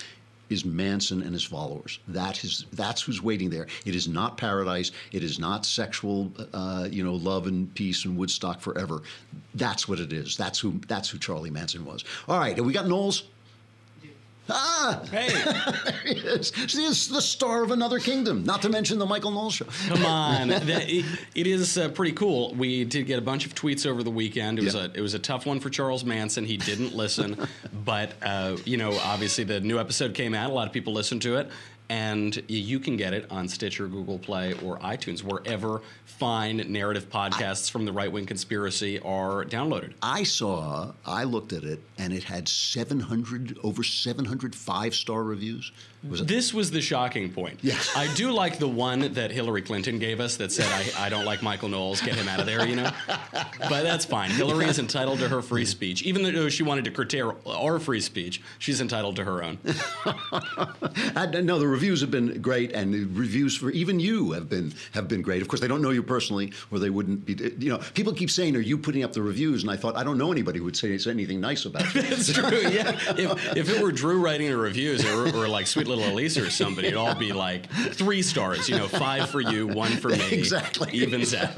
is 0.49 0.65
Manson 0.65 1.21
and 1.21 1.33
his 1.33 1.43
followers. 1.43 1.99
That 2.07 2.43
is 2.43 2.65
that's 2.73 3.01
who's 3.01 3.21
waiting 3.21 3.49
there. 3.49 3.67
It 3.85 3.95
is 3.95 4.07
not 4.07 4.37
paradise. 4.37 4.91
It 5.11 5.23
is 5.23 5.39
not 5.39 5.65
sexual, 5.65 6.31
uh, 6.53 6.87
you 6.89 7.03
know, 7.03 7.13
love 7.15 7.47
and 7.47 7.73
peace 7.75 8.05
and 8.05 8.17
Woodstock 8.17 8.59
forever. 8.59 9.03
That's 9.53 9.87
what 9.87 9.99
it 9.99 10.11
is. 10.11 10.35
That's 10.35 10.59
who 10.59 10.81
that's 10.87 11.09
who 11.09 11.19
Charlie 11.19 11.51
Manson 11.51 11.85
was. 11.85 12.03
All 12.27 12.39
right, 12.39 12.55
have 12.55 12.65
we 12.65 12.73
got 12.73 12.87
Knowles? 12.87 13.23
Ah! 14.49 15.01
Hey! 15.11 15.29
There 15.89 16.13
he 16.15 16.19
is. 16.27 16.51
She 16.67 16.83
is 16.83 17.07
the 17.09 17.21
star 17.21 17.63
of 17.63 17.71
Another 17.71 17.99
Kingdom, 17.99 18.43
not 18.43 18.61
to 18.63 18.69
mention 18.69 18.97
the 18.99 19.05
Michael 19.05 19.31
Knowles 19.31 19.55
show. 19.55 19.65
Come 19.87 20.05
on. 20.05 20.47
That- 20.69 20.89
it, 20.89 21.05
it 21.35 21.47
is 21.47 21.77
uh, 21.77 21.89
pretty 21.89 22.13
cool. 22.13 22.53
We 22.55 22.83
did 22.85 23.05
get 23.05 23.19
a 23.19 23.21
bunch 23.21 23.45
of 23.45 23.53
tweets 23.55 23.85
over 23.85 24.01
the 24.03 24.11
weekend. 24.11 24.59
It 24.59 24.65
was, 24.65 24.75
Yeah. 24.75 24.85
a, 24.85 24.89
it 24.93 25.01
was 25.01 25.13
a 25.13 25.19
tough 25.19 25.45
one 25.45 25.59
for 25.59 25.69
Charles 25.69 26.03
Manson. 26.03 26.45
He 26.45 26.57
didn't 26.57 26.93
listen. 26.95 27.37
but, 27.85 28.13
uh, 28.23 28.57
you 28.65 28.77
know, 28.77 28.97
obviously 29.03 29.43
the 29.43 29.59
new 29.59 29.79
episode 29.79 30.13
came 30.13 30.33
out. 30.33 30.49
A 30.49 30.53
lot 30.53 30.67
of 30.67 30.73
people 30.73 30.93
listened 30.93 31.21
to 31.23 31.37
it. 31.37 31.49
And 31.89 32.41
you 32.47 32.79
can 32.79 32.97
get 32.97 33.13
it 33.13 33.25
on 33.31 33.47
Stitcher, 33.47 33.87
Google 33.87 34.19
Play, 34.19 34.53
or 34.63 34.77
iTunes, 34.79 35.23
wherever 35.23 35.81
fine 36.05 36.57
narrative 36.71 37.09
podcasts 37.09 37.71
from 37.71 37.85
the 37.85 37.91
right 37.91 38.11
wing 38.11 38.27
conspiracy 38.27 38.99
are 38.99 39.43
downloaded. 39.45 39.93
I 40.03 40.23
saw, 40.23 40.91
I 41.05 41.23
looked 41.23 41.51
at 41.51 41.63
it, 41.63 41.79
and 41.97 42.13
it 42.13 42.23
had 42.23 42.47
700, 42.47 43.57
over 43.63 43.83
700 43.83 44.53
five 44.53 44.93
star 44.93 45.23
reviews. 45.23 45.71
Was? 46.07 46.25
This 46.25 46.53
was 46.53 46.71
the 46.71 46.81
shocking 46.81 47.29
point. 47.31 47.59
Yes. 47.61 47.91
I 47.95 48.13
do 48.13 48.31
like 48.31 48.57
the 48.57 48.67
one 48.67 49.13
that 49.13 49.31
Hillary 49.31 49.61
Clinton 49.61 49.99
gave 49.99 50.19
us 50.19 50.37
that 50.37 50.51
said, 50.51 50.67
I, 50.71 51.07
I 51.07 51.09
don't 51.09 51.25
like 51.25 51.43
Michael 51.43 51.67
Knowles, 51.67 52.01
get 52.01 52.15
him 52.15 52.27
out 52.29 52.39
of 52.39 52.45
there, 52.45 52.65
you 52.65 52.77
know? 52.77 52.89
But 53.69 53.83
that's 53.83 54.05
fine. 54.05 54.31
Hillary 54.31 54.65
is 54.65 54.79
entitled 54.79 55.19
to 55.19 55.27
her 55.27 55.41
free 55.41 55.65
speech. 55.65 56.03
Even 56.03 56.23
though 56.23 56.47
she 56.47 56.63
wanted 56.63 56.85
to 56.85 56.91
curtail 56.91 57.37
our 57.45 57.79
free 57.79 57.99
speech, 57.99 58.41
she's 58.59 58.79
entitled 58.79 59.17
to 59.17 59.25
her 59.25 59.43
own. 59.43 59.57
I, 61.15 61.25
no, 61.43 61.59
the 61.59 61.67
reviews 61.67 62.01
have 62.01 62.11
been 62.11 62.41
great, 62.41 62.71
and 62.71 62.93
the 62.93 63.05
reviews 63.05 63.57
for 63.57 63.69
even 63.71 63.99
you 63.99 64.31
have 64.31 64.49
been 64.49 64.73
have 64.93 65.07
been 65.07 65.21
great. 65.21 65.41
Of 65.41 65.47
course, 65.47 65.59
they 65.59 65.67
don't 65.67 65.81
know 65.81 65.89
you 65.89 66.03
personally, 66.03 66.53
or 66.71 66.79
they 66.79 66.89
wouldn't 66.89 67.25
be. 67.25 67.33
You 67.59 67.73
know, 67.73 67.79
people 67.93 68.13
keep 68.13 68.31
saying, 68.31 68.55
"Are 68.55 68.61
you 68.61 68.77
putting 68.77 69.03
up 69.03 69.13
the 69.13 69.21
reviews?" 69.21 69.63
And 69.63 69.71
I 69.71 69.75
thought, 69.75 69.95
I 69.95 70.03
don't 70.03 70.17
know 70.17 70.31
anybody 70.31 70.59
who 70.59 70.65
would 70.65 70.77
say 70.77 70.97
anything 71.07 71.41
nice 71.41 71.65
about 71.65 71.93
you. 71.93 72.01
It's 72.05 72.33
true, 72.33 72.49
yeah. 72.49 72.91
If, 73.17 73.57
if 73.57 73.69
it 73.69 73.81
were 73.81 73.91
Drew 73.91 74.19
writing 74.19 74.49
the 74.49 74.57
reviews 74.57 75.05
or, 75.05 75.27
or 75.35 75.47
like 75.47 75.67
Sweet 75.67 75.87
Little 75.89 76.13
Elisa 76.13 76.45
or 76.45 76.49
somebody, 76.49 76.87
it'd 76.87 76.97
all 76.97 77.15
be 77.15 77.33
like 77.47 77.69
three 77.93 78.21
stars, 78.21 78.69
you 78.69 78.77
know, 78.77 78.87
five 78.87 79.29
for 79.29 79.41
you, 79.41 79.67
one 79.67 79.91
for 79.91 80.09
me. 80.09 80.31
Exactly. 80.31 80.91
Evens 80.93 81.33
out. 81.35 81.57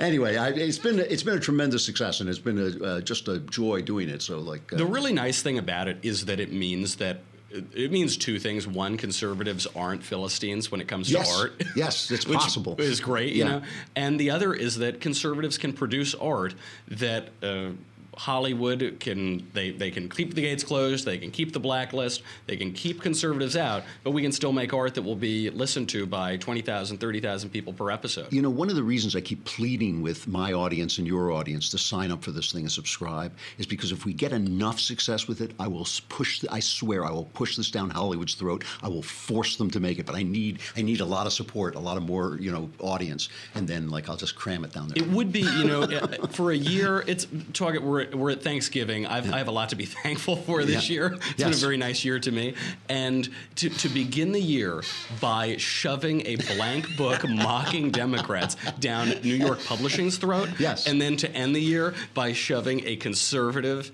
anyway, 0.00 0.36
I, 0.36 0.48
it's 0.48 0.78
been 0.78 0.98
it's 0.98 1.22
been 1.22 1.36
a 1.36 1.40
tremendous 1.40 1.84
success, 1.84 2.20
and 2.20 2.28
it's 2.28 2.38
been 2.38 2.58
a, 2.58 2.84
uh, 2.84 3.00
just 3.00 3.28
a 3.28 3.38
joy 3.38 3.82
doing 3.82 4.08
it. 4.08 4.22
So, 4.22 4.38
like, 4.38 4.72
uh, 4.72 4.76
The 4.76 4.86
really 4.86 5.12
nice 5.12 5.42
thing 5.42 5.58
about 5.58 5.88
it 5.88 5.98
is 6.02 6.24
that 6.26 6.40
it 6.40 6.52
means 6.52 6.96
that 6.96 7.20
it, 7.50 7.90
means 7.90 8.16
two 8.16 8.38
things. 8.38 8.66
One, 8.66 8.96
conservatives 8.96 9.66
aren't 9.74 10.02
Philistines 10.02 10.70
when 10.70 10.80
it 10.82 10.88
comes 10.88 11.10
Yes. 11.10 11.28
to 11.30 11.34
art. 11.38 11.62
Yes, 11.74 12.10
it's 12.10 12.24
possible. 12.40 12.76
Is 12.78 13.00
great, 13.00 13.32
you 13.32 13.44
Yeah. 13.44 13.48
know. 13.50 13.62
And 13.96 14.18
the 14.20 14.30
other 14.30 14.52
is 14.52 14.76
that 14.78 15.00
conservatives 15.00 15.56
can 15.58 15.72
produce 15.72 16.14
art 16.14 16.54
that. 16.88 17.28
Uh, 17.42 17.70
Hollywood 18.16 18.96
can 19.00 19.46
they, 19.52 19.70
they 19.70 19.90
can 19.90 20.08
keep 20.08 20.34
the 20.34 20.40
gates 20.40 20.64
closed, 20.64 21.04
they 21.04 21.18
can 21.18 21.30
keep 21.30 21.52
the 21.52 21.60
blacklist, 21.60 22.22
they 22.46 22.56
can 22.56 22.72
keep 22.72 23.00
conservatives 23.00 23.56
out, 23.56 23.84
but 24.02 24.10
we 24.10 24.22
can 24.22 24.32
still 24.32 24.52
make 24.52 24.72
art 24.74 24.94
that 24.94 25.02
will 25.02 25.16
be 25.16 25.50
listened 25.50 25.88
to 25.90 26.06
by 26.06 26.36
20,000, 26.36 26.98
30,000 26.98 27.50
people 27.50 27.72
per 27.72 27.90
episode. 27.90 28.32
You 28.32 28.42
know, 28.42 28.50
one 28.50 28.68
of 28.70 28.76
the 28.76 28.82
reasons 28.82 29.14
I 29.14 29.20
keep 29.20 29.44
pleading 29.44 30.02
with 30.02 30.26
my 30.26 30.52
audience 30.52 30.98
and 30.98 31.06
your 31.06 31.30
audience 31.32 31.68
to 31.70 31.78
sign 31.78 32.10
up 32.10 32.22
for 32.22 32.32
this 32.32 32.52
thing 32.52 32.62
and 32.62 32.72
subscribe 32.72 33.32
is 33.58 33.66
because 33.66 33.92
if 33.92 34.04
we 34.04 34.12
get 34.12 34.32
enough 34.32 34.80
success 34.80 35.28
with 35.28 35.40
it, 35.40 35.52
I 35.58 35.68
will 35.68 35.86
push. 36.08 36.44
I 36.50 36.60
swear, 36.60 37.04
I 37.04 37.10
will 37.10 37.26
push 37.34 37.56
this 37.56 37.70
down 37.70 37.90
Hollywood's 37.90 38.34
throat. 38.34 38.64
I 38.82 38.88
will 38.88 39.02
force 39.02 39.56
them 39.56 39.70
to 39.70 39.80
make 39.80 39.98
it. 39.98 40.06
But 40.06 40.16
I 40.16 40.22
need, 40.22 40.60
I 40.76 40.82
need 40.82 41.00
a 41.00 41.04
lot 41.04 41.26
of 41.26 41.32
support, 41.32 41.74
a 41.74 41.80
lot 41.80 41.96
of 41.96 42.02
more, 42.02 42.36
you 42.40 42.50
know, 42.50 42.70
audience, 42.80 43.28
and 43.54 43.68
then 43.68 43.88
like 43.88 44.08
I'll 44.08 44.16
just 44.16 44.34
cram 44.34 44.64
it 44.64 44.72
down 44.72 44.88
there. 44.88 45.02
It 45.02 45.10
would 45.10 45.32
be, 45.32 45.40
you 45.40 45.64
know, 45.64 45.86
for 46.30 46.50
a 46.50 46.56
year. 46.56 47.04
It's 47.06 47.26
target 47.52 47.82
We're 47.82 47.97
we're 48.06 48.30
at 48.30 48.42
Thanksgiving. 48.42 49.06
I've, 49.06 49.32
I 49.32 49.38
have 49.38 49.48
a 49.48 49.52
lot 49.52 49.68
to 49.70 49.76
be 49.76 49.84
thankful 50.02 50.36
for 50.36 50.64
this 50.64 50.88
Yeah. 50.88 50.94
year. 50.94 51.18
It's 51.30 51.42
been 51.42 51.52
a 51.52 51.56
very 51.56 51.76
nice 51.76 52.04
year 52.04 52.18
to 52.20 52.30
me, 52.30 52.54
and 52.88 53.28
to 53.56 53.68
to 53.68 53.88
begin 53.88 54.32
the 54.32 54.40
year 54.40 54.82
by 55.20 55.56
shoving 55.56 56.26
a 56.26 56.36
blank 56.36 56.96
book 56.96 57.28
mocking 57.28 57.90
Democrats 57.90 58.56
down 58.80 59.08
New 59.22 59.34
York 59.34 59.64
Publishing's 59.64 60.16
throat. 60.18 60.48
Yes. 60.58 60.86
and 60.86 61.00
then 61.00 61.16
to 61.18 61.30
end 61.32 61.54
the 61.54 61.60
year 61.60 61.94
by 62.14 62.32
shoving 62.32 62.82
a 62.86 62.96
conservative, 62.96 63.90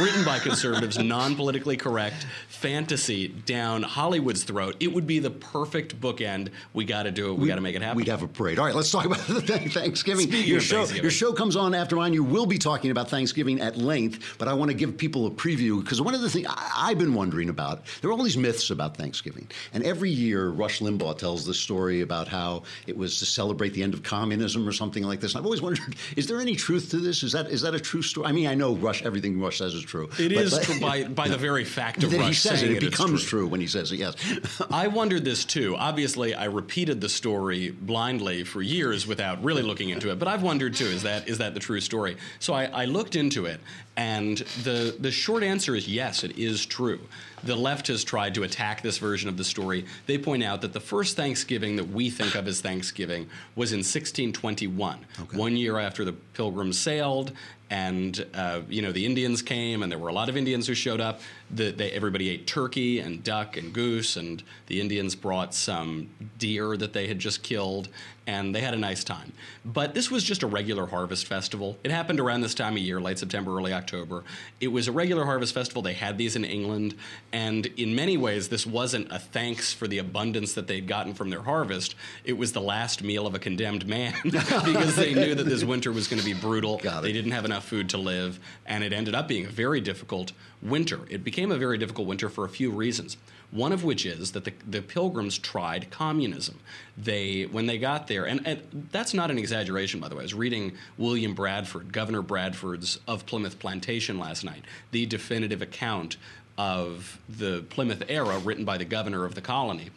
written 0.00 0.24
by 0.24 0.38
conservatives, 0.38 0.98
non 1.02 1.34
politically 1.36 1.76
correct 1.76 2.26
fantasy 2.48 3.28
down 3.28 3.82
Hollywood's 3.82 4.44
throat. 4.44 4.76
It 4.80 4.92
would 4.92 5.06
be 5.06 5.18
the 5.18 5.30
perfect 5.30 5.98
bookend. 6.00 6.50
We 6.74 6.84
got 6.84 7.04
to 7.04 7.10
do 7.10 7.32
it. 7.32 7.38
We, 7.38 7.48
got 7.48 7.54
to 7.54 7.60
make 7.62 7.74
it 7.74 7.80
happen. 7.82 7.96
We'd 7.96 8.08
have 8.08 8.22
a 8.22 8.28
parade. 8.28 8.58
All 8.58 8.66
right, 8.66 8.74
let's 8.74 8.90
talk 8.90 9.06
about 9.06 9.18
the 9.26 9.40
Thanksgiving. 9.40 10.26
Speaking 10.26 10.48
your 10.50 10.60
show, 10.60 10.76
Thanksgiving. 10.78 11.02
your 11.04 11.10
show 11.10 11.32
comes 11.32 11.56
on 11.56 11.74
after 11.74 11.96
mine. 11.96 12.12
You 12.12 12.22
will 12.22 12.46
be 12.46 12.58
talking 12.58 12.90
about 12.90 13.08
Thanksgiving 13.08 13.29
at 13.38 13.76
length, 13.76 14.36
but 14.38 14.48
I 14.48 14.52
want 14.54 14.70
to 14.70 14.74
give 14.76 14.96
people 14.96 15.26
a 15.26 15.30
preview 15.30 15.80
because 15.82 16.00
one 16.00 16.14
of 16.14 16.20
the 16.20 16.30
things 16.30 16.46
I- 16.48 16.90
I've 16.90 16.98
been 16.98 17.14
wondering 17.14 17.48
about 17.48 17.82
there 18.00 18.10
are 18.10 18.12
all 18.12 18.22
these 18.22 18.36
myths 18.36 18.70
about 18.70 18.96
Thanksgiving, 18.96 19.48
and 19.72 19.84
every 19.84 20.10
year 20.10 20.48
Rush 20.48 20.80
Limbaugh 20.80 21.16
tells 21.18 21.46
this 21.46 21.58
story 21.58 22.00
about 22.00 22.28
how 22.28 22.62
it 22.86 22.96
was 22.96 23.18
to 23.20 23.26
celebrate 23.26 23.72
the 23.74 23.82
end 23.82 23.94
of 23.94 24.02
communism 24.02 24.68
or 24.68 24.72
something 24.72 25.04
like 25.04 25.20
this. 25.20 25.32
And 25.34 25.38
I've 25.40 25.44
always 25.44 25.62
wondered: 25.62 25.94
is 26.16 26.26
there 26.26 26.40
any 26.40 26.56
truth 26.56 26.90
to 26.90 26.96
this? 26.98 27.22
Is 27.22 27.32
that 27.32 27.48
is 27.50 27.62
that 27.62 27.74
a 27.74 27.80
true 27.80 28.02
story? 28.02 28.26
I 28.26 28.32
mean, 28.32 28.46
I 28.46 28.54
know 28.54 28.74
Rush 28.74 29.02
everything 29.02 29.40
Rush 29.40 29.58
says 29.58 29.74
is 29.74 29.82
true. 29.82 30.08
It 30.18 30.34
but- 30.34 30.44
is 30.44 30.50
but- 30.54 30.62
true 30.64 30.80
by, 30.80 31.04
by 31.20 31.28
the 31.28 31.36
very 31.38 31.64
fact 31.64 32.02
of 32.02 32.10
that 32.10 32.16
he 32.18 32.22
Rush 32.26 32.40
says 32.40 32.62
it, 32.62 32.66
saying 32.66 32.76
it 32.76 32.82
it's 32.82 32.90
becomes 32.96 33.22
true. 33.22 33.40
true 33.40 33.48
when 33.48 33.60
he 33.60 33.66
says 33.66 33.92
it. 33.92 33.96
Yes. 33.98 34.14
I 34.70 34.88
wondered 34.88 35.24
this 35.24 35.44
too. 35.44 35.76
Obviously, 35.76 36.34
I 36.34 36.46
repeated 36.46 37.00
the 37.00 37.08
story 37.08 37.70
blindly 37.70 38.44
for 38.44 38.60
years 38.62 39.06
without 39.06 39.42
really 39.44 39.62
looking 39.62 39.90
into 39.90 40.10
it. 40.10 40.18
But 40.18 40.28
I've 40.28 40.42
wondered 40.42 40.74
too: 40.74 40.86
is 40.86 41.02
that 41.04 41.28
is 41.28 41.38
that 41.38 41.54
the 41.54 41.60
true 41.60 41.80
story? 41.80 42.16
So 42.38 42.54
I, 42.54 42.64
I 42.64 42.84
looked 42.86 43.16
into 43.20 43.46
it, 43.46 43.60
and 43.96 44.38
the 44.64 44.96
the 44.98 45.12
short 45.12 45.44
answer 45.44 45.76
is 45.76 45.86
yes, 45.86 46.24
it 46.24 46.36
is 46.36 46.66
true. 46.66 47.00
The 47.44 47.54
left 47.54 47.86
has 47.86 48.02
tried 48.02 48.34
to 48.34 48.42
attack 48.42 48.82
this 48.82 48.98
version 48.98 49.28
of 49.28 49.36
the 49.36 49.44
story. 49.44 49.86
They 50.06 50.18
point 50.18 50.42
out 50.42 50.60
that 50.62 50.72
the 50.72 50.80
first 50.80 51.16
Thanksgiving 51.16 51.76
that 51.76 51.88
we 51.88 52.10
think 52.10 52.34
of 52.34 52.48
as 52.48 52.60
Thanksgiving 52.60 53.28
was 53.54 53.72
in 53.72 53.78
1621, 53.78 54.98
one 55.32 55.56
year 55.56 55.78
after 55.78 56.04
the 56.04 56.12
Pilgrims 56.12 56.78
sailed, 56.78 57.32
and 57.70 58.26
uh, 58.34 58.62
you 58.68 58.82
know 58.82 58.90
the 58.90 59.06
Indians 59.06 59.42
came, 59.42 59.82
and 59.82 59.90
there 59.90 59.98
were 59.98 60.08
a 60.08 60.12
lot 60.12 60.28
of 60.28 60.36
Indians 60.36 60.66
who 60.66 60.74
showed 60.74 61.00
up. 61.00 61.20
The, 61.52 61.70
they, 61.70 61.90
everybody 61.92 62.28
ate 62.28 62.46
turkey 62.46 62.98
and 62.98 63.22
duck 63.22 63.56
and 63.56 63.72
goose, 63.72 64.16
and 64.16 64.42
the 64.66 64.80
Indians 64.80 65.14
brought 65.14 65.54
some 65.54 66.10
deer 66.38 66.76
that 66.76 66.92
they 66.92 67.06
had 67.06 67.18
just 67.18 67.42
killed, 67.42 67.88
and 68.26 68.54
they 68.54 68.60
had 68.60 68.74
a 68.74 68.78
nice 68.78 69.04
time. 69.04 69.32
But 69.64 69.94
this 69.94 70.10
was 70.10 70.22
just 70.24 70.42
a 70.42 70.46
regular 70.46 70.86
harvest 70.86 71.26
festival. 71.26 71.76
It 71.82 71.90
happened 71.90 72.20
around 72.20 72.40
this 72.40 72.54
time 72.54 72.74
of 72.74 72.78
year, 72.78 73.00
late 73.00 73.18
September, 73.18 73.56
early 73.56 73.72
October. 73.72 74.24
It 74.60 74.68
was 74.68 74.88
a 74.88 74.92
regular 74.92 75.24
harvest 75.24 75.54
festival. 75.54 75.82
They 75.82 75.94
had 75.94 76.18
these 76.18 76.36
in 76.36 76.44
England, 76.44 76.94
and 77.32 77.66
in 77.66 77.94
many 77.94 78.16
ways, 78.16 78.48
this 78.48 78.66
wasn't 78.66 79.10
a 79.10 79.18
thanks 79.18 79.72
for 79.72 79.86
the 79.86 79.98
abundance 79.98 80.54
that 80.54 80.66
they'd 80.66 80.86
gotten 80.86 81.14
from 81.14 81.30
their 81.30 81.42
harvest. 81.42 81.94
It 82.24 82.36
was 82.36 82.52
the 82.52 82.60
last 82.60 83.02
meal 83.02 83.26
of 83.26 83.34
a 83.34 83.38
condemned 83.38 83.86
man 83.86 84.14
because 84.24 84.96
they 84.96 85.14
knew 85.14 85.34
that 85.34 85.44
this 85.44 85.62
winter 85.64 85.92
was 85.92 86.08
going 86.08 86.20
to 86.20 86.24
be 86.24 86.34
brutal. 86.34 86.78
They 86.78 87.12
didn't 87.12 87.32
have 87.32 87.44
enough 87.44 87.59
food 87.62 87.88
to 87.90 87.98
live, 87.98 88.38
and 88.66 88.84
it 88.84 88.92
ended 88.92 89.14
up 89.14 89.28
being 89.28 89.46
a 89.46 89.50
very 89.50 89.80
difficult 89.80 90.32
winter. 90.62 91.00
It 91.08 91.24
became 91.24 91.52
a 91.52 91.58
very 91.58 91.78
difficult 91.78 92.06
winter 92.06 92.28
for 92.28 92.44
a 92.44 92.48
few 92.48 92.70
reasons. 92.70 93.16
One 93.50 93.72
of 93.72 93.82
which 93.82 94.06
is 94.06 94.32
that 94.32 94.44
the, 94.44 94.52
the 94.66 94.80
pilgrims 94.80 95.36
tried 95.36 95.90
communism. 95.90 96.60
They, 96.96 97.44
when 97.44 97.66
they 97.66 97.78
got 97.78 98.06
there, 98.06 98.24
and, 98.24 98.46
and 98.46 98.88
that's 98.92 99.12
not 99.12 99.30
an 99.30 99.38
exaggeration, 99.38 99.98
by 99.98 100.08
the 100.08 100.14
way. 100.14 100.20
I 100.20 100.24
was 100.24 100.34
reading 100.34 100.72
William 100.96 101.34
Bradford, 101.34 101.92
Governor 101.92 102.22
Bradford's 102.22 103.00
of 103.08 103.26
Plymouth 103.26 103.58
Plantation 103.58 104.18
last 104.18 104.44
night, 104.44 104.64
the 104.92 105.04
definitive 105.06 105.62
account 105.62 106.16
of 106.56 107.18
the 107.28 107.64
Plymouth 107.70 108.04
era 108.08 108.38
written 108.38 108.64
by 108.64 108.78
the 108.78 108.84
governor 108.84 109.24
of 109.24 109.34
the 109.34 109.40
colony. 109.40 109.90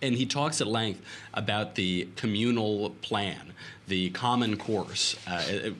And 0.00 0.16
he 0.16 0.26
talks 0.26 0.60
at 0.60 0.66
length 0.66 1.02
about 1.34 1.76
the 1.76 2.08
communal 2.16 2.90
plan, 3.02 3.52
the 3.86 4.10
common 4.10 4.56
course, 4.56 5.16
uh, 5.28 5.70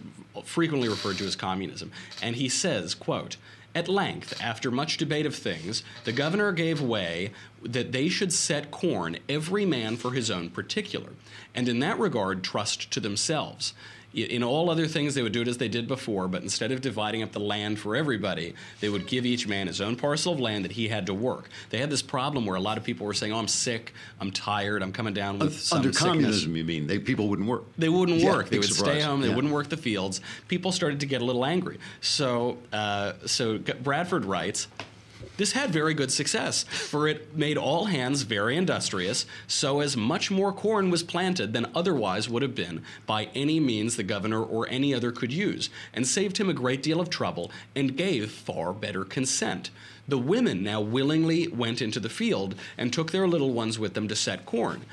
frequently 0.45 0.89
referred 0.89 1.19
to 1.19 1.27
as 1.27 1.37
communism. 1.37 1.93
And 2.23 2.37
he 2.37 2.49
says, 2.49 2.95
quote, 2.95 3.37
at 3.75 3.89
length, 3.89 4.39
after 4.43 4.71
much 4.71 4.99
debate 4.99 5.25
of 5.25 5.35
things, 5.35 5.83
the 6.05 6.13
governor 6.13 6.53
gave 6.53 6.83
way 6.83 7.31
that 7.63 7.93
they 7.93 8.09
should 8.09 8.33
set 8.33 8.71
corn, 8.71 9.17
every 9.29 9.65
man 9.65 9.97
for 9.97 10.13
his 10.13 10.31
own 10.31 10.51
particular, 10.51 11.11
and 11.55 11.69
in 11.69 11.79
that 11.81 11.99
regard 11.99 12.45
trust 12.45 12.91
to 12.91 13.01
themselves. 13.01 13.73
In 14.15 14.43
all 14.43 14.69
other 14.69 14.87
things, 14.87 15.15
they 15.15 15.23
would 15.23 15.33
do 15.33 15.41
it 15.41 15.49
as 15.49 15.57
they 15.57 15.69
did 15.69 15.89
before, 15.89 16.29
but 16.29 16.43
instead 16.43 16.71
of 16.71 16.83
dividing 16.83 17.23
up 17.23 17.33
the 17.33 17.41
land 17.41 17.79
for 17.79 17.97
everybody, 17.97 18.55
they 18.81 18.91
would 18.91 19.07
give 19.07 19.25
each 19.25 19.49
man 19.49 19.69
his 19.69 19.81
own 19.81 19.97
parcel 19.97 20.35
of 20.35 20.41
land 20.41 20.65
that 20.67 20.73
he 20.73 20.89
had 20.89 21.07
to 21.07 21.15
work. 21.15 21.49
They 21.71 21.79
had 21.79 21.89
this 21.89 22.03
problem 22.03 22.45
where 22.45 22.57
a 22.57 22.61
lot 22.61 22.77
of 22.77 22.85
people 22.85 23.07
were 23.07 23.15
saying, 23.15 23.33
"Oh, 23.33 23.39
I'm 23.39 23.49
sick, 23.49 23.95
I'm 24.21 24.31
tired, 24.31 24.83
I'm 24.83 24.93
coming 24.93 25.15
down 25.15 25.39
with 25.39 25.59
some 25.59 25.79
Under 25.79 25.93
sickness." 25.93 26.13
communism, 26.13 26.57
you 26.57 26.65
mean? 26.65 26.87
They 26.87 26.99
people 26.99 27.29
wouldn't 27.29 27.49
work. 27.49 27.65
They 27.79 27.89
wouldn't 27.89 28.19
Yeah, 28.21 28.33
work. 28.33 28.51
They 28.51 28.59
would 28.59 28.69
surprise. 28.69 28.99
stay 28.99 29.01
home. 29.01 29.23
They 29.23 29.29
Yeah. 29.29 29.35
wouldn't 29.35 29.53
work 29.53 29.71
the 29.71 29.77
fields. 29.79 30.21
People 30.49 30.73
started 30.73 31.01
to 31.01 31.07
get 31.07 31.23
a 31.23 31.25
little 31.25 31.47
angry. 31.47 31.79
So, 32.03 32.59
uh, 32.73 33.15
so 33.25 33.59
Bradford 33.83 34.25
writes. 34.27 34.69
This 35.37 35.53
had 35.53 35.71
very 35.71 35.95
good 35.95 36.13
success, 36.13 36.65
for 36.65 37.09
it 37.09 37.37
made 37.37 37.57
all 37.57 37.87
hands 37.87 38.23
very 38.23 38.57
industrious, 38.57 39.27
so 39.47 39.81
as 39.81 39.97
much 39.97 40.31
more 40.31 40.53
corn 40.53 40.91
was 40.91 41.03
planted 41.03 41.53
than 41.53 41.71
otherwise 41.75 42.29
would 42.29 42.43
have 42.43 42.55
been 42.55 42.83
by 43.07 43.29
any 43.35 43.59
means 43.59 43.97
the 43.97 44.03
governor 44.03 44.43
or 44.43 44.69
any 44.69 44.95
other 44.95 45.13
could 45.13 45.33
use, 45.33 45.71
and 45.93 46.07
saved 46.07 46.39
him 46.39 46.49
a 46.49 46.55
great 46.55 46.83
deal 46.83 47.01
of 47.01 47.11
trouble, 47.11 47.51
and 47.75 47.97
gave 47.97 48.31
far 48.31 48.73
better 48.73 49.05
consent. 49.05 49.71
The 50.09 50.19
women 50.19 50.63
now 50.63 50.81
willingly 50.81 51.49
went 51.49 51.81
into 51.81 52.01
the 52.01 52.09
field 52.09 52.55
and 52.77 52.93
took 52.93 53.13
their 53.13 53.29
little 53.29 53.53
ones 53.53 53.79
with 53.79 53.95
them 53.95 54.09
to 54.09 54.17
set 54.17 54.45
corn 54.45 54.85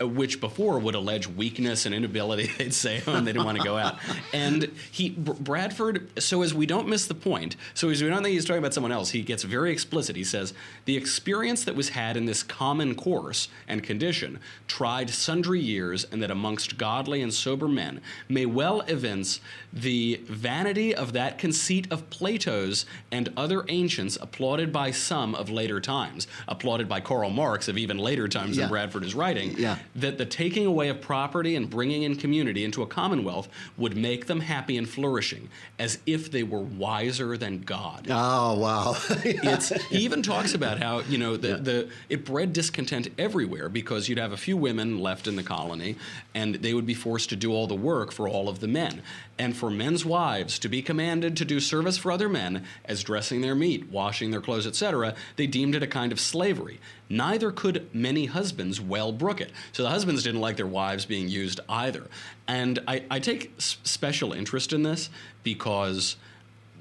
Uh, 0.00 0.06
which 0.08 0.40
before 0.40 0.78
would 0.78 0.94
allege 0.94 1.26
weakness 1.26 1.86
and 1.86 1.94
inability. 1.94 2.46
They'd 2.58 2.74
say, 2.74 3.02
oh, 3.06 3.14
and 3.14 3.26
they 3.26 3.32
didn't 3.32 3.44
want 3.44 3.58
to 3.58 3.64
go 3.64 3.76
out. 3.76 3.96
And 4.34 4.70
he, 4.90 5.10
Br- 5.10 5.32
Bradford, 5.32 6.08
so 6.22 6.42
as 6.42 6.54
we 6.54 6.64
don't 6.64 6.88
miss 6.88 7.06
the 7.06 7.14
point, 7.14 7.56
so 7.74 7.90
as 7.90 8.02
we 8.02 8.08
don't 8.08 8.22
think 8.22 8.32
he's 8.32 8.44
talking 8.46 8.58
about 8.58 8.72
someone 8.74 8.92
else, 8.92 9.10
he 9.10 9.20
gets 9.22 9.42
very 9.42 9.70
explicit. 9.72 10.16
He 10.16 10.24
says, 10.24 10.54
the 10.86 10.96
experience 10.96 11.64
that 11.64 11.74
was 11.74 11.90
had 11.90 12.16
in 12.16 12.24
this 12.24 12.42
common 12.42 12.94
course 12.94 13.48
and 13.68 13.82
condition, 13.82 14.38
tried 14.66 15.10
sundry 15.10 15.60
years, 15.60 16.04
and 16.10 16.22
that 16.22 16.30
amongst 16.30 16.78
godly 16.78 17.20
and 17.20 17.32
sober 17.32 17.68
men, 17.68 18.00
may 18.28 18.46
well 18.46 18.80
evince 18.82 19.40
the 19.72 20.20
vanity 20.28 20.94
of 20.94 21.12
that 21.12 21.36
conceit 21.38 21.86
of 21.92 22.08
Plato's 22.10 22.86
and 23.10 23.28
other 23.36 23.64
ancients 23.68 24.16
applauded 24.20 24.72
by 24.72 24.90
some 24.90 25.34
of 25.34 25.50
later 25.50 25.80
times, 25.80 26.26
applauded 26.48 26.88
by 26.88 27.00
Karl 27.00 27.30
Marx 27.30 27.68
of 27.68 27.76
even 27.76 27.98
later 27.98 28.28
times 28.28 28.56
Yeah. 28.56 28.62
than 28.62 28.70
Bradford 28.70 29.04
is 29.04 29.14
writing, 29.14 29.54
Yeah. 29.58 29.76
That 29.94 30.18
the 30.18 30.24
taking 30.24 30.66
away 30.66 30.88
of 30.88 31.00
property 31.00 31.54
and 31.54 31.68
bringing 31.68 32.02
in 32.02 32.16
community 32.16 32.64
into 32.64 32.82
a 32.82 32.86
commonwealth 32.86 33.48
would 33.76 33.96
make 33.96 34.26
them 34.26 34.40
happy 34.40 34.76
and 34.76 34.88
flourishing, 34.88 35.48
as 35.78 35.98
if 36.06 36.30
they 36.30 36.42
were 36.42 36.60
wiser 36.60 37.36
than 37.36 37.60
God. 37.60 38.06
Oh 38.10 38.58
wow! 38.58 38.96
It's, 39.24 39.70
he 39.86 39.98
even 39.98 40.22
talks 40.22 40.54
about 40.54 40.78
how 40.78 41.00
you 41.00 41.18
know 41.18 41.36
the, 41.36 41.56
the 41.56 41.90
it 42.08 42.24
bred 42.24 42.52
discontent 42.52 43.08
everywhere 43.18 43.68
because 43.68 44.08
you'd 44.08 44.18
have 44.18 44.32
a 44.32 44.36
few 44.36 44.56
women 44.56 44.98
left 44.98 45.26
in 45.26 45.36
the 45.36 45.42
colony, 45.42 45.96
and 46.34 46.56
they 46.56 46.74
would 46.74 46.86
be 46.86 46.94
forced 46.94 47.28
to 47.30 47.36
do 47.36 47.52
all 47.52 47.66
the 47.66 47.74
work 47.74 48.12
for 48.12 48.28
all 48.28 48.48
of 48.48 48.60
the 48.60 48.68
men, 48.68 49.02
and 49.42 49.56
for 49.56 49.70
men's 49.72 50.04
wives 50.04 50.56
to 50.56 50.68
be 50.68 50.80
commanded 50.80 51.36
to 51.36 51.44
do 51.44 51.58
service 51.58 51.98
for 51.98 52.12
other 52.12 52.28
men 52.28 52.64
as 52.84 53.02
dressing 53.02 53.40
their 53.40 53.56
meat, 53.56 53.90
washing 53.90 54.30
their 54.30 54.40
clothes, 54.40 54.68
etc. 54.68 55.16
They 55.34 55.48
deemed 55.48 55.74
it 55.74 55.82
a 55.82 55.88
kind 55.88 56.12
of 56.12 56.20
slavery. 56.20 56.78
Neither 57.08 57.50
could 57.50 57.92
many 57.92 58.26
husbands 58.26 58.80
well 58.80 59.10
brook 59.10 59.40
it. 59.40 59.50
So 59.72 59.82
the 59.82 59.90
husbands 59.90 60.22
didn't 60.22 60.40
like 60.40 60.56
their 60.56 60.66
wives 60.68 61.06
being 61.06 61.28
used 61.28 61.58
either. 61.68 62.06
And 62.46 62.78
I, 62.86 63.02
I 63.10 63.18
take 63.18 63.52
special 63.58 64.32
interest 64.32 64.72
in 64.72 64.84
this 64.84 65.10
because 65.42 66.14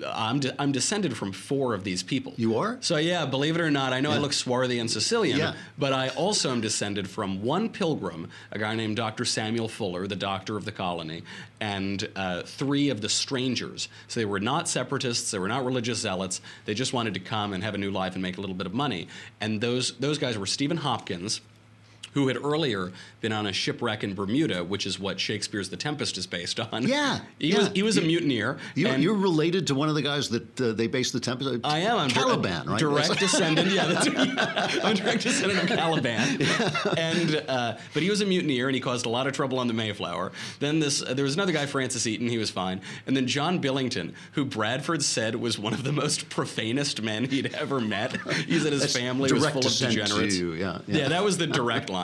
I'm 0.05 0.39
de- 0.39 0.61
I'm 0.61 0.71
descended 0.71 1.15
from 1.17 1.31
four 1.31 1.73
of 1.73 1.83
these 1.83 2.03
people. 2.03 2.33
You 2.37 2.57
are? 2.57 2.77
So 2.81 2.97
yeah, 2.97 3.25
believe 3.25 3.55
it 3.55 3.61
or 3.61 3.71
not, 3.71 3.93
I 3.93 3.99
know 3.99 4.11
I 4.11 4.17
look 4.17 4.33
swarthy 4.33 4.79
and 4.79 4.89
Sicilian, 4.89 5.37
Yeah. 5.37 5.53
but 5.77 5.93
I 5.93 6.09
also 6.09 6.51
am 6.51 6.61
descended 6.61 7.09
from 7.09 7.41
one 7.43 7.69
pilgrim, 7.69 8.29
a 8.51 8.59
guy 8.59 8.75
named 8.75 8.95
Dr. 8.97 9.25
Samuel 9.25 9.67
Fuller, 9.67 10.07
the 10.07 10.15
doctor 10.15 10.57
of 10.57 10.65
the 10.65 10.71
colony, 10.71 11.23
and 11.59 12.07
uh, 12.15 12.41
three 12.43 12.89
of 12.89 13.01
the 13.01 13.09
strangers. 13.09 13.87
So 14.07 14.19
they 14.19 14.25
were 14.25 14.39
not 14.39 14.67
separatists, 14.67 15.31
they 15.31 15.39
were 15.39 15.47
not 15.47 15.65
religious 15.65 15.99
zealots. 15.99 16.41
They 16.65 16.73
just 16.73 16.93
wanted 16.93 17.13
to 17.15 17.19
come 17.19 17.53
and 17.53 17.63
have 17.63 17.75
a 17.75 17.77
new 17.77 17.91
life 17.91 18.13
and 18.13 18.21
make 18.21 18.37
a 18.37 18.41
little 18.41 18.55
bit 18.55 18.67
of 18.67 18.73
money. 18.73 19.07
And 19.39 19.61
those 19.61 19.97
those 19.97 20.17
guys 20.17 20.37
were 20.37 20.45
Stephen 20.45 20.77
Hopkins. 20.77 21.41
Who 22.13 22.27
had 22.27 22.37
earlier 22.37 22.91
been 23.21 23.31
on 23.31 23.45
a 23.47 23.53
shipwreck 23.53 24.03
in 24.03 24.13
Bermuda, 24.13 24.63
which 24.63 24.85
is 24.85 24.99
what 24.99 25.19
Shakespeare's 25.19 25.69
The 25.69 25.77
Tempest 25.77 26.17
is 26.17 26.27
based 26.27 26.59
on? 26.71 26.87
Yeah, 26.87 27.19
he 27.39 27.49
yeah. 27.51 27.57
was 27.59 27.69
he 27.69 27.83
was 27.83 27.97
a 27.97 28.01
mutineer. 28.01 28.57
You're, 28.75 28.89
and- 28.91 29.03
you're 29.03 29.15
related 29.15 29.67
to 29.67 29.75
one 29.75 29.87
of 29.89 29.95
the 29.95 30.01
guys 30.01 30.29
that 30.29 30.59
uh, 30.61 30.73
they 30.73 30.87
based 30.87 31.13
the 31.13 31.19
Tempest. 31.19 31.61
I 31.63 31.79
am. 31.79 31.97
I'm 31.97 32.09
Caliban, 32.09 32.67
right? 32.67 32.79
Direct 32.79 33.17
descendant. 33.19 33.71
Yeah, 33.71 33.85
that's, 33.87 34.07
I'm 34.85 34.91
a 34.91 34.95
direct 34.95 35.23
descendant 35.23 35.63
of 35.63 35.77
Caliban. 35.77 36.39
And 36.97 37.43
uh, 37.47 37.77
but 37.93 38.03
he 38.03 38.09
was 38.09 38.21
a 38.21 38.25
mutineer 38.25 38.67
and 38.67 38.75
he 38.75 38.81
caused 38.81 39.05
a 39.05 39.09
lot 39.09 39.25
of 39.27 39.33
trouble 39.33 39.59
on 39.59 39.67
the 39.67 39.73
Mayflower. 39.73 40.31
Then 40.59 40.79
this 40.79 41.01
uh, 41.01 41.13
there 41.13 41.23
was 41.23 41.35
another 41.35 41.51
guy, 41.51 41.65
Francis 41.65 42.05
Eaton. 42.07 42.27
He 42.27 42.37
was 42.37 42.49
fine. 42.49 42.81
And 43.07 43.15
then 43.15 43.27
John 43.27 43.59
Billington, 43.59 44.13
who 44.33 44.45
Bradford 44.45 45.01
said 45.03 45.35
was 45.35 45.57
one 45.59 45.73
of 45.73 45.83
the 45.83 45.91
most 45.91 46.29
profanest 46.29 47.01
men 47.01 47.25
he'd 47.25 47.53
ever 47.55 47.79
met. 47.79 48.17
He 48.31 48.59
said 48.59 48.71
his 48.73 48.81
That's 48.81 48.97
family 48.97 49.31
was 49.31 49.47
full 49.47 49.65
of 49.65 49.73
degenerates. 49.73 50.35
you, 50.37 50.53
yeah, 50.53 50.79
yeah. 50.87 50.97
yeah, 50.97 51.07
that 51.09 51.23
was 51.23 51.37
the 51.37 51.47
direct 51.47 51.89
line. 51.89 52.00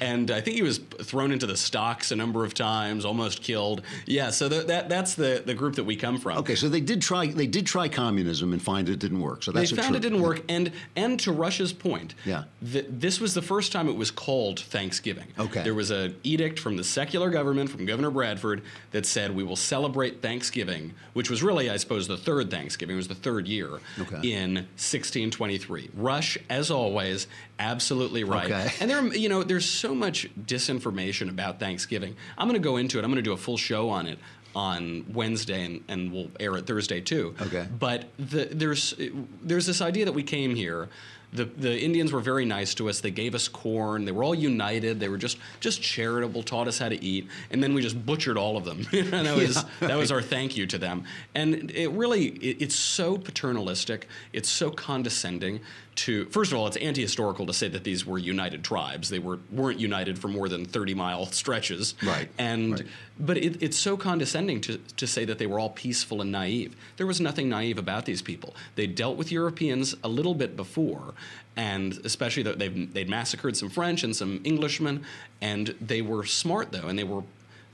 And 0.00 0.30
I 0.30 0.40
think 0.40 0.56
he 0.56 0.62
was 0.62 0.78
thrown 0.78 1.32
into 1.32 1.46
the 1.46 1.56
stocks 1.56 2.10
a 2.12 2.16
number 2.16 2.44
of 2.44 2.54
times, 2.54 3.04
almost 3.04 3.42
killed. 3.42 3.82
Yeah, 4.06 4.30
so 4.30 4.48
that, 4.48 4.66
that 4.68 4.88
that's 4.88 5.14
the 5.14 5.42
the 5.44 5.54
group 5.54 5.74
that 5.76 5.84
we 5.84 5.96
come 5.96 6.18
from. 6.18 6.38
Okay, 6.38 6.54
so 6.54 6.68
they 6.68 6.80
did 6.80 7.02
try. 7.02 7.26
They 7.26 7.46
did 7.46 7.66
try 7.66 7.88
communism 7.88 8.52
and 8.52 8.62
find 8.62 8.88
it 8.88 8.98
didn't 8.98 9.20
work. 9.20 9.42
So 9.42 9.52
They 9.52 9.60
that's 9.60 9.72
a 9.72 9.76
found 9.76 9.96
it 9.96 10.00
didn't 10.00 10.22
work, 10.22 10.42
and 10.48 10.72
and 10.96 11.18
to 11.20 11.32
Rush's 11.32 11.72
point, 11.72 12.14
Yeah. 12.24 12.44
th- 12.72 12.86
this 12.88 13.20
was 13.20 13.34
the 13.34 13.42
first 13.42 13.72
time 13.72 13.88
it 13.88 13.96
was 13.96 14.10
called 14.10 14.60
Thanksgiving. 14.60 15.26
Okay. 15.38 15.62
there 15.62 15.74
was 15.74 15.90
an 15.90 16.14
edict 16.22 16.58
from 16.58 16.76
the 16.76 16.84
secular 16.84 17.30
government, 17.30 17.70
from 17.70 17.86
Governor 17.86 18.10
Bradford, 18.10 18.62
that 18.92 19.06
said 19.06 19.34
we 19.34 19.42
will 19.44 19.56
celebrate 19.56 20.22
Thanksgiving, 20.22 20.92
which 21.12 21.30
was 21.30 21.42
really, 21.42 21.70
I 21.70 21.76
suppose, 21.76 22.06
the 22.08 22.16
third 22.16 22.50
Thanksgiving. 22.50 22.94
It 22.94 22.96
was 22.98 23.08
the 23.08 23.14
third 23.14 23.46
year 23.48 23.80
Okay. 23.98 24.20
in 24.32 24.66
1623. 24.76 25.90
Rush, 25.94 26.38
as 26.48 26.70
always, 26.70 27.26
absolutely 27.58 28.24
right. 28.24 28.44
Okay. 28.50 28.72
And 28.80 28.90
there, 28.90 29.04
you 29.14 29.28
know, 29.28 29.39
there's 29.48 29.66
so 29.66 29.94
much 29.94 30.28
disinformation 30.46 31.28
about 31.28 31.58
Thanksgiving. 31.60 32.16
I'm 32.38 32.48
going 32.48 32.60
to 32.60 32.64
go 32.64 32.76
into 32.76 32.98
it. 32.98 33.04
I'm 33.04 33.10
going 33.10 33.16
to 33.16 33.28
do 33.28 33.32
a 33.32 33.36
full 33.36 33.56
show 33.56 33.88
on 33.88 34.06
it 34.06 34.18
on 34.54 35.04
Wednesday, 35.12 35.64
and, 35.64 35.84
and 35.88 36.12
we'll 36.12 36.30
air 36.40 36.56
it 36.56 36.66
Thursday 36.66 37.00
too. 37.00 37.34
Okay. 37.40 37.66
But 37.78 38.08
the, 38.18 38.48
there's 38.50 38.94
there's 39.42 39.66
this 39.66 39.80
idea 39.80 40.04
that 40.04 40.12
we 40.12 40.22
came 40.22 40.54
here. 40.54 40.88
The, 41.32 41.44
the 41.44 41.78
Indians 41.80 42.12
were 42.12 42.20
very 42.20 42.44
nice 42.44 42.74
to 42.74 42.88
us. 42.88 43.00
They 43.00 43.12
gave 43.12 43.34
us 43.34 43.46
corn. 43.46 44.04
They 44.04 44.12
were 44.12 44.24
all 44.24 44.34
united. 44.34 44.98
They 44.98 45.08
were 45.08 45.18
just 45.18 45.38
just 45.60 45.80
charitable, 45.80 46.42
taught 46.42 46.66
us 46.66 46.78
how 46.78 46.88
to 46.88 47.04
eat, 47.04 47.28
and 47.50 47.62
then 47.62 47.72
we 47.72 47.82
just 47.82 48.04
butchered 48.04 48.36
all 48.36 48.56
of 48.56 48.64
them. 48.64 48.86
and 48.92 49.26
that 49.26 49.36
was 49.36 49.56
Yeah, 49.56 49.88
that 49.88 49.96
was 49.96 50.10
our 50.10 50.22
thank 50.22 50.56
you 50.56 50.66
to 50.66 50.78
them. 50.78 51.04
And 51.34 51.70
it 51.70 51.90
really 51.90 52.26
it, 52.26 52.62
it's 52.62 52.76
so 52.76 53.16
paternalistic. 53.16 54.08
It's 54.32 54.48
so 54.48 54.70
condescending. 54.70 55.60
To 55.96 56.24
first 56.26 56.52
of 56.52 56.58
all, 56.58 56.66
it's 56.66 56.76
anti-historical 56.78 57.46
to 57.46 57.52
say 57.52 57.68
that 57.68 57.84
these 57.84 58.06
were 58.06 58.18
united 58.18 58.64
tribes. 58.64 59.08
They 59.08 59.18
were 59.18 59.38
weren't 59.52 59.78
united 59.78 60.18
for 60.18 60.28
more 60.28 60.48
than 60.48 60.64
thirty 60.64 60.94
mile 60.94 61.26
stretches. 61.26 61.94
Right, 62.02 62.28
And 62.38 62.72
right. 62.72 62.86
But 63.20 63.36
it, 63.36 63.62
it's 63.62 63.76
so 63.76 63.96
condescending 63.96 64.60
to, 64.62 64.78
to 64.96 65.06
say 65.06 65.24
that 65.24 65.38
they 65.38 65.46
were 65.46 65.58
all 65.58 65.70
peaceful 65.70 66.20
and 66.20 66.32
naive. 66.32 66.74
There 66.96 67.06
was 67.06 67.20
nothing 67.20 67.48
naive 67.48 67.78
about 67.78 68.06
these 68.06 68.22
people. 68.22 68.54
They 68.74 68.86
dealt 68.86 69.16
with 69.16 69.30
Europeans 69.30 69.94
a 70.02 70.08
little 70.08 70.34
bit 70.34 70.56
before, 70.56 71.14
and 71.56 71.98
especially 72.04 72.42
that 72.44 72.58
they've, 72.58 72.92
they'd 72.92 73.08
massacred 73.08 73.56
some 73.56 73.68
French 73.68 74.02
and 74.02 74.14
some 74.14 74.40
Englishmen, 74.44 75.04
and 75.40 75.74
they 75.80 76.02
were 76.02 76.24
smart 76.24 76.72
though, 76.72 76.88
and 76.88 76.98
they 76.98 77.04
were 77.04 77.22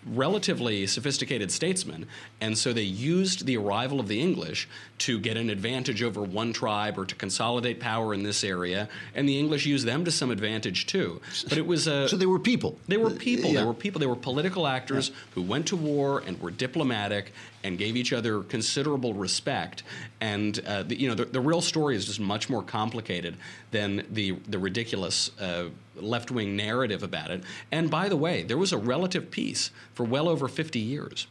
relatively 0.07 0.87
sophisticated 0.87 1.51
statesmen, 1.51 2.07
and 2.41 2.57
so 2.57 2.73
they 2.73 2.83
used 2.83 3.45
the 3.45 3.57
arrival 3.57 3.99
of 3.99 4.09
the 4.09 4.21
English 4.21 4.69
to 4.99 5.19
get 5.21 5.37
an 5.37 5.51
advantage 5.51 6.03
over 6.03 6.23
one 6.23 6.53
tribe 6.53 6.99
or 6.99 7.05
to 7.05 7.15
consolidate 7.15 7.81
power 7.81 8.15
in 8.15 8.23
this 8.23 8.43
area, 8.43 8.89
and 9.15 9.29
the 9.29 9.39
English 9.39 9.67
used 9.67 9.87
them 9.87 10.05
to 10.05 10.11
some 10.11 10.31
advantage 10.31 10.87
too. 10.87 11.21
But 11.49 11.59
it 11.59 11.67
was 11.67 11.87
a 11.87 12.09
So 12.09 12.17
they 12.17 12.27
were 12.27 12.39
people. 12.39 12.79
they 12.89 12.97
were 12.97 13.11
people. 13.11 13.51
Yeah. 13.51 13.61
They 13.61 13.67
were 13.67 13.75
people. 13.75 14.01
They 14.01 14.07
were 14.07 14.17
political 14.17 14.67
actors 14.67 15.11
who 15.35 15.43
went 15.43 15.67
to 15.69 15.77
war 15.77 16.23
and 16.27 16.41
were 16.41 16.51
diplomatic 16.51 17.33
and 17.63 17.79
gave 17.79 17.97
each 17.97 18.13
other 18.13 18.43
considerable 18.43 19.13
respect. 19.13 19.83
And 20.21 20.61
uh, 20.67 20.85
the, 20.85 20.99
you 20.99 21.09
know, 21.09 21.15
the, 21.15 21.25
the 21.27 21.41
real 21.41 21.61
story 21.61 21.97
is 21.97 22.07
just 22.07 22.21
much 22.21 22.49
more 22.49 22.63
complicated 22.63 23.37
than 23.71 24.07
the 24.11 24.33
the 24.49 24.59
ridiculous 24.59 25.31
uh, 25.41 25.69
left 25.97 26.31
wing 26.31 26.57
narrative 26.57 27.03
about 27.03 27.31
it. 27.31 27.43
And 27.71 27.91
by 27.91 28.09
the 28.09 28.17
way, 28.17 28.43
there 28.45 28.59
was 28.59 28.73
a 28.73 28.79
relative 28.79 29.31
peace 29.31 29.71
for 29.95 30.05
well 30.05 30.29
over 30.29 30.49
fifty 30.49 30.79
years. 30.81 31.27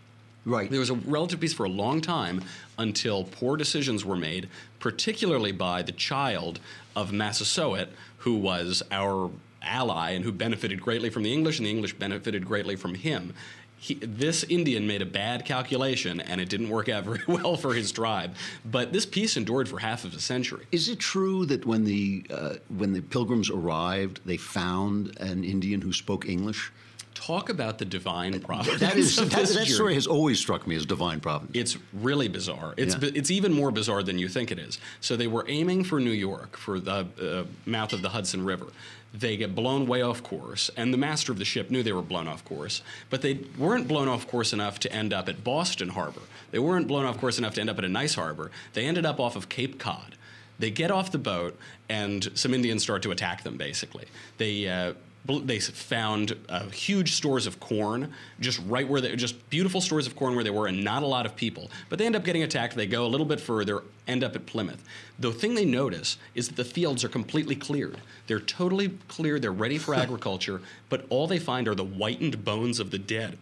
Right. 0.46 0.70
There 0.70 0.80
was 0.80 0.92
a 0.92 0.96
relative 0.96 1.40
peace 1.40 1.54
for 1.54 1.66
a 1.66 1.70
long 1.70 2.02
time 2.02 2.44
until 2.78 3.24
poor 3.24 3.58
decisions 3.58 4.06
were 4.06 4.16
made, 4.16 4.48
particularly 4.80 5.52
by 5.52 5.82
the 5.82 5.92
child 5.92 6.60
of 6.96 7.12
Massasoit, 7.12 7.90
who 8.20 8.36
was 8.36 8.84
our 8.92 9.32
ally 9.64 10.12
and 10.12 10.24
who 10.24 10.32
benefited 10.32 10.80
greatly 10.80 11.10
from 11.10 11.24
the 11.24 11.34
English, 11.34 11.58
and 11.58 11.66
the 11.66 11.72
English 11.72 11.94
benefited 11.96 12.46
greatly 12.46 12.76
from 12.76 12.94
him. 12.94 13.34
He, 13.78 13.96
this 13.96 14.44
Indian 14.44 14.88
made 14.88 15.02
a 15.02 15.06
bad 15.06 15.46
calculation, 15.46 16.22
and 16.22 16.40
it 16.40 16.48
didn't 16.48 16.70
work 16.70 16.90
out 16.90 17.04
very 17.06 17.24
well 17.28 17.56
for 17.56 17.74
his 17.74 17.92
tribe. 17.92 18.36
But 18.64 18.94
this 18.94 19.06
peace 19.06 19.38
endured 19.38 19.68
for 19.68 19.80
half 19.80 20.06
of 20.06 20.14
a 20.14 20.20
century. 20.20 20.66
Is 20.72 20.90
it 20.90 21.00
true 21.00 21.46
that 21.48 21.66
when 21.66 21.86
the 21.86 22.26
uh, 22.30 22.54
when 22.70 22.94
the 22.94 23.02
pilgrims 23.02 23.50
arrived, 23.50 24.22
they 24.26 24.38
found 24.38 25.18
an 25.20 25.44
Indian 25.44 25.82
who 25.82 25.92
spoke 25.92 26.28
English? 26.28 26.72
Talk 27.16 27.50
about 27.50 27.80
the 27.80 27.86
divine 27.86 28.40
providence. 28.40 28.82
That 28.82 28.98
is 28.98 29.16
that, 29.16 29.30
that 29.32 29.68
story 29.68 29.96
has 29.96 30.06
always 30.06 30.40
struck 30.40 30.68
me 30.68 30.76
as 30.76 30.86
divine 30.86 31.20
providence. 31.22 31.56
It's 31.56 31.78
really 31.94 32.28
bizarre. 32.28 32.76
It's 32.78 32.96
Yeah. 33.02 33.10
it's 33.16 33.32
even 33.32 33.52
more 33.54 33.72
bizarre 33.72 34.04
than 34.04 34.20
you 34.20 34.28
think 34.28 34.52
it 34.52 34.60
is. 34.60 34.78
So 35.02 35.16
they 35.16 35.26
were 35.28 35.46
aiming 35.48 35.86
for 35.86 36.00
New 36.00 36.12
York, 36.12 36.56
for 36.58 36.80
the 36.80 37.08
uh, 37.20 37.46
mouth 37.66 37.94
of 37.94 38.02
the 38.04 38.10
Hudson 38.10 38.46
River. 38.46 38.68
They 39.14 39.38
get 39.38 39.56
blown 39.56 39.88
way 39.88 40.02
off 40.02 40.22
course, 40.24 40.70
and 40.76 40.94
the 40.94 40.98
master 40.98 41.32
of 41.32 41.40
the 41.40 41.46
ship 41.46 41.72
knew 41.72 41.82
they 41.82 41.94
were 41.94 42.02
blown 42.02 42.28
off 42.28 42.44
course, 42.44 42.82
but 43.10 43.22
they 43.22 43.40
weren't 43.58 43.88
blown 43.88 44.10
off 44.10 44.28
course 44.28 44.52
enough 44.52 44.78
to 44.82 44.92
end 44.92 45.14
up 45.14 45.30
at 45.30 45.42
Boston 45.42 45.90
Harbor. 45.90 46.22
They 46.52 46.60
weren't 46.60 46.88
blown 46.88 47.06
off 47.06 47.18
course 47.18 47.38
enough 47.38 47.54
to 47.56 47.62
end 47.62 47.70
up 47.70 47.78
at 47.78 47.86
a 47.86 47.90
nice 47.90 48.16
harbor. 48.16 48.52
They 48.74 48.86
ended 48.86 49.06
up 49.06 49.20
off 49.22 49.38
of 49.38 49.48
Cape 49.48 49.80
Cod. 49.80 50.16
They 50.60 50.70
get 50.70 50.92
off 50.92 51.12
the 51.12 51.18
boat, 51.18 51.58
and 51.88 52.30
some 52.34 52.54
Indians 52.54 52.84
start 52.84 53.02
to 53.04 53.12
attack 53.12 53.44
them. 53.44 53.56
Basically, 53.56 54.06
they. 54.38 54.68
Uh, 54.68 54.94
they 55.28 55.60
found 55.60 56.36
uh, 56.50 56.70
huge 56.70 57.14
stores 57.14 57.48
of 57.48 57.60
corn 57.60 58.14
just 58.40 58.62
right 58.68 58.88
where 58.88 59.02
they 59.02 59.16
just 59.16 59.50
beautiful 59.50 59.82
stores 59.82 60.08
of 60.08 60.16
corn 60.16 60.36
where 60.36 60.44
they 60.44 60.50
were 60.50 60.68
and 60.68 60.84
not 60.84 61.04
a 61.04 61.08
lot 61.08 61.26
of 61.26 61.36
people. 61.36 61.70
But 61.90 62.00
they 62.00 62.06
end 62.06 62.16
up 62.16 62.24
getting 62.24 62.44
attacked. 62.44 62.76
They 62.76 62.88
go 62.88 63.06
a 63.06 63.08
little 63.08 63.26
bit 63.26 63.40
further 63.40 63.84
end 64.08 64.24
up 64.24 64.36
at 64.36 64.46
plymouth. 64.46 64.84
The 65.18 65.32
thing 65.32 65.56
they 65.56 65.66
notice 65.66 66.18
is 66.36 66.48
that 66.48 66.56
the 66.56 66.66
fields 66.66 67.04
are 67.04 67.10
completely 67.10 67.56
cleared. 67.56 67.98
They're 68.28 68.40
totally 68.40 68.98
cleared 69.08 69.42
they're 69.42 69.52
ready 69.52 69.78
for 69.78 69.96
agriculture 69.96 70.62
but 70.90 71.06
all 71.10 71.28
they 71.28 71.40
find 71.40 71.68
are 71.68 71.76
the 71.76 71.86
whitened 71.86 72.44
bones 72.44 72.80
of 72.80 72.92
the 72.92 72.98
dead. 72.98 73.38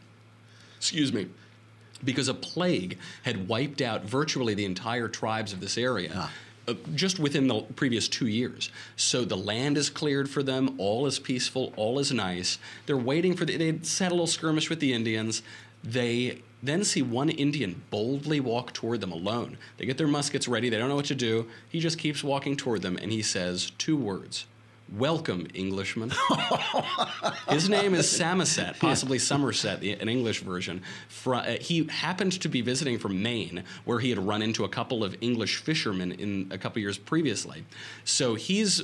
Excuse 0.77 1.13
me. 1.13 1.29
Because 2.03 2.27
a 2.27 2.33
plague 2.33 2.97
had 3.23 3.47
wiped 3.47 3.81
out 3.81 4.03
virtually 4.03 4.53
the 4.53 4.65
entire 4.65 5.07
tribes 5.07 5.53
of 5.53 5.61
this 5.61 5.77
area. 5.77 6.29
Uh, 6.65 6.75
just 6.95 7.19
within 7.19 7.47
the 7.47 7.61
previous 7.75 8.07
two 8.07 8.27
years. 8.27 8.71
So 8.95 9.25
the 9.25 9.35
land 9.35 9.77
is 9.77 9.89
cleared 9.89 10.29
for 10.29 10.41
them, 10.41 10.75
all 10.77 11.05
is 11.05 11.19
peaceful, 11.19 11.73
all 11.75 11.99
is 11.99 12.13
nice. 12.13 12.57
They're 12.85 12.95
waiting 12.95 13.35
for 13.35 13.43
the, 13.43 13.57
they'd 13.57 13.85
had 13.99 14.11
a 14.11 14.15
little 14.15 14.27
skirmish 14.27 14.69
with 14.69 14.79
the 14.79 14.93
Indians. 14.93 15.43
They 15.83 16.41
then 16.61 16.85
see 16.85 17.01
one 17.01 17.29
Indian 17.29 17.81
boldly 17.89 18.39
walk 18.39 18.71
toward 18.71 19.01
them 19.01 19.11
alone. 19.11 19.57
They 19.77 19.85
get 19.85 19.97
their 19.97 20.07
muskets 20.07 20.47
ready, 20.47 20.69
they 20.69 20.77
don't 20.77 20.87
know 20.87 20.95
what 20.95 21.05
to 21.05 21.15
do. 21.15 21.47
He 21.67 21.81
just 21.81 21.99
keeps 21.99 22.23
walking 22.23 22.55
toward 22.55 22.81
them 22.81 22.95
and 22.95 23.11
he 23.11 23.21
says 23.21 23.73
two 23.77 23.97
words 23.97 24.45
Welcome, 24.97 25.47
Englishman. 25.55 26.11
His 27.49 27.67
name 27.67 27.95
is 27.95 28.07
Samoset, 28.07 28.77
possibly 28.79 29.17
Somerset, 29.17 29.81
an 29.81 30.07
English 30.07 30.41
version. 30.41 30.83
Uh, 31.25 31.53
he 31.59 31.85
happened 31.85 32.33
to 32.33 32.47
be 32.47 32.61
visiting 32.61 32.99
from 32.99 33.23
Maine, 33.23 33.63
where 33.85 33.99
he 33.99 34.11
had 34.11 34.19
run 34.19 34.43
into 34.43 34.65
a 34.65 34.69
couple 34.69 35.03
of 35.03 35.15
English 35.19 35.57
fishermen 35.57 36.11
in 36.11 36.47
a 36.51 36.59
couple 36.59 36.79
years 36.79 36.99
previously. 36.99 37.65
So 38.03 38.35
he's 38.35 38.83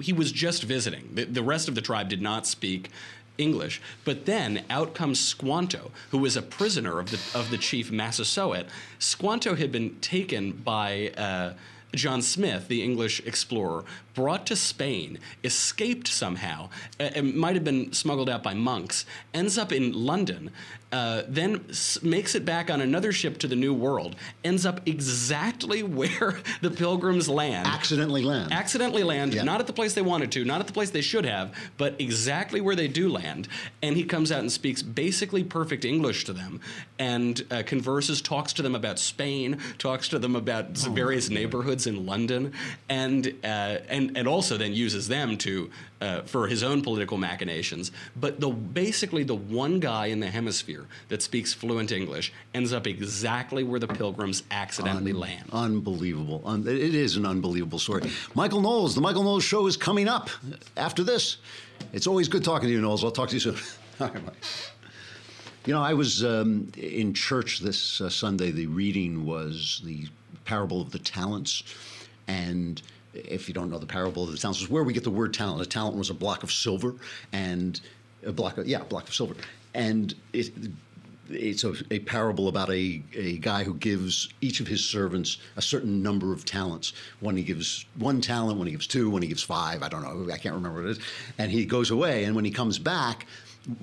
he 0.00 0.12
was 0.12 0.32
just 0.32 0.64
visiting. 0.64 1.10
The, 1.14 1.24
the 1.24 1.42
rest 1.42 1.68
of 1.68 1.76
the 1.76 1.82
tribe 1.82 2.08
did 2.08 2.20
not 2.20 2.46
speak. 2.46 2.90
English, 3.38 3.80
but 4.04 4.26
then 4.26 4.62
out 4.68 4.92
comes 4.94 5.18
Squanto, 5.18 5.90
who 6.10 6.18
was 6.18 6.36
a 6.36 6.42
prisoner 6.42 6.98
of 6.98 7.10
the 7.10 7.38
of 7.38 7.50
the 7.50 7.56
chief 7.56 7.90
Massasoit. 7.90 8.66
Squanto 8.98 9.54
had 9.54 9.72
been 9.72 9.98
taken 10.00 10.52
by 10.52 11.12
uh, 11.16 11.54
John 11.94 12.22
Smith, 12.22 12.68
the 12.68 12.82
English 12.82 13.20
explorer, 13.26 13.84
brought 14.14 14.46
to 14.46 14.56
Spain, 14.56 15.18
escaped 15.44 16.08
somehow, 16.08 16.68
uh, 17.00 17.10
it 17.14 17.22
might 17.34 17.54
have 17.54 17.64
been 17.64 17.92
smuggled 17.92 18.28
out 18.28 18.42
by 18.42 18.54
monks, 18.54 19.06
ends 19.32 19.56
up 19.58 19.72
in 19.72 19.92
London, 19.92 20.50
uh, 20.92 21.22
then 21.26 21.64
s- 21.70 21.98
makes 22.02 22.34
it 22.34 22.44
back 22.44 22.70
on 22.70 22.82
another 22.82 23.12
ship 23.12 23.38
to 23.38 23.48
the 23.48 23.56
New 23.56 23.72
World, 23.72 24.14
ends 24.44 24.66
up 24.66 24.80
exactly 24.86 25.82
where 25.82 26.38
the 26.60 26.70
pilgrims 26.70 27.28
land. 27.28 27.66
Accidentally 27.66 28.22
land. 28.22 28.52
Accidentally 28.52 29.02
land, 29.02 29.32
Yeah. 29.32 29.42
not 29.44 29.60
at 29.60 29.66
the 29.66 29.72
place 29.72 29.94
they 29.94 30.02
wanted 30.02 30.30
to, 30.32 30.44
not 30.44 30.60
at 30.60 30.66
the 30.66 30.72
place 30.74 30.90
they 30.90 31.00
should 31.00 31.24
have, 31.24 31.54
but 31.78 31.98
exactly 31.98 32.60
where 32.60 32.76
they 32.76 32.88
do 32.88 33.08
land. 33.08 33.48
And 33.82 33.96
he 33.96 34.04
comes 34.04 34.30
out 34.30 34.40
and 34.40 34.52
speaks 34.52 34.82
basically 34.82 35.42
perfect 35.44 35.84
English 35.86 36.24
to 36.26 36.34
them 36.34 36.60
and 36.98 37.42
uh, 37.50 37.62
converses, 37.64 38.20
talks 38.20 38.52
to 38.54 38.62
them 38.62 38.74
about 38.74 38.98
Spain, 38.98 39.58
talks 39.78 40.08
to 40.08 40.18
them 40.18 40.36
about 40.36 40.72
s- 40.72 40.84
various 40.84 41.30
neighborhoods 41.30 41.86
in 41.86 42.04
London, 42.04 42.52
and, 42.90 43.32
uh, 43.42 43.78
and, 44.08 44.18
and 44.18 44.28
also 44.28 44.56
then 44.56 44.72
uses 44.72 45.08
them 45.08 45.36
to. 45.38 45.70
Uh, 46.00 46.20
for 46.22 46.48
his 46.48 46.64
own 46.64 46.82
political 46.82 47.16
machinations, 47.16 47.92
but 48.16 48.40
the 48.40 48.48
basically 48.48 49.22
the 49.22 49.36
one 49.36 49.78
guy 49.78 50.06
in 50.06 50.18
the 50.18 50.26
hemisphere 50.26 50.84
that 51.08 51.22
speaks 51.22 51.54
fluent 51.54 51.92
English 51.92 52.32
ends 52.54 52.72
up 52.72 52.88
exactly 52.88 53.62
where 53.62 53.78
the 53.78 53.86
pilgrims 53.86 54.42
accidentally 54.50 55.12
land. 55.12 55.48
Unbelievable. 55.52 56.42
Un- 56.44 56.66
it 56.66 56.96
is 56.96 57.16
an 57.16 57.24
unbelievable 57.24 57.78
story. 57.78 58.10
Michael 58.34 58.60
Knowles, 58.60 58.96
the 58.96 59.00
Michael 59.00 59.22
Knowles 59.22 59.44
Show 59.44 59.68
is 59.68 59.76
coming 59.76 60.08
up 60.08 60.28
after 60.76 61.04
this. 61.04 61.36
It's 61.92 62.08
always 62.08 62.26
good 62.26 62.42
talking 62.42 62.68
to 62.68 62.72
you, 62.74 62.80
Knowles. 62.80 63.04
I'll 63.04 63.12
talk 63.12 63.28
to 63.28 63.34
you 63.36 63.40
soon. 63.40 63.56
All 64.00 64.08
right. 64.08 64.72
You 65.66 65.72
know, 65.72 65.82
I 65.82 65.94
was 65.94 66.24
um, 66.24 66.72
in 66.76 67.14
church 67.14 67.60
this 67.60 68.00
uh, 68.00 68.10
Sunday. 68.10 68.50
The 68.50 68.66
reading 68.66 69.24
was 69.24 69.80
the 69.84 70.08
parable 70.44 70.80
of 70.80 70.90
the 70.90 70.98
talents. 70.98 71.62
And 72.26 72.82
if 73.14 73.48
you 73.48 73.54
don't 73.54 73.70
know 73.70 73.78
the 73.78 73.86
parable 73.86 74.24
of 74.24 74.32
the 74.32 74.38
talents, 74.38 74.60
it's 74.60 74.70
where 74.70 74.84
we 74.84 74.92
get 74.92 75.04
the 75.04 75.10
word 75.10 75.34
talent. 75.34 75.62
A 75.62 75.66
talent 75.66 75.96
was 75.96 76.10
a 76.10 76.14
block 76.14 76.42
of 76.42 76.52
silver 76.52 76.94
and 77.32 77.80
a 78.24 78.32
block 78.32 78.58
of, 78.58 78.66
yeah, 78.66 78.82
block 78.82 79.08
of 79.08 79.14
silver. 79.14 79.34
And 79.74 80.14
it, 80.32 80.52
it's 81.30 81.64
a, 81.64 81.74
a 81.90 82.00
parable 82.00 82.48
about 82.48 82.70
a, 82.70 83.02
a 83.14 83.38
guy 83.38 83.64
who 83.64 83.74
gives 83.74 84.28
each 84.40 84.60
of 84.60 84.66
his 84.66 84.84
servants 84.84 85.38
a 85.56 85.62
certain 85.62 86.02
number 86.02 86.32
of 86.32 86.44
talents. 86.44 86.92
One 87.20 87.36
he 87.36 87.42
gives 87.42 87.86
one 87.96 88.20
talent, 88.20 88.58
one 88.58 88.66
he 88.66 88.72
gives 88.72 88.86
two, 88.86 89.08
one 89.10 89.22
he 89.22 89.28
gives 89.28 89.42
five. 89.42 89.82
I 89.82 89.88
don't 89.88 90.02
know. 90.02 90.32
I 90.32 90.36
can't 90.36 90.54
remember 90.54 90.82
what 90.82 90.88
it 90.88 90.98
is. 90.98 91.04
And 91.38 91.50
he 91.50 91.64
goes 91.64 91.90
away. 91.90 92.24
And 92.24 92.34
when 92.36 92.44
he 92.44 92.50
comes 92.50 92.78
back, 92.78 93.26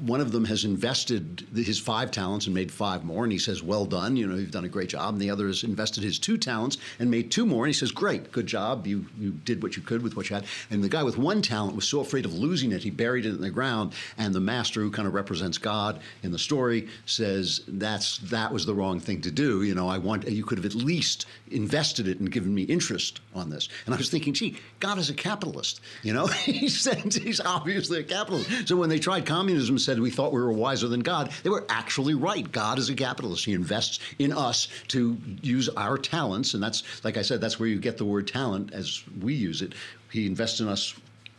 one 0.05 0.19
of 0.19 0.31
them 0.31 0.43
has 0.45 0.65
invested 0.65 1.47
his 1.55 1.79
five 1.79 2.11
talents 2.11 2.45
and 2.45 2.53
made 2.53 2.71
five 2.71 3.05
more. 3.05 3.23
And 3.23 3.31
he 3.31 3.39
says, 3.39 3.63
Well 3.63 3.85
done. 3.85 4.17
You 4.17 4.27
know, 4.27 4.35
you've 4.35 4.51
done 4.51 4.65
a 4.65 4.69
great 4.69 4.89
job. 4.89 5.13
And 5.13 5.21
the 5.21 5.29
other 5.29 5.47
has 5.47 5.63
invested 5.63 6.03
his 6.03 6.19
two 6.19 6.37
talents 6.37 6.77
and 6.99 7.09
made 7.09 7.31
two 7.31 7.45
more. 7.45 7.63
And 7.63 7.73
he 7.73 7.77
says, 7.79 7.91
Great, 7.91 8.31
good 8.31 8.45
job. 8.45 8.85
You, 8.85 9.05
you 9.17 9.31
did 9.31 9.63
what 9.63 9.77
you 9.77 9.81
could 9.81 10.01
with 10.01 10.17
what 10.17 10.29
you 10.29 10.35
had. 10.35 10.45
And 10.69 10.83
the 10.83 10.89
guy 10.89 11.03
with 11.03 11.17
one 11.17 11.41
talent 11.41 11.75
was 11.75 11.87
so 11.87 12.01
afraid 12.01 12.25
of 12.25 12.33
losing 12.33 12.73
it, 12.73 12.83
he 12.83 12.89
buried 12.89 13.25
it 13.25 13.29
in 13.29 13.41
the 13.41 13.49
ground. 13.49 13.93
And 14.17 14.33
the 14.33 14.41
master, 14.41 14.81
who 14.81 14.91
kind 14.91 15.07
of 15.07 15.13
represents 15.13 15.57
God 15.57 16.01
in 16.23 16.31
the 16.31 16.39
story, 16.39 16.89
says, 17.05 17.61
That's 17.67 18.17
that 18.17 18.51
was 18.51 18.65
the 18.65 18.75
wrong 18.75 18.99
thing 18.99 19.21
to 19.21 19.31
do. 19.31 19.63
You 19.63 19.75
know, 19.75 19.87
I 19.87 19.97
want 19.97 20.27
you 20.27 20.43
could 20.43 20.57
have 20.57 20.65
at 20.65 20.75
least 20.75 21.25
invested 21.51 22.07
it 22.07 22.19
and 22.19 22.29
given 22.29 22.53
me 22.53 22.63
interest 22.63 23.21
on 23.33 23.49
this. 23.49 23.69
And 23.85 23.95
I 23.95 23.97
was 23.97 24.09
thinking, 24.09 24.33
gee, 24.33 24.57
God 24.79 24.97
is 24.97 25.09
a 25.09 25.13
capitalist. 25.13 25.79
You 26.03 26.13
know, 26.13 26.27
he 26.27 26.67
said 26.67 27.13
he's 27.13 27.39
obviously 27.39 27.99
a 27.99 28.03
capitalist. 28.03 28.67
So 28.67 28.75
when 28.75 28.89
they 28.89 28.99
tried 28.99 29.25
communism 29.25 29.68
said 29.77 29.99
we 29.99 30.09
thought 30.09 30.33
we 30.33 30.41
were 30.41 30.51
wiser 30.51 30.87
than 30.87 31.01
God, 31.01 31.31
they 31.43 31.49
were 31.49 31.65
actually 31.69 32.15
right. 32.15 32.49
God 32.51 32.79
is 32.79 32.89
a 32.89 32.95
capitalist. 32.95 33.45
He 33.45 33.53
invests 33.53 33.99
in 34.17 34.31
us 34.31 34.69
to 34.89 35.17
use 35.41 35.69
our 35.69 35.97
talents. 35.97 36.53
And 36.53 36.63
that's, 36.63 37.03
like 37.03 37.17
I 37.17 37.21
said, 37.21 37.41
that's 37.41 37.59
where 37.59 37.69
you 37.69 37.79
get 37.79 37.97
the 37.97 38.05
word 38.05 38.27
talent 38.27 38.73
as 38.73 39.03
we 39.21 39.33
use 39.33 39.61
it. 39.61 39.73
He 40.11 40.25
invests 40.25 40.59
in 40.59 40.67
us 40.67 40.95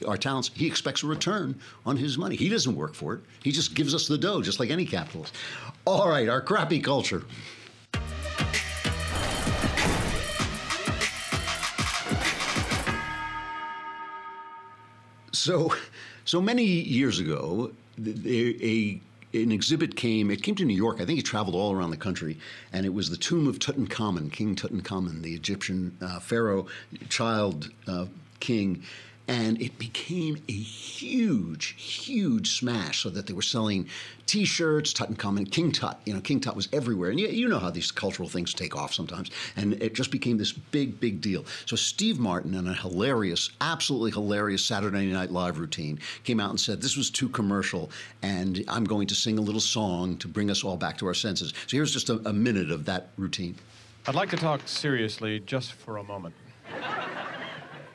our 0.06 0.16
talents, 0.16 0.50
he 0.54 0.66
expects 0.66 1.02
a 1.02 1.06
return 1.06 1.58
on 1.84 1.96
his 1.96 2.16
money. 2.16 2.36
He 2.36 2.48
doesn't 2.48 2.74
work 2.74 2.94
for 2.94 3.14
it. 3.14 3.20
He 3.42 3.52
just 3.52 3.74
gives 3.74 3.94
us 3.94 4.08
the 4.08 4.16
dough, 4.16 4.40
just 4.40 4.60
like 4.60 4.70
any 4.70 4.84
capitalist. 4.84 5.34
All 5.84 6.08
right, 6.08 6.28
our 6.28 6.40
crappy 6.40 6.80
culture. 6.80 7.24
So, 15.32 15.74
so 16.24 16.40
many 16.40 16.64
years 16.64 17.18
ago, 17.18 17.72
a 18.06 19.00
an 19.32 19.52
exhibit 19.52 19.94
came. 19.94 20.30
It 20.30 20.42
came 20.42 20.56
to 20.56 20.64
New 20.64 20.76
York. 20.76 21.00
I 21.00 21.04
think 21.04 21.18
it 21.18 21.24
traveled 21.24 21.54
all 21.54 21.72
around 21.72 21.90
the 21.90 21.96
country, 21.96 22.38
and 22.72 22.84
it 22.84 22.92
was 22.92 23.10
the 23.10 23.16
tomb 23.16 23.46
of 23.46 23.58
Tutankhamun, 23.58 24.32
King 24.32 24.56
Tutankhamun, 24.56 25.22
the 25.22 25.34
Egyptian 25.34 25.96
uh, 26.00 26.18
pharaoh, 26.18 26.66
child 27.08 27.70
uh, 27.86 28.06
king. 28.40 28.82
And 29.30 29.62
it 29.62 29.78
became 29.78 30.42
a 30.48 30.52
huge, 30.52 31.76
huge 31.80 32.58
smash, 32.58 33.04
so 33.04 33.10
that 33.10 33.28
they 33.28 33.32
were 33.32 33.42
selling 33.42 33.86
T-shirts, 34.26 34.92
Tutankhamun, 34.92 35.48
King 35.52 35.70
Tut. 35.70 36.00
You 36.04 36.14
know, 36.14 36.20
King 36.20 36.40
Tut 36.40 36.56
was 36.56 36.68
everywhere, 36.72 37.10
and 37.10 37.20
you, 37.20 37.28
you 37.28 37.48
know 37.48 37.60
how 37.60 37.70
these 37.70 37.92
cultural 37.92 38.28
things 38.28 38.52
take 38.52 38.74
off 38.74 38.92
sometimes. 38.92 39.30
And 39.54 39.74
it 39.74 39.94
just 39.94 40.10
became 40.10 40.36
this 40.36 40.50
big, 40.50 40.98
big 40.98 41.20
deal. 41.20 41.44
So 41.64 41.76
Steve 41.76 42.18
Martin, 42.18 42.54
in 42.54 42.66
a 42.66 42.74
hilarious, 42.74 43.50
absolutely 43.60 44.10
hilarious 44.10 44.64
Saturday 44.64 45.06
Night 45.06 45.30
Live 45.30 45.60
routine, 45.60 46.00
came 46.24 46.40
out 46.40 46.50
and 46.50 46.58
said 46.58 46.82
this 46.82 46.96
was 46.96 47.08
too 47.08 47.28
commercial, 47.28 47.88
and 48.22 48.64
I'm 48.66 48.84
going 48.84 49.06
to 49.06 49.14
sing 49.14 49.38
a 49.38 49.42
little 49.42 49.60
song 49.60 50.16
to 50.16 50.26
bring 50.26 50.50
us 50.50 50.64
all 50.64 50.76
back 50.76 50.98
to 50.98 51.06
our 51.06 51.14
senses. 51.14 51.54
So 51.68 51.76
here's 51.76 51.92
just 51.92 52.10
a, 52.10 52.20
a 52.28 52.32
minute 52.32 52.72
of 52.72 52.84
that 52.86 53.10
routine. 53.16 53.54
I'd 54.08 54.16
like 54.16 54.30
to 54.30 54.36
talk 54.36 54.66
seriously 54.66 55.38
just 55.38 55.74
for 55.74 55.98
a 55.98 56.02
moment. 56.02 56.34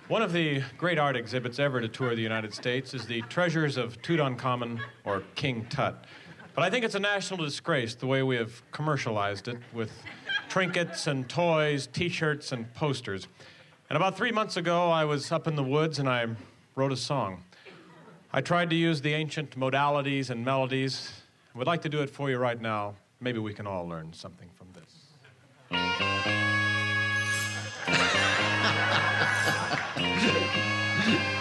One 0.08 0.22
of 0.22 0.34
the 0.34 0.62
great 0.78 1.00
art 1.00 1.16
exhibits 1.16 1.58
ever 1.58 1.82
to 1.82 1.88
tour 1.88 2.16
the 2.16 2.22
United 2.22 2.54
States 2.54 2.94
is 2.94 3.08
the 3.08 3.24
Treasures 3.24 3.76
of 3.76 4.00
Tutankhamun 4.04 4.80
or 5.04 5.24
King 5.34 5.66
Tut. 5.68 6.06
But 6.54 6.64
I 6.64 6.70
think 6.70 6.86
it's 6.86 6.94
a 6.94 7.00
national 7.00 7.44
disgrace 7.44 7.96
the 7.96 8.06
way 8.06 8.22
we 8.22 8.36
have 8.36 8.62
commercialized 8.72 9.48
it 9.48 9.58
with 9.74 9.92
trinkets 10.48 11.08
and 11.08 11.28
toys, 11.28 11.88
t 11.88 12.08
shirts, 12.08 12.52
and 12.52 12.72
posters. 12.76 13.28
And 13.90 13.98
about 13.98 14.16
three 14.16 14.32
months 14.32 14.58
ago, 14.58 14.92
I 14.92 15.06
was 15.06 15.32
up 15.32 15.48
in 15.48 15.56
the 15.56 15.64
woods 15.64 15.98
and 15.98 16.08
I 16.08 16.28
wrote 16.76 16.92
a 16.92 16.98
song. 16.98 17.44
I 18.32 18.42
tried 18.42 18.70
to 18.70 18.76
use 18.76 19.02
the 19.02 19.14
ancient 19.14 19.58
modalities 19.60 20.30
and 20.30 20.46
melodies. 20.46 21.14
I 21.56 21.58
would 21.58 21.68
like 21.68 21.82
to 21.82 21.90
do 21.90 22.04
it 22.04 22.12
for 22.12 22.30
you 22.30 22.38
right 22.38 22.62
now. 22.62 22.94
Maybe 23.20 23.40
we 23.40 23.56
can 23.56 23.66
all 23.66 23.88
learn 23.88 24.14
something 24.14 24.52
from 24.56 24.68
this. 24.74 26.35
Yeah. 29.98 31.32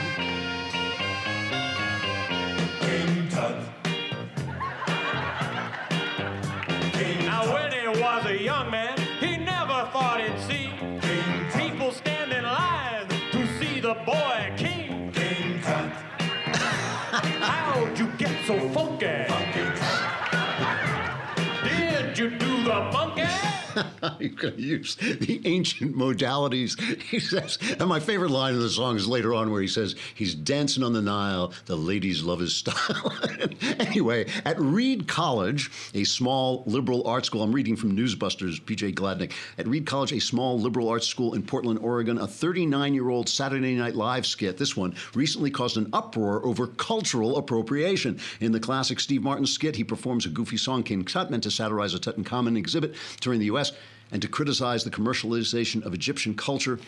You're 24.20 24.31
going 24.31 24.57
to 24.57 24.62
use 24.62 24.97
the 24.97 25.41
ancient 25.45 25.97
modalities. 25.97 26.79
He 27.03 27.20
says, 27.20 27.59
and 27.79 27.89
my 27.89 28.01
favorite 28.01 28.31
line 28.31 28.55
in 28.55 28.61
the 28.61 28.70
song 28.70 28.97
is 28.97 29.07
later 29.07 29.35
on 29.35 29.51
where 29.51 29.61
he 29.61 29.68
says, 29.68 29.95
he's 30.14 30.35
dancing 30.35 30.83
on 30.83 30.93
the 30.93 31.03
Nile, 31.03 31.53
the 31.66 31.77
ladies 31.77 32.22
love 32.22 32.41
his 32.41 32.55
style. 32.55 33.12
anyway, 33.79 34.27
at 34.45 34.59
Reed 34.61 35.09
College, 35.09 35.70
a 35.95 36.05
small 36.05 36.62
liberal 36.66 37.07
arts 37.07 37.27
school, 37.27 37.43
I'm 37.43 37.53
reading 37.53 37.77
from 37.77 37.97
Newsbusters, 37.97 38.61
PJ 38.62 38.95
Gladnick. 38.95 39.33
At 39.59 39.66
Reed 39.66 39.87
College, 39.87 40.12
a 40.12 40.20
small 40.20 40.59
liberal 40.59 40.89
arts 40.89 41.07
school 41.07 41.35
in 41.35 41.43
Portland, 41.43 41.79
Oregon, 41.81 42.18
a 42.18 42.27
39 42.27 42.95
year 42.95 43.09
old 43.09 43.29
Saturday 43.29 43.75
Night 43.75 43.95
Live 43.95 44.27
skit, 44.27 44.57
this 44.57 44.77
one, 44.77 44.95
recently 45.14 45.51
caused 45.51 45.77
an 45.77 45.89
uproar 45.93 46.45
over 46.45 46.66
cultural 46.66 47.37
appropriation. 47.37 48.18
In 48.41 48.53
the 48.53 48.61
classic 48.61 49.01
Steve 49.01 49.22
Martin 49.22 49.47
skit, 49.47 49.77
he 49.77 49.85
performs 49.85 50.27
a 50.27 50.29
goofy 50.29 50.57
song, 50.57 50.83
King 50.83 51.05
Tut, 51.05 51.31
meant 51.31 51.43
to 51.43 51.51
satirize 51.51 51.95
a 51.95 51.99
Tutankhamun 51.99 52.57
exhibit 52.57 52.95
touring 53.20 53.41
the 53.41 53.47
U.S 53.47 53.63
and 54.12 54.22
to 54.22 54.28
criticize 54.28 54.84
the 54.84 54.90
commercialization 54.90 55.84
of 55.84 55.94
Egyptian 55.94 56.34
culture. 56.34 56.78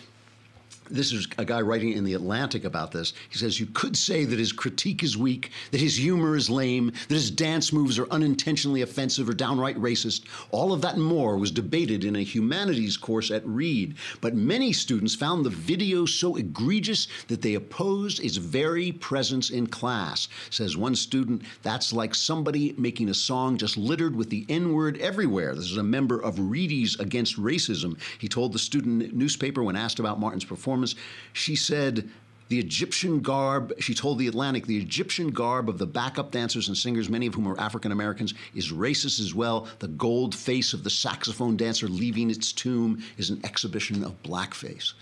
This 0.89 1.13
is 1.13 1.27
a 1.39 1.45
guy 1.45 1.61
writing 1.61 1.93
in 1.93 2.05
The 2.05 2.15
Atlantic 2.15 2.65
about 2.65 2.93
this. 2.93 3.13
He 3.29 3.39
says, 3.39 3.59
You 3.59 3.67
could 3.67 3.97
say 3.97 4.25
that 4.25 4.39
his 4.39 4.53
critique 4.53 5.03
is 5.03 5.17
weak, 5.17 5.51
that 5.73 5.81
his 5.81 5.97
humor 5.97 6.37
is 6.37 6.49
lame, 6.49 6.93
that 7.09 7.15
his 7.15 7.31
dance 7.31 7.73
moves 7.73 7.99
are 7.99 8.09
unintentionally 8.11 8.83
offensive 8.83 9.29
or 9.29 9.35
downright 9.35 9.77
racist. 9.77 10.25
All 10.51 10.73
of 10.73 10.83
that 10.83 10.95
and 10.95 11.03
more 11.03 11.37
was 11.37 11.51
debated 11.51 12.05
in 12.05 12.17
a 12.17 12.23
humanities 12.23 12.97
course 12.97 13.31
at 13.31 13.47
Reed. 13.47 13.97
But 14.21 14.35
many 14.35 14.73
students 14.73 15.15
found 15.15 15.45
the 15.45 15.51
video 15.51 16.07
so 16.07 16.37
egregious 16.37 17.09
that 17.29 17.43
they 17.43 17.55
opposed 17.55 18.25
its 18.25 18.37
very 18.37 18.93
presence 18.93 19.51
in 19.51 19.67
class. 19.67 20.29
Says 20.51 20.77
one 20.77 20.95
student, 20.95 21.43
That's 21.63 21.93
like 21.93 22.15
somebody 22.15 22.75
making 22.79 23.09
a 23.09 23.15
song 23.15 23.57
just 23.57 23.77
littered 23.77 24.15
with 24.15 24.31
the 24.31 24.47
N 24.49 24.73
word 24.73 24.99
everywhere. 24.99 25.55
This 25.55 25.71
is 25.71 25.79
a 25.79 25.83
member 25.83 26.21
of 26.21 26.37
Reedies 26.37 26.99
Against 27.01 27.37
Racism. 27.37 27.99
He 28.19 28.29
told 28.29 28.53
the 28.53 28.59
student 28.59 29.15
newspaper 29.15 29.63
when 29.63 29.77
asked 29.77 29.99
about 29.99 30.21
Martin's 30.21 30.45
performance, 30.45 30.76
she 31.33 31.57
said, 31.57 32.09
The 32.49 32.59
Egyptian 32.59 33.21
garb, 33.21 33.73
she 33.81 33.95
told 33.95 34.19
The 34.19 34.27
Atlantic, 34.29 34.67
the 34.67 34.79
Egyptian 34.79 35.31
garb 35.31 35.69
of 35.69 35.79
the 35.79 35.87
backup 35.87 36.31
dancers 36.31 36.69
and 36.69 36.77
singers, 36.77 37.09
many 37.09 37.27
of 37.27 37.35
whom 37.35 37.49
are 37.49 37.59
African 37.61 37.93
Americans, 37.93 38.35
is 38.55 38.73
racist 38.73 39.21
as 39.21 39.35
well. 39.35 39.69
The 39.79 39.89
gold 39.89 40.35
face 40.35 40.73
of 40.73 40.85
the 40.85 40.91
saxophone 40.91 41.57
dancer 41.57 41.89
leaving 41.89 42.31
its 42.31 42.53
tomb 42.53 43.03
is 43.17 43.31
an 43.31 43.41
exhibition 43.45 44.05
of 44.05 44.23
blackface. 44.23 44.93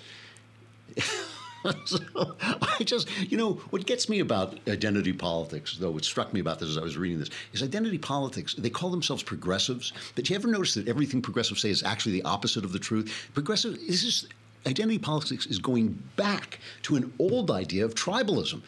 so 1.87 2.37
I 2.41 2.83
just, 2.85 3.09
you 3.31 3.39
know, 3.39 3.55
what 3.71 3.87
gets 3.87 4.09
me 4.09 4.21
about 4.21 4.59
identity 4.69 5.13
politics, 5.13 5.77
though, 5.79 5.91
what 5.91 6.05
struck 6.05 6.33
me 6.33 6.41
about 6.41 6.59
this 6.59 6.69
as 6.69 6.79
I 6.79 6.83
was 6.83 6.97
reading 6.97 7.19
this, 7.19 7.31
is 7.53 7.63
identity 7.63 7.99
politics. 7.99 8.55
They 8.55 8.71
call 8.71 8.91
themselves 8.91 9.23
progressives. 9.23 9.93
But 10.15 10.25
do 10.25 10.33
you 10.33 10.39
ever 10.39 10.49
notice 10.49 10.75
that 10.75 10.89
everything 10.89 11.23
progressives 11.23 11.63
say 11.63 11.71
is 11.71 11.83
actually 11.83 12.13
the 12.13 12.25
opposite 12.25 12.65
of 12.65 12.73
the 12.73 12.79
truth? 12.79 13.31
Progressive, 13.35 13.79
this 13.87 14.05
is 14.05 14.29
identity 14.67 14.99
politics 14.99 15.47
is 15.47 15.59
going 15.59 16.03
back 16.17 16.59
to 16.83 16.97
an 16.97 17.13
old 17.19 17.51
idea 17.51 17.85
of 17.85 17.95
tribalism. 17.95 18.63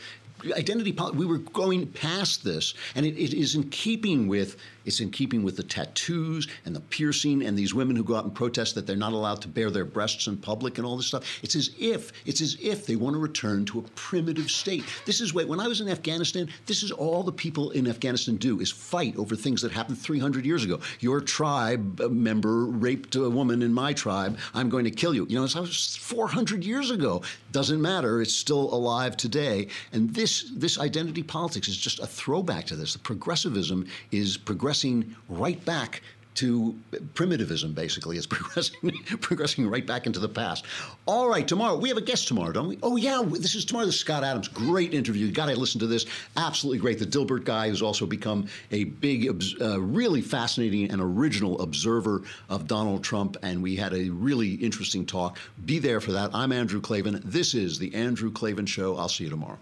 Identity 0.53 0.93
politics, 0.93 1.19
we 1.19 1.27
were 1.27 1.39
going 1.39 1.87
past 1.87 2.45
this, 2.45 2.75
and 2.95 3.07
it, 3.07 3.17
it 3.17 3.35
is 3.35 3.55
in 3.55 3.65
keeping 3.71 4.29
with 4.29 4.57
it's 4.87 5.01
in 5.01 5.11
keeping 5.11 5.43
with 5.43 5.57
the 5.57 5.65
tattoos 5.65 6.47
and 6.65 6.75
the 6.75 6.81
piercing 6.81 7.45
and 7.45 7.59
these 7.59 7.75
women 7.75 7.97
who 7.97 8.05
go 8.05 8.15
out 8.15 8.25
and 8.25 8.35
protest 8.35 8.77
that 8.77 8.87
they're 8.87 8.97
not 8.97 9.13
allowed 9.13 9.43
to 9.43 9.49
bare 9.49 9.71
their 9.71 9.85
breasts 9.85 10.29
in 10.29 10.37
public 10.37 10.79
and 10.79 10.87
all 10.87 10.97
this 10.97 11.09
stuff. 11.09 11.41
It's 11.43 11.57
as 11.57 11.71
if 11.79 12.13
it's 12.25 12.41
as 12.41 12.57
if 12.63 12.87
they 12.87 12.97
want 12.97 13.15
to 13.15 13.19
return 13.19 13.65
to 13.67 13.81
a 13.81 13.83
primitive 13.97 14.51
state. 14.51 14.85
This 15.05 15.21
is 15.21 15.35
when 15.35 15.61
I 15.61 15.67
was 15.67 15.81
in 15.81 15.89
Afghanistan, 15.89 16.49
this 16.67 16.83
is 16.83 16.93
all 16.93 17.25
the 17.25 17.33
people 17.33 17.73
in 17.73 17.89
Afghanistan 17.89 18.37
do 18.37 18.61
is 18.61 18.71
fight 18.71 19.17
over 19.17 19.35
things 19.35 19.61
that 19.63 19.73
happened 19.73 19.99
300 19.99 20.47
years 20.47 20.65
ago. 20.65 20.81
Your 21.01 21.21
tribe 21.21 22.01
uh, 22.01 22.09
member 22.09 22.67
raped 22.67 23.17
a 23.17 23.29
woman 23.29 23.63
in 23.63 23.75
my 23.75 23.93
tribe. 23.93 24.39
I'm 24.55 24.69
going 24.69 24.85
to 24.85 24.91
kill 24.91 25.15
you. 25.15 25.27
You 25.29 25.37
know, 25.39 25.45
it's 25.45 25.97
400 25.97 26.65
years 26.65 26.91
ago. 26.91 27.23
Doesn't 27.51 27.83
matter. 27.83 28.23
It's 28.23 28.35
still 28.35 28.73
alive 28.73 29.17
today. 29.17 29.69
And 29.93 30.15
this 30.15 30.36
this 30.43 30.79
identity 30.79 31.23
politics 31.23 31.69
is 31.69 31.77
just 31.77 32.01
a 32.01 32.07
throwback 32.07 32.67
to 32.67 32.77
this. 32.77 32.93
The 32.93 32.99
progressivism 32.99 33.87
is 34.11 34.37
progressing 34.37 35.15
right 35.29 35.63
back 35.65 36.03
to 36.37 36.79
primitivism, 37.15 37.73
basically. 37.73 38.17
It's 38.17 38.27
progressing, 38.27 38.93
progressing 39.21 39.69
right 39.69 39.87
back 39.87 40.07
into 40.07 40.21
the 40.21 40.29
past. 40.29 40.65
All 41.07 41.29
right, 41.29 41.47
tomorrow, 41.47 41.77
we 41.77 41.89
have 41.89 41.99
a 41.99 42.03
guest 42.03 42.29
tomorrow, 42.29 42.53
don't 42.53 42.69
we? 42.69 42.79
Oh, 42.83 42.97
yeah, 42.97 43.23
this 43.25 43.55
is 43.55 43.65
tomorrow. 43.65 43.87
This 43.87 43.97
is 43.97 44.01
Scott 44.03 44.23
Adams. 44.23 44.49
Great 44.49 44.95
interview. 44.95 45.27
You 45.27 45.33
got 45.33 45.47
to 45.47 45.59
listen 45.59 45.81
to 45.81 45.87
this. 45.87 46.07
Absolutely 46.37 46.79
great. 46.79 46.99
The 46.99 47.07
Dilbert 47.07 47.45
guy 47.45 47.69
who's 47.69 47.83
also 47.83 48.07
become 48.07 48.47
a 48.71 48.85
big, 48.85 49.29
uh, 49.61 49.81
really 49.81 50.21
fascinating 50.21 50.91
and 50.91 51.01
original 51.01 51.61
observer 51.63 52.23
of 52.51 52.67
Donald 52.67 53.03
Trump. 53.03 53.37
And 53.43 53.63
we 53.63 53.75
had 53.77 53.95
a 53.95 54.11
really 54.11 54.55
interesting 54.55 55.07
talk. 55.07 55.39
Be 55.65 55.79
there 55.79 56.01
for 56.01 56.13
that. 56.13 56.31
I'm 56.35 56.53
Andrew 56.53 56.81
Klavan. 56.81 57.23
This 57.25 57.55
is 57.55 57.79
The 57.79 57.95
Andrew 57.95 58.31
Klavan 58.31 58.67
Show. 58.67 58.97
I'll 58.97 59.09
see 59.09 59.25
you 59.25 59.31
tomorrow. 59.31 59.59